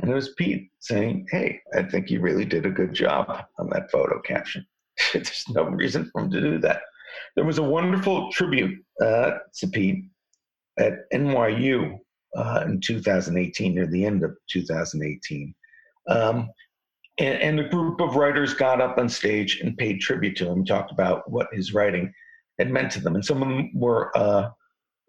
And 0.01 0.11
it 0.11 0.13
was 0.13 0.33
Pete 0.37 0.69
saying, 0.79 1.27
Hey, 1.29 1.61
I 1.75 1.83
think 1.83 2.09
you 2.09 2.21
really 2.21 2.45
did 2.45 2.65
a 2.65 2.71
good 2.71 2.93
job 2.93 3.45
on 3.57 3.69
that 3.69 3.91
photo 3.91 4.19
caption. 4.21 4.65
There's 5.13 5.45
no 5.49 5.63
reason 5.63 6.09
for 6.11 6.21
him 6.21 6.31
to 6.31 6.41
do 6.41 6.57
that. 6.59 6.81
There 7.35 7.45
was 7.45 7.57
a 7.57 7.63
wonderful 7.63 8.31
tribute 8.31 8.83
uh, 9.01 9.31
to 9.55 9.67
Pete 9.67 10.05
at 10.77 11.09
NYU 11.13 11.97
uh, 12.35 12.63
in 12.65 12.79
2018, 12.79 13.75
near 13.75 13.87
the 13.87 14.05
end 14.05 14.23
of 14.23 14.37
2018. 14.49 15.53
Um, 16.07 16.49
and, 17.17 17.41
and, 17.41 17.59
a 17.59 17.69
group 17.69 17.99
of 17.99 18.15
writers 18.15 18.53
got 18.53 18.81
up 18.81 18.97
on 18.97 19.09
stage 19.09 19.59
and 19.59 19.77
paid 19.77 19.99
tribute 19.99 20.37
to 20.37 20.47
him, 20.47 20.63
talked 20.63 20.91
about 20.91 21.29
what 21.29 21.47
his 21.51 21.73
writing 21.73 22.13
had 22.57 22.71
meant 22.71 22.91
to 22.93 23.01
them. 23.01 23.15
And 23.15 23.25
some 23.25 23.41
of 23.41 23.49
them 23.49 23.71
were 23.73 24.15
uh, 24.17 24.49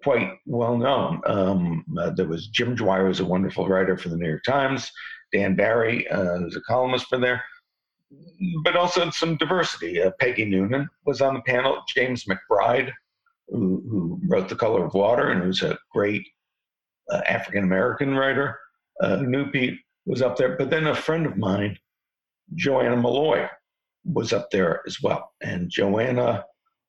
quite 0.03 0.38
well 0.46 0.76
known. 0.76 1.20
Um, 1.26 1.84
uh, 1.98 2.11
there 2.11 2.28
was 2.28 2.48
Jim 2.48 2.74
Dwyer, 2.74 3.07
who's 3.07 3.20
a 3.20 3.24
wonderful 3.24 3.68
writer 3.68 3.96
for 3.96 4.09
the 4.09 4.16
New 4.16 4.28
York 4.28 4.44
Times, 4.44 4.90
Dan 5.32 5.55
Barry, 5.55 6.09
uh, 6.09 6.38
who's 6.38 6.57
a 6.57 6.61
columnist 6.62 7.07
for 7.07 7.18
there, 7.18 7.42
but 8.62 8.76
also 8.76 9.09
some 9.11 9.36
diversity. 9.36 10.03
Uh, 10.03 10.11
Peggy 10.18 10.44
Noonan 10.44 10.88
was 11.07 11.20
on 11.20 11.34
the 11.34 11.42
panel, 11.42 11.82
James 11.88 12.24
McBride, 12.24 12.92
who, 13.48 13.82
who, 13.88 14.20
wrote 14.26 14.48
The 14.48 14.57
Color 14.57 14.84
of 14.84 14.94
Water 14.94 15.30
and 15.30 15.42
who's 15.42 15.62
a 15.62 15.78
great 15.92 16.26
uh, 17.11 17.20
African 17.28 17.64
American 17.64 18.14
writer, 18.14 18.59
uh, 19.03 19.22
was 20.07 20.22
up 20.22 20.36
there. 20.36 20.57
But 20.57 20.70
then 20.70 20.86
a 20.86 20.94
friend 20.94 21.26
of 21.26 21.36
mine, 21.36 21.78
Joanna 22.55 22.96
Malloy, 22.96 23.48
was 24.05 24.32
up 24.32 24.51
there 24.51 24.82
as 24.86 25.03
well. 25.03 25.32
And 25.42 25.70
Joanna 25.70 26.44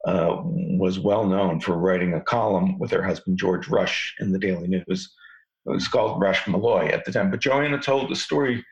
uh, 0.05 0.41
was 0.81 0.99
well 0.99 1.27
known 1.27 1.59
for 1.59 1.77
writing 1.77 2.15
a 2.15 2.21
column 2.21 2.79
with 2.79 2.89
her 2.89 3.03
husband 3.03 3.37
George 3.37 3.67
Rush 3.67 4.15
in 4.19 4.31
the 4.31 4.39
Daily 4.39 4.67
News. 4.67 5.13
It 5.67 5.69
was 5.69 5.87
called 5.87 6.19
Rush 6.19 6.47
Malloy 6.47 6.87
at 6.87 7.05
the 7.05 7.11
time. 7.11 7.29
But 7.29 7.39
Joanna 7.39 7.79
told 7.79 8.09
the 8.09 8.15
story 8.15 8.65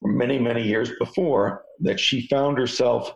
many, 0.00 0.38
many 0.38 0.62
years 0.62 0.92
before 1.00 1.64
that 1.80 1.98
she 1.98 2.28
found 2.28 2.56
herself 2.56 3.12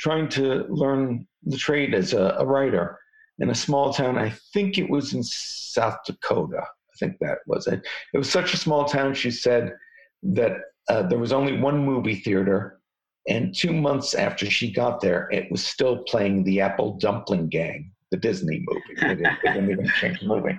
trying 0.00 0.28
to 0.30 0.66
learn 0.70 1.24
the 1.44 1.56
trade 1.56 1.94
as 1.94 2.12
a, 2.14 2.34
a 2.40 2.44
writer 2.44 2.98
in 3.38 3.50
a 3.50 3.54
small 3.54 3.92
town. 3.92 4.18
I 4.18 4.34
think 4.52 4.76
it 4.76 4.90
was 4.90 5.14
in 5.14 5.22
South 5.22 5.98
Dakota. 6.04 6.62
I 6.62 6.96
think 6.98 7.16
that 7.20 7.38
was 7.46 7.68
it. 7.68 7.86
It 8.12 8.18
was 8.18 8.28
such 8.28 8.54
a 8.54 8.58
small 8.58 8.86
town, 8.86 9.14
she 9.14 9.30
said, 9.30 9.72
that 10.24 10.56
uh, 10.88 11.04
there 11.04 11.20
was 11.20 11.32
only 11.32 11.60
one 11.60 11.86
movie 11.86 12.16
theater. 12.16 12.80
And 13.28 13.54
two 13.54 13.72
months 13.72 14.14
after 14.14 14.46
she 14.46 14.72
got 14.72 15.00
there, 15.00 15.28
it 15.30 15.50
was 15.50 15.64
still 15.64 15.98
playing 16.04 16.44
The 16.44 16.60
Apple 16.60 16.98
Dumpling 16.98 17.48
Gang, 17.48 17.92
the 18.10 18.16
Disney 18.16 18.64
movie. 18.66 19.00
They 19.00 19.14
didn't, 19.14 19.38
didn't 19.44 19.70
even 19.70 19.88
change 20.00 20.20
the 20.20 20.26
movie. 20.26 20.58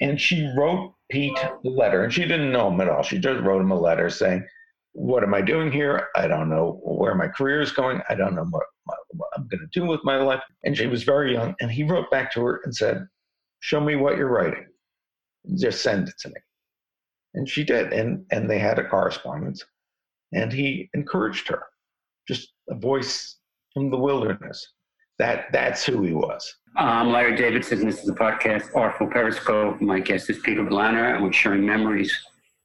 And 0.00 0.18
she 0.18 0.50
wrote 0.56 0.94
Pete 1.10 1.38
the 1.62 1.70
letter, 1.70 2.04
and 2.04 2.12
she 2.12 2.22
didn't 2.22 2.52
know 2.52 2.70
him 2.70 2.80
at 2.80 2.88
all. 2.88 3.02
She 3.02 3.18
just 3.18 3.42
wrote 3.42 3.60
him 3.60 3.72
a 3.72 3.78
letter 3.78 4.08
saying, 4.08 4.46
What 4.92 5.22
am 5.22 5.34
I 5.34 5.42
doing 5.42 5.70
here? 5.70 6.08
I 6.16 6.26
don't 6.26 6.48
know 6.48 6.80
where 6.82 7.14
my 7.14 7.28
career 7.28 7.60
is 7.60 7.72
going. 7.72 8.00
I 8.08 8.14
don't 8.14 8.34
know 8.34 8.46
what, 8.48 8.64
what 9.10 9.28
I'm 9.36 9.46
going 9.48 9.60
to 9.60 9.80
do 9.80 9.86
with 9.86 10.00
my 10.02 10.16
life. 10.16 10.42
And 10.64 10.74
she 10.74 10.86
was 10.86 11.02
very 11.02 11.34
young. 11.34 11.54
And 11.60 11.70
he 11.70 11.82
wrote 11.82 12.10
back 12.10 12.32
to 12.32 12.40
her 12.42 12.60
and 12.64 12.74
said, 12.74 13.06
Show 13.58 13.80
me 13.80 13.96
what 13.96 14.16
you're 14.16 14.28
writing. 14.28 14.66
Just 15.58 15.82
send 15.82 16.08
it 16.08 16.14
to 16.20 16.28
me. 16.28 16.36
And 17.34 17.46
she 17.46 17.64
did. 17.64 17.92
And, 17.92 18.24
and 18.30 18.48
they 18.48 18.58
had 18.58 18.78
a 18.78 18.88
correspondence. 18.88 19.62
And 20.32 20.52
he 20.52 20.88
encouraged 20.94 21.48
her, 21.48 21.64
just 22.28 22.52
a 22.68 22.74
voice 22.74 23.36
from 23.74 23.90
the 23.90 23.96
wilderness. 23.96 24.74
That, 25.18 25.46
that's 25.52 25.84
who 25.84 26.02
he 26.02 26.12
was. 26.12 26.56
I'm 26.76 27.10
Larry 27.10 27.36
Davidson. 27.36 27.84
This 27.84 27.98
is 27.98 28.06
the 28.06 28.14
podcast 28.14 28.74
Artful 28.74 29.08
Periscope. 29.08 29.80
My 29.80 30.00
guest 30.00 30.30
is 30.30 30.38
Peter 30.38 30.62
Blanner, 30.62 31.14
and 31.14 31.24
we're 31.24 31.32
sharing 31.32 31.66
memories 31.66 32.16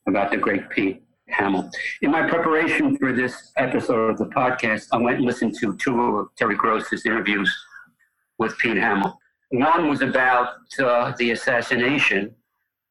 about 0.07 0.32
the 0.32 0.38
great 0.38 0.70
Pete 0.70 1.01
Hamill. 1.28 1.70
In 2.01 2.11
my 2.11 2.30
preparation 2.30 2.97
for 2.97 3.11
this 3.11 3.51
episode 3.57 4.11
of 4.11 4.18
the 4.18 4.26
podcast, 4.26 4.88
I 4.91 4.97
went 4.97 5.18
and 5.18 5.26
listened 5.26 5.55
to 5.59 5.76
two 5.78 5.99
of 5.99 6.28
Terry 6.36 6.55
Gross's 6.55 7.05
interviews 7.05 7.53
with 8.38 8.57
Pete 8.59 8.78
Hamill. 8.78 9.20
One 9.49 9.89
was 9.89 10.01
about 10.01 10.49
uh, 10.80 11.13
the 11.18 11.32
assassination 11.32 12.36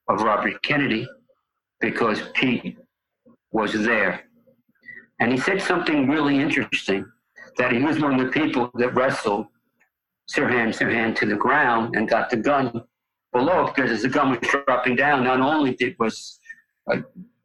of 0.08 0.22
Robert 0.22 0.60
Kennedy 0.62 1.08
because 1.80 2.22
Pete 2.34 2.76
was 3.52 3.72
there. 3.72 4.24
And 5.24 5.32
he 5.32 5.38
said 5.38 5.62
something 5.62 6.06
really 6.06 6.38
interesting 6.38 7.10
that 7.56 7.72
he 7.72 7.78
was 7.78 7.98
one 7.98 8.20
of 8.20 8.26
the 8.26 8.30
people 8.30 8.70
that 8.74 8.94
wrestled 8.94 9.46
Sirhan 10.30 10.68
Sirhan 10.68 11.16
to 11.16 11.24
the 11.24 11.34
ground 11.34 11.96
and 11.96 12.06
got 12.06 12.28
the 12.28 12.36
gun 12.36 12.84
below 13.32 13.72
because 13.74 13.90
as 13.90 14.02
the 14.02 14.10
gun 14.10 14.28
was 14.28 14.38
dropping 14.40 14.96
down, 14.96 15.24
not 15.24 15.40
only 15.40 15.76
did 15.76 15.96
was 15.98 16.38
uh, 16.92 16.98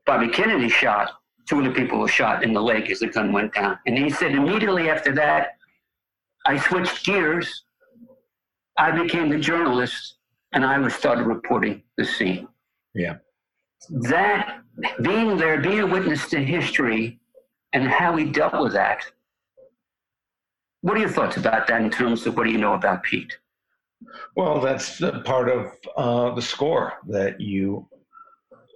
Bobby 0.05 0.27
Kennedy 0.27 0.67
shot, 0.67 1.21
two 1.47 1.59
of 1.59 1.63
the 1.63 1.71
people 1.71 1.99
were 1.99 2.09
shot 2.09 2.43
in 2.43 2.51
the 2.51 2.61
leg 2.61 2.91
as 2.91 2.99
the 2.99 3.07
gun 3.07 3.32
went 3.32 3.53
down. 3.53 3.80
And 3.88 3.97
he 3.97 4.09
said 4.09 4.34
immediately 4.34 4.89
after 4.89 5.15
that, 5.15 5.51
I 6.45 6.57
switched 6.57 7.05
gears. 7.05 7.63
I 8.77 8.91
became 8.91 9.30
the 9.30 9.39
journalist 9.39 10.15
and 10.51 10.65
I 10.65 10.77
was 10.80 10.93
started 10.95 11.23
reporting 11.23 11.84
the 11.97 12.03
scene. 12.03 12.45
Yeah. 12.93 13.19
That 13.89 14.63
being 15.01 15.38
there, 15.38 15.61
being 15.61 15.80
a 15.80 15.88
witness 15.88 16.27
to 16.32 16.43
history 16.43 17.19
and 17.74 17.88
how 17.88 18.15
he 18.15 18.26
dealt 18.26 18.59
with 18.61 18.74
that 18.74 19.03
what 20.82 20.95
are 20.95 21.01
your 21.01 21.09
thoughts 21.09 21.38
about 21.38 21.67
that 21.67 21.82
in 21.82 21.89
terms 21.89 22.26
of 22.26 22.38
what 22.38 22.45
do 22.45 22.51
you 22.51 22.57
know 22.57 22.74
about 22.74 23.03
Pete? 23.03 23.38
Well, 24.36 24.61
that's 24.61 25.01
part 25.26 25.49
of 25.49 25.74
uh, 25.97 26.34
the 26.36 26.41
score 26.41 26.93
that 27.07 27.41
you, 27.41 27.88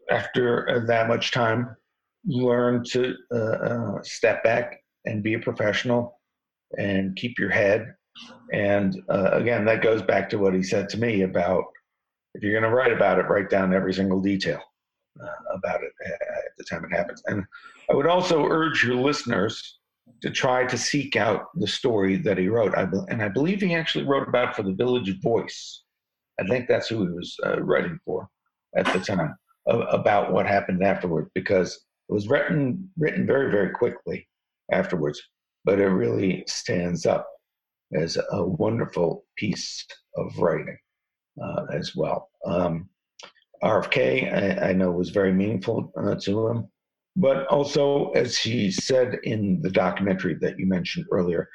after 0.09 0.83
that 0.85 1.07
much 1.07 1.31
time, 1.31 1.75
learn 2.25 2.83
to 2.91 3.15
uh, 3.31 3.37
uh, 3.37 4.03
step 4.03 4.43
back 4.43 4.83
and 5.05 5.23
be 5.23 5.35
a 5.35 5.39
professional 5.39 6.19
and 6.77 7.15
keep 7.15 7.39
your 7.39 7.49
head. 7.49 7.93
And 8.51 9.01
uh, 9.09 9.31
again, 9.31 9.63
that 9.65 9.81
goes 9.81 10.01
back 10.01 10.29
to 10.29 10.37
what 10.37 10.53
he 10.53 10.61
said 10.61 10.89
to 10.89 10.99
me 10.99 11.21
about 11.21 11.63
if 12.33 12.43
you're 12.43 12.59
going 12.59 12.69
to 12.69 12.75
write 12.75 12.91
about 12.91 13.19
it, 13.19 13.29
write 13.29 13.49
down 13.49 13.73
every 13.73 13.93
single 13.93 14.19
detail 14.19 14.59
uh, 15.21 15.55
about 15.55 15.81
it 15.83 15.91
at 16.05 16.57
the 16.57 16.63
time 16.65 16.83
it 16.83 16.95
happens. 16.95 17.21
And 17.27 17.43
I 17.89 17.95
would 17.95 18.07
also 18.07 18.45
urge 18.45 18.83
your 18.83 18.95
listeners 18.95 19.79
to 20.21 20.29
try 20.29 20.65
to 20.65 20.77
seek 20.77 21.15
out 21.15 21.47
the 21.55 21.67
story 21.67 22.17
that 22.17 22.37
he 22.37 22.47
wrote. 22.47 22.75
I, 22.75 22.87
and 23.09 23.21
I 23.21 23.27
believe 23.27 23.61
he 23.61 23.75
actually 23.75 24.05
wrote 24.05 24.27
about 24.27 24.55
for 24.55 24.63
the 24.63 24.73
Village 24.73 25.21
Voice. 25.21 25.83
I 26.39 26.45
think 26.45 26.67
that's 26.67 26.87
who 26.87 27.05
he 27.05 27.11
was 27.11 27.35
uh, 27.45 27.61
writing 27.61 27.99
for 28.05 28.27
at 28.75 28.91
the 28.91 28.99
time 28.99 29.35
about 29.67 30.31
what 30.31 30.45
happened 30.45 30.83
afterward 30.83 31.29
because 31.35 31.75
it 32.09 32.13
was 32.13 32.27
written 32.27 32.89
written 32.97 33.25
very 33.25 33.49
very 33.51 33.69
quickly 33.69 34.27
afterwards, 34.71 35.21
but 35.63 35.79
it 35.79 35.87
really 35.87 36.43
stands 36.47 37.05
up 37.05 37.27
as 37.95 38.17
a 38.31 38.43
wonderful 38.43 39.23
piece 39.37 39.85
of 40.17 40.37
writing 40.37 40.77
uh, 41.41 41.65
as 41.71 41.95
well. 41.95 42.29
Um, 42.45 42.89
RFK, 43.63 44.61
I, 44.61 44.69
I, 44.69 44.73
know, 44.73 44.91
was 44.91 45.09
very 45.09 45.31
meaningful 45.31 45.91
uh, 45.95 46.15
to 46.15 46.47
him. 46.47 46.67
But 47.15 47.45
also, 47.47 48.09
as 48.11 48.37
he 48.37 48.71
said 48.71 49.19
in 49.23 49.61
the 49.61 49.69
documentary 49.69 50.35
that 50.41 50.57
you 50.57 50.65
mentioned 50.65 51.05
earlier, 51.11 51.47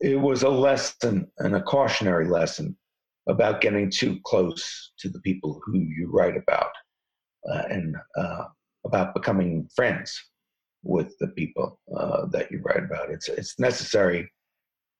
it 0.00 0.16
was 0.16 0.42
a 0.42 0.48
lesson 0.48 1.30
and 1.38 1.54
a 1.54 1.62
cautionary 1.62 2.28
lesson 2.28 2.76
about 3.28 3.60
getting 3.60 3.90
too 3.90 4.18
close 4.24 4.92
to 4.98 5.08
the 5.08 5.20
people 5.20 5.60
who 5.64 5.78
you 5.78 6.08
write 6.10 6.36
about 6.36 6.70
uh, 7.50 7.62
and 7.68 7.96
uh, 8.16 8.44
about 8.84 9.14
becoming 9.14 9.68
friends 9.74 10.18
with 10.82 11.16
the 11.18 11.28
people 11.28 11.78
uh, 11.96 12.26
that 12.26 12.50
you 12.50 12.60
write 12.62 12.84
about. 12.84 13.10
It's, 13.10 13.28
it's 13.28 13.58
necessary 13.58 14.30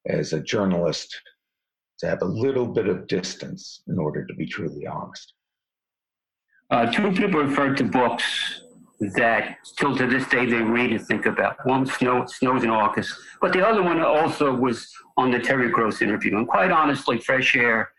as 0.09 0.33
a 0.33 0.41
journalist 0.41 1.19
to 2.01 2.07
have 2.07 2.23
a 2.23 2.27
little 2.27 2.67
bit 2.67 2.89
of 2.89 3.07
distance 3.07 3.83
in 3.87 3.99
order 3.99 4.27
to 4.27 4.35
be 4.35 4.47
truly 4.47 4.87
honest. 4.87 5.33
Uh, 6.71 6.91
two 6.91 7.13
people 7.13 7.41
referred 7.41 7.77
to 7.77 7.85
books 7.85 8.63
that 9.01 9.59
still 9.63 9.97
to 9.97 10.07
this 10.07 10.27
day 10.29 10.47
they 10.47 10.63
read 10.63 10.91
and 10.91 11.07
think 11.07 11.27
about. 11.27 11.65
One 11.67 11.87
snow 11.87 12.27
snows 12.27 12.65
in 12.65 12.71
August, 12.71 13.15
but 13.41 13.53
the 13.53 13.67
other 13.67 13.83
one 13.83 14.01
also 14.01 14.55
was 14.55 14.91
on 15.17 15.31
the 15.31 15.39
Terry 15.39 15.71
Gross 15.71 16.03
interview. 16.03 16.37
And 16.37 16.49
quite 16.49 16.71
honestly, 16.71 17.19
Fresh 17.19 17.57
Air, 17.57 17.91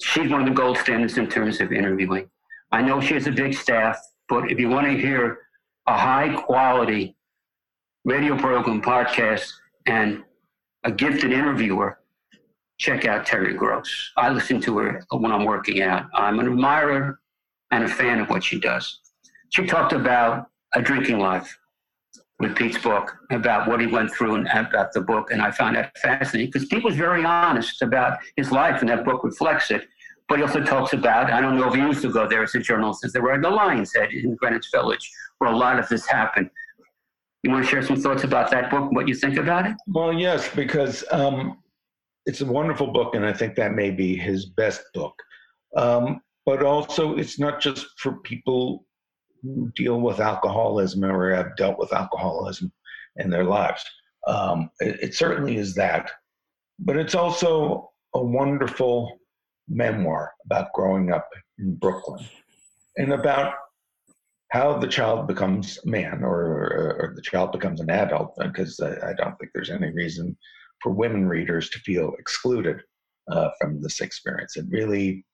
she's 0.00 0.30
one 0.30 0.40
of 0.40 0.46
the 0.46 0.54
gold 0.54 0.78
standards 0.78 1.18
in 1.18 1.28
terms 1.28 1.60
of 1.60 1.72
interviewing. 1.72 2.28
I 2.72 2.82
know 2.82 3.00
she 3.00 3.14
has 3.14 3.26
a 3.26 3.32
big 3.32 3.54
staff, 3.54 3.98
but 4.28 4.50
if 4.50 4.58
you 4.58 4.68
want 4.68 4.86
to 4.86 4.96
hear 4.96 5.38
a 5.86 5.96
high 5.96 6.34
quality 6.34 7.16
radio 8.04 8.36
program, 8.36 8.82
podcast, 8.82 9.52
and 9.86 10.24
a 10.82 10.90
gifted 10.90 11.32
interviewer, 11.32 12.00
check 12.78 13.06
out 13.06 13.24
Terry 13.24 13.54
Gross. 13.54 14.12
I 14.16 14.30
listen 14.30 14.60
to 14.62 14.78
her 14.78 15.04
when 15.10 15.30
I'm 15.30 15.44
working 15.44 15.82
out. 15.82 16.06
I'm 16.12 16.40
an 16.40 16.46
admirer 16.46 17.20
and 17.70 17.84
a 17.84 17.88
fan 17.88 18.18
of 18.18 18.28
what 18.28 18.42
she 18.42 18.58
does 18.58 19.00
she 19.54 19.64
talked 19.64 19.92
about 19.92 20.48
a 20.74 20.82
drinking 20.82 21.20
life 21.20 21.56
with 22.40 22.56
Pete's 22.56 22.78
book, 22.78 23.16
about 23.30 23.68
what 23.68 23.80
he 23.80 23.86
went 23.86 24.10
through 24.10 24.34
and 24.34 24.48
about 24.48 24.92
the 24.92 25.00
book. 25.00 25.30
And 25.30 25.40
I 25.40 25.52
found 25.52 25.76
that 25.76 25.96
fascinating 25.98 26.50
because 26.50 26.66
Pete 26.66 26.82
was 26.82 26.96
very 26.96 27.24
honest 27.24 27.80
about 27.80 28.18
his 28.36 28.50
life, 28.50 28.80
and 28.80 28.88
that 28.88 29.04
book 29.04 29.22
reflects 29.22 29.70
it. 29.70 29.86
But 30.28 30.38
he 30.38 30.42
also 30.42 30.64
talks 30.64 30.92
about, 30.92 31.30
I 31.30 31.40
don't 31.40 31.56
know 31.56 31.68
if 31.68 31.74
he 31.74 31.80
used 31.80 32.02
to 32.02 32.10
go 32.10 32.28
there 32.28 32.42
as 32.42 32.54
a 32.56 32.58
journalist, 32.58 33.04
as 33.04 33.12
they 33.12 33.20
were 33.20 33.34
in 33.34 33.42
the 33.42 33.50
Lion's 33.50 33.94
Head 33.94 34.10
in 34.10 34.34
Greenwich 34.34 34.66
Village, 34.72 35.08
where 35.38 35.52
a 35.52 35.56
lot 35.56 35.78
of 35.78 35.88
this 35.88 36.04
happened. 36.04 36.50
You 37.44 37.52
want 37.52 37.64
to 37.64 37.70
share 37.70 37.82
some 37.82 38.00
thoughts 38.00 38.24
about 38.24 38.50
that 38.50 38.72
book, 38.72 38.90
what 38.90 39.06
you 39.06 39.14
think 39.14 39.36
about 39.36 39.66
it? 39.66 39.76
Well, 39.86 40.12
yes, 40.12 40.52
because 40.52 41.04
um, 41.12 41.58
it's 42.26 42.40
a 42.40 42.46
wonderful 42.46 42.88
book, 42.88 43.14
and 43.14 43.24
I 43.24 43.32
think 43.32 43.54
that 43.54 43.72
may 43.72 43.92
be 43.92 44.16
his 44.16 44.46
best 44.46 44.82
book. 44.94 45.14
Um, 45.76 46.22
but 46.44 46.64
also, 46.64 47.16
it's 47.16 47.38
not 47.38 47.60
just 47.60 47.86
for 47.98 48.14
people 48.22 48.86
deal 49.74 50.00
with 50.00 50.20
alcoholism 50.20 51.04
or 51.04 51.34
have 51.34 51.56
dealt 51.56 51.78
with 51.78 51.92
alcoholism 51.92 52.72
in 53.16 53.30
their 53.30 53.44
lives. 53.44 53.84
Um, 54.26 54.70
it, 54.80 54.98
it 55.02 55.14
certainly 55.14 55.56
is 55.56 55.74
that, 55.74 56.10
but 56.78 56.96
it's 56.96 57.14
also 57.14 57.90
a 58.14 58.22
wonderful 58.22 59.18
memoir 59.68 60.32
about 60.44 60.72
growing 60.72 61.12
up 61.12 61.28
in 61.58 61.74
Brooklyn 61.74 62.24
and 62.96 63.12
about 63.12 63.54
how 64.50 64.78
the 64.78 64.86
child 64.86 65.26
becomes 65.26 65.78
a 65.84 65.88
man 65.88 66.22
or, 66.22 66.36
or 67.00 67.12
the 67.16 67.22
child 67.22 67.52
becomes 67.52 67.80
an 67.80 67.90
adult, 67.90 68.34
because 68.38 68.78
I, 68.78 69.10
I, 69.10 69.12
don't 69.14 69.36
think 69.38 69.50
there's 69.52 69.70
any 69.70 69.90
reason 69.90 70.36
for 70.80 70.92
women 70.92 71.26
readers 71.26 71.68
to 71.70 71.80
feel 71.80 72.12
excluded 72.20 72.80
uh, 73.28 73.50
from 73.60 73.82
this 73.82 74.00
experience. 74.00 74.56
It 74.56 74.66
really 74.68 75.24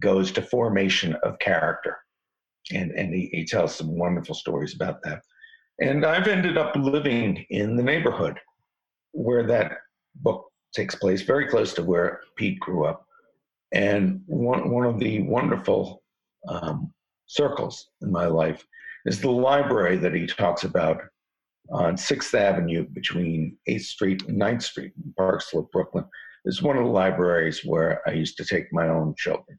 goes 0.00 0.32
to 0.32 0.42
formation 0.42 1.14
of 1.22 1.38
character 1.38 1.98
and 2.70 2.92
and 2.92 3.14
he, 3.14 3.28
he 3.32 3.44
tells 3.44 3.74
some 3.74 3.96
wonderful 3.96 4.34
stories 4.34 4.74
about 4.74 5.02
that. 5.02 5.22
And 5.80 6.04
I've 6.04 6.28
ended 6.28 6.56
up 6.56 6.76
living 6.76 7.44
in 7.50 7.76
the 7.76 7.82
neighborhood 7.82 8.38
where 9.12 9.46
that 9.46 9.78
book 10.16 10.46
takes 10.74 10.94
place 10.94 11.22
very 11.22 11.48
close 11.48 11.74
to 11.74 11.82
where 11.82 12.20
Pete 12.36 12.60
grew 12.60 12.84
up. 12.84 13.04
And 13.72 14.20
one, 14.26 14.70
one 14.70 14.86
of 14.86 14.98
the 14.98 15.22
wonderful 15.22 16.02
um, 16.48 16.92
circles 17.26 17.88
in 18.02 18.10
my 18.10 18.26
life 18.26 18.64
is 19.06 19.20
the 19.20 19.30
library 19.30 19.96
that 19.98 20.14
he 20.14 20.26
talks 20.26 20.64
about 20.64 21.02
on 21.70 21.96
6th 21.96 22.34
Avenue 22.34 22.86
between 22.92 23.56
8th 23.68 23.82
Street 23.82 24.22
and 24.28 24.40
9th 24.40 24.62
Street 24.62 24.92
in 25.02 25.12
Park 25.16 25.40
Slope, 25.40 25.70
Brooklyn. 25.72 26.04
It's 26.44 26.62
one 26.62 26.76
of 26.76 26.84
the 26.84 26.90
libraries 26.90 27.64
where 27.64 28.02
I 28.06 28.12
used 28.12 28.36
to 28.38 28.44
take 28.44 28.72
my 28.72 28.88
own 28.88 29.14
children 29.16 29.58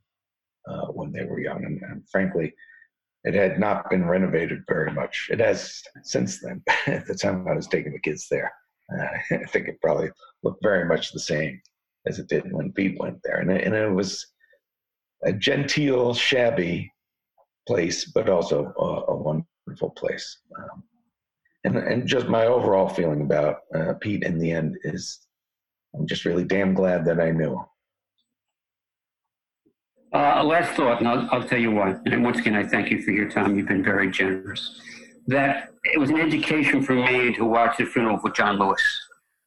uh, 0.70 0.88
when 0.88 1.12
they 1.12 1.26
were 1.26 1.40
young. 1.40 1.64
And, 1.66 1.82
and, 1.82 2.04
frankly, 2.10 2.54
it 3.24 3.34
had 3.34 3.60
not 3.60 3.90
been 3.90 4.06
renovated 4.06 4.64
very 4.68 4.92
much. 4.92 5.30
It 5.32 5.40
has 5.40 5.82
since 6.04 6.40
then. 6.40 6.62
At 6.88 7.06
the 7.08 7.16
time 7.16 7.48
I 7.48 7.56
was 7.56 7.68
taking 7.68 7.94
the 7.94 8.00
kids 8.00 8.28
there, 8.30 8.52
uh, 8.98 9.08
I 9.36 9.46
think 9.46 9.68
it 9.68 9.82
probably 9.82 10.10
looked 10.44 10.64
very 10.64 10.86
much 10.86 11.12
the 11.12 11.20
same 11.20 11.62
as 12.06 12.20
it 12.20 12.28
did 12.28 12.52
when 12.52 12.74
Pete 12.74 13.00
went 13.00 13.20
there. 13.24 13.38
And 13.38 13.50
it, 13.50 13.66
and 13.66 13.74
it 13.74 13.90
was 13.90 14.26
a 15.24 15.32
genteel, 15.32 16.14
shabby 16.14 16.92
place, 17.66 18.06
but 18.06 18.30
also 18.30 18.74
a, 18.78 19.12
a 19.12 19.16
wonderful 19.16 19.92
place. 19.92 20.40
Um, 20.60 20.84
and, 21.64 21.78
and 21.78 22.08
just 22.08 22.28
my 22.28 22.46
overall 22.46 22.90
feeling 22.90 23.22
about 23.22 23.60
uh, 23.74 23.94
Pete 24.02 24.24
in 24.24 24.38
the 24.38 24.52
end 24.52 24.78
is 24.84 25.20
I'm 25.96 26.08
just 26.08 26.26
really 26.26 26.44
damn 26.44 26.74
glad 26.74 27.06
that 27.06 27.22
I 27.22 27.32
knew 27.32 27.54
him. 27.54 27.66
Uh, 30.14 30.44
last 30.44 30.74
thought, 30.76 31.00
and 31.00 31.08
I'll, 31.08 31.28
I'll 31.32 31.44
tell 31.44 31.58
you 31.58 31.72
why. 31.72 31.96
And 32.06 32.24
once 32.24 32.38
again, 32.38 32.56
I 32.56 32.64
thank 32.64 32.92
you 32.92 33.02
for 33.02 33.10
your 33.10 33.30
time. 33.30 33.58
You've 33.58 33.68
been 33.68 33.84
very 33.84 34.12
generous. 34.12 34.80
That 35.26 35.70
it 35.84 36.00
was 36.00 36.12
an 36.12 36.20
education 36.20 36.84
for 36.84 36.94
me 36.94 37.34
to 37.34 37.46
watch 37.46 37.78
the 37.78 37.86
funeral 37.86 38.20
for 38.20 38.30
John 38.30 38.60
Lewis. 38.60 38.82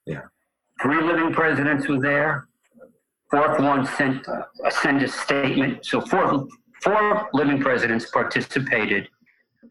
Yeah. 0.06 0.22
Three 0.82 1.00
living 1.00 1.32
presidents 1.32 1.86
were 1.86 2.00
there. 2.00 2.48
Fourth 3.30 3.60
one 3.60 3.86
sent, 3.86 4.26
uh, 4.28 4.42
sent 4.70 5.02
a 5.02 5.08
statement. 5.08 5.86
So 5.86 6.00
four, 6.00 6.48
four 6.82 7.28
living 7.32 7.60
presidents 7.60 8.10
participated 8.10 9.08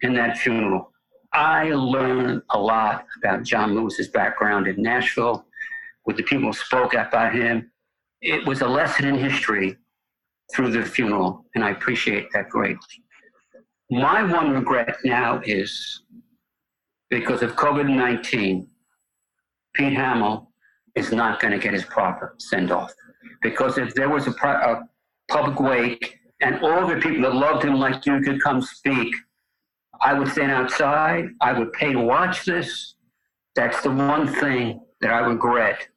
in 0.02 0.14
that 0.14 0.38
funeral. 0.38 0.92
I 1.34 1.72
learned 1.72 2.42
a 2.52 2.58
lot 2.58 3.06
about 3.18 3.44
John 3.44 3.76
Lewis's 3.76 4.08
background 4.08 4.68
in 4.68 4.82
Nashville, 4.82 5.46
with 6.06 6.16
the 6.16 6.24
people 6.24 6.48
who 6.48 6.54
spoke 6.54 6.94
about 6.94 7.36
him. 7.36 7.70
It 8.22 8.48
was 8.48 8.62
a 8.62 8.68
lesson 8.68 9.06
in 9.06 9.16
history 9.16 9.78
through 10.54 10.72
the 10.72 10.84
funeral, 10.84 11.46
and 11.56 11.64
I 11.64 11.72
appreciate 11.72 12.32
that 12.34 12.50
greatly. 12.50 13.04
My 13.90 14.24
one 14.24 14.52
regret 14.52 14.98
now 15.04 15.42
is 15.46 16.04
because 17.10 17.42
of 17.42 17.56
COVID 17.56 17.94
19, 17.94 18.68
Pete 19.74 19.94
Hamill 19.94 20.52
is 20.96 21.12
not 21.12 21.40
going 21.40 21.52
to 21.52 21.60
get 21.60 21.74
his 21.74 21.86
proper 21.86 22.36
send 22.40 22.72
off. 22.72 22.94
Because 23.42 23.78
if 23.78 23.94
there 23.94 24.10
was 24.10 24.28
a, 24.28 24.32
a 24.32 24.84
public 25.30 25.60
wake 25.60 26.20
and 26.42 26.60
all 26.62 26.88
the 26.88 26.96
people 26.96 27.22
that 27.24 27.36
loved 27.36 27.64
him 27.64 27.76
like 27.76 28.06
you 28.06 28.20
could 28.22 28.42
come 28.42 28.62
speak, 28.62 29.14
I 30.02 30.14
would 30.14 30.30
stand 30.30 30.52
outside. 30.52 31.30
I 31.42 31.54
would 31.54 31.72
pay 31.74 31.94
to 31.94 32.00
watch 32.00 32.46
this. 32.46 32.96
That's 33.56 33.82
the 33.82 33.92
one 33.92 34.28
thing 34.28 34.82
that 35.02 35.12
I 35.12 35.20
regret 35.20 35.88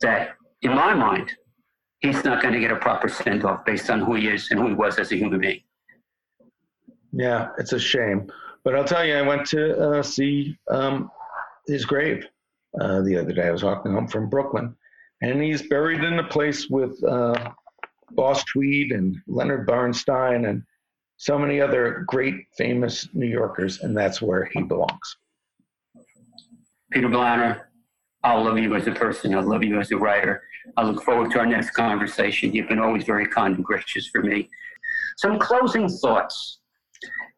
that, 0.00 0.30
in 0.62 0.74
my 0.74 0.94
mind, 0.94 1.32
he's 2.00 2.24
not 2.24 2.42
going 2.42 2.54
to 2.54 2.60
get 2.60 2.70
a 2.70 2.76
proper 2.76 3.08
send 3.08 3.44
off 3.44 3.64
based 3.64 3.90
on 3.90 4.00
who 4.00 4.14
he 4.14 4.28
is 4.28 4.50
and 4.50 4.60
who 4.60 4.68
he 4.68 4.74
was 4.74 4.98
as 4.98 5.12
a 5.12 5.16
human 5.16 5.40
being. 5.40 5.60
Yeah, 7.12 7.48
it's 7.58 7.72
a 7.72 7.78
shame. 7.78 8.30
But 8.64 8.74
I'll 8.74 8.84
tell 8.84 9.04
you, 9.04 9.16
I 9.16 9.22
went 9.22 9.46
to 9.48 9.78
uh, 9.78 10.02
see 10.02 10.56
um, 10.70 11.10
his 11.66 11.84
grave 11.84 12.26
uh, 12.80 13.00
the 13.02 13.16
other 13.16 13.32
day. 13.32 13.48
I 13.48 13.50
was 13.50 13.64
walking 13.64 13.92
home 13.92 14.08
from 14.08 14.28
Brooklyn, 14.28 14.74
and 15.22 15.42
he's 15.42 15.62
buried 15.62 16.04
in 16.04 16.18
a 16.18 16.24
place 16.24 16.68
with 16.68 17.02
uh, 17.04 17.50
Boss 18.12 18.44
Tweed 18.44 18.92
and 18.92 19.16
Leonard 19.26 19.66
Bernstein 19.66 20.46
and 20.46 20.62
so 21.16 21.38
many 21.38 21.60
other 21.60 22.04
great, 22.06 22.34
famous 22.56 23.08
New 23.12 23.26
Yorkers, 23.26 23.80
and 23.80 23.96
that's 23.96 24.22
where 24.22 24.48
he 24.52 24.62
belongs. 24.62 25.16
Peter 26.92 27.08
Blauner, 27.08 27.62
I 28.22 28.34
love 28.34 28.58
you 28.58 28.74
as 28.76 28.86
a 28.86 28.92
person. 28.92 29.34
I 29.34 29.40
love 29.40 29.64
you 29.64 29.80
as 29.80 29.90
a 29.90 29.96
writer. 29.96 30.42
I 30.76 30.84
look 30.84 31.02
forward 31.02 31.30
to 31.32 31.40
our 31.40 31.46
next 31.46 31.70
conversation. 31.70 32.52
You've 32.52 32.68
been 32.68 32.78
always 32.78 33.04
very 33.04 33.26
kind 33.26 33.56
and 33.56 33.64
gracious 33.64 34.06
for 34.08 34.22
me. 34.22 34.48
Some 35.16 35.38
closing 35.38 35.88
thoughts. 35.88 36.58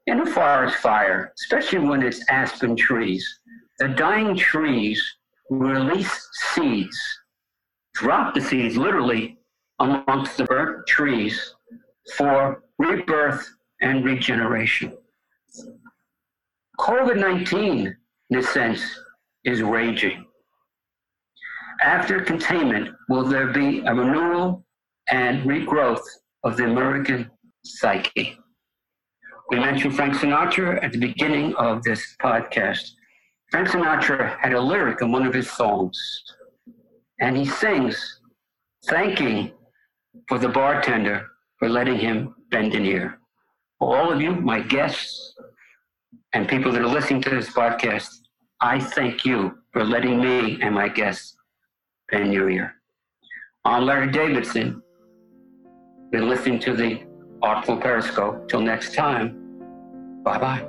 In 0.07 0.21
a 0.21 0.27
forest 0.27 0.77
fire, 0.77 1.33
especially 1.39 1.81
when 1.81 2.03
it's 2.03 2.25
aspen 2.29 2.75
trees, 2.75 3.41
the 3.79 3.89
dying 3.89 4.37
trees 4.37 5.03
release 5.51 6.29
seeds, 6.53 6.99
drop 7.95 8.35
the 8.35 8.41
seeds 8.41 8.77
literally 8.77 9.39
amongst 9.79 10.37
the 10.37 10.45
burnt 10.45 10.87
trees 10.87 11.55
for 12.17 12.63
rebirth 12.79 13.49
and 13.81 14.05
regeneration. 14.05 14.97
COVID 16.79 17.19
19, 17.19 17.97
in 18.31 18.39
a 18.39 18.43
sense, 18.43 18.83
is 19.45 19.63
raging 19.63 20.25
after 21.83 22.21
containment, 22.21 22.91
will 23.09 23.25
there 23.25 23.49
be 23.49 23.81
a 23.81 23.95
renewal 23.95 24.65
and 25.09 25.45
regrowth 25.45 26.05
of 26.45 26.57
the 26.57 26.65
American 26.65 27.31
psyche? 27.65 28.39
We 29.51 29.59
mentioned 29.59 29.97
Frank 29.97 30.15
Sinatra 30.15 30.83
at 30.83 30.93
the 30.93 30.99
beginning 30.99 31.55
of 31.57 31.83
this 31.83 32.17
podcast. 32.23 32.91
Frank 33.51 33.69
Sinatra 33.69 34.39
had 34.39 34.53
a 34.53 34.61
lyric 34.61 35.03
in 35.03 35.11
one 35.11 35.27
of 35.27 35.35
his 35.35 35.51
songs, 35.51 35.99
and 37.21 37.37
he 37.37 37.45
sings, 37.45 38.21
thanking 38.87 39.53
for 40.29 40.39
the 40.39 40.49
bartender 40.49 41.27
for 41.59 41.69
letting 41.69 41.99
him 41.99 42.35
bend 42.51 42.75
an 42.75 42.85
ear. 42.85 43.19
All 43.81 44.13
of 44.13 44.21
you, 44.21 44.33
my 44.37 44.61
guests, 44.61 45.35
and 46.33 46.49
people 46.49 46.71
that 46.73 46.83
are 46.83 46.87
listening 46.87 47.23
to 47.23 47.31
this 47.31 47.51
podcast, 47.51 48.09
I 48.61 48.79
thank 48.79 49.25
you 49.25 49.59
for 49.73 49.85
letting 49.85 50.21
me 50.21 50.61
and 50.63 50.75
my 50.75 50.89
guests 50.89 51.37
New 52.19 52.49
Year. 52.49 52.75
I'm 53.65 53.85
Larry 53.85 54.11
Davidson. 54.11 54.83
Been 56.11 56.29
listening 56.29 56.59
to 56.61 56.75
the 56.75 57.01
Artful 57.43 57.77
Periscope. 57.77 58.49
Till 58.49 58.61
next 58.61 58.95
time, 58.95 59.37
bye 60.25 60.39
bye. 60.39 60.67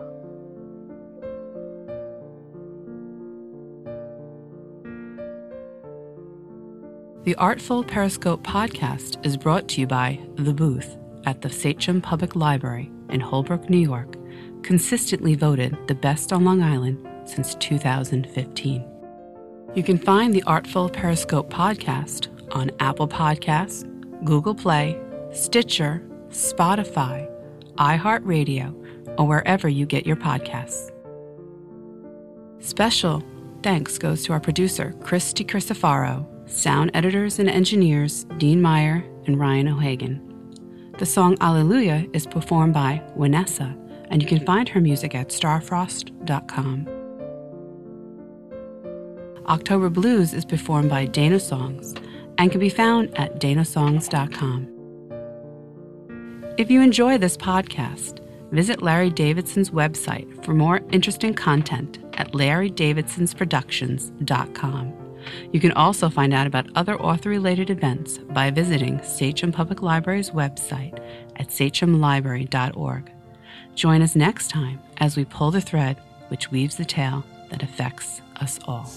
The 7.24 7.36
Artful 7.36 7.84
Periscope 7.84 8.44
podcast 8.44 9.24
is 9.26 9.38
brought 9.38 9.68
to 9.70 9.82
you 9.82 9.88
by 9.88 10.20
The 10.36 10.54
Booth 10.54 10.98
at 11.26 11.42
the 11.42 11.50
Sachem 11.50 12.02
Public 12.02 12.36
Library 12.36 12.92
in 13.10 13.20
Holbrook, 13.20 13.70
New 13.70 13.78
York, 13.78 14.16
consistently 14.64 15.36
voted 15.36 15.78
the 15.88 15.96
best 15.96 16.34
on 16.34 16.46
Long 16.46 16.64
Island 16.64 17.08
since 17.26 17.56
2015. 17.56 18.91
You 19.74 19.84
can 19.84 19.97
find 19.97 20.34
the 20.34 20.43
Artful 20.43 20.89
Periscope 20.89 21.49
podcast 21.49 22.28
on 22.53 22.72
Apple 22.82 23.07
Podcasts, 23.07 23.88
Google 24.26 24.53
Play, 24.53 25.01
Stitcher, 25.32 26.05
Spotify, 26.28 27.30
iHeartRadio, 27.76 29.17
or 29.17 29.26
wherever 29.26 29.69
you 29.69 29.86
get 29.86 30.05
your 30.05 30.17
podcasts. 30.17 30.91
Special 32.59 33.24
thanks 33.63 33.97
goes 33.97 34.26
to 34.26 34.34
our 34.34 34.41
producer, 34.41 34.93
Christy 35.01 35.45
DiCrisofaro, 35.45 36.49
sound 36.49 36.91
editors 36.93 37.39
and 37.39 37.49
engineers, 37.49 38.26
Dean 38.38 38.61
Meyer 38.61 39.05
and 39.26 39.39
Ryan 39.39 39.69
O'Hagan. 39.69 40.91
The 40.97 41.05
song 41.05 41.38
Alleluia 41.39 42.07
is 42.11 42.28
performed 42.28 42.74
by 42.74 43.01
Vanessa, 43.15 43.74
and 44.09 44.22
you 44.22 44.28
can 44.28 44.45
find 44.45 44.67
her 44.67 44.82
music 44.82 45.15
at 45.15 45.30
starfrost.com. 45.30 47.01
October 49.48 49.89
Blues 49.89 50.34
is 50.34 50.46
performed 50.46 50.89
by 50.89 51.06
Dana 51.06 51.39
Songs 51.39 51.94
and 52.38 52.52
can 52.52 52.60
be 52.60 52.70
found 52.70 53.18
at 53.18 53.39
danasongs.com. 53.39 54.68
If 56.58 56.70
you 56.70 56.82
enjoy 56.82 57.18
this 57.18 57.38
podcast, 57.38 58.20
visit 58.52 58.82
Larry 58.82 59.10
Davidson's 59.10 59.72
website 59.72 60.46
for 60.46 60.54
more 60.54 60.82
interesting 60.92 61.34
content 61.34 62.00
at 62.14 62.34
larrydavidsonsproductions.com. 62.34 64.94
You 65.52 65.60
can 65.60 65.72
also 65.74 66.10
find 66.10 66.34
out 66.34 66.48
about 66.48 66.68
other 66.76 67.00
author 67.00 67.30
related 67.30 67.70
events 67.70 68.18
by 68.18 68.50
visiting 68.50 69.02
Sachem 69.04 69.52
Public 69.52 69.82
Library's 69.82 70.32
website 70.32 70.98
at 71.38 71.50
sachemlibrary.org. 71.50 73.12
Join 73.76 74.02
us 74.02 74.16
next 74.16 74.50
time 74.50 74.80
as 74.98 75.16
we 75.16 75.26
pull 75.26 75.52
the 75.52 75.62
thread 75.62 75.98
which 76.30 76.52
weaves 76.52 76.76
the 76.76 76.86
tale 76.86 77.24
that 77.50 77.64
affects 77.64 78.22
us 78.42 78.60
all. 78.66 78.89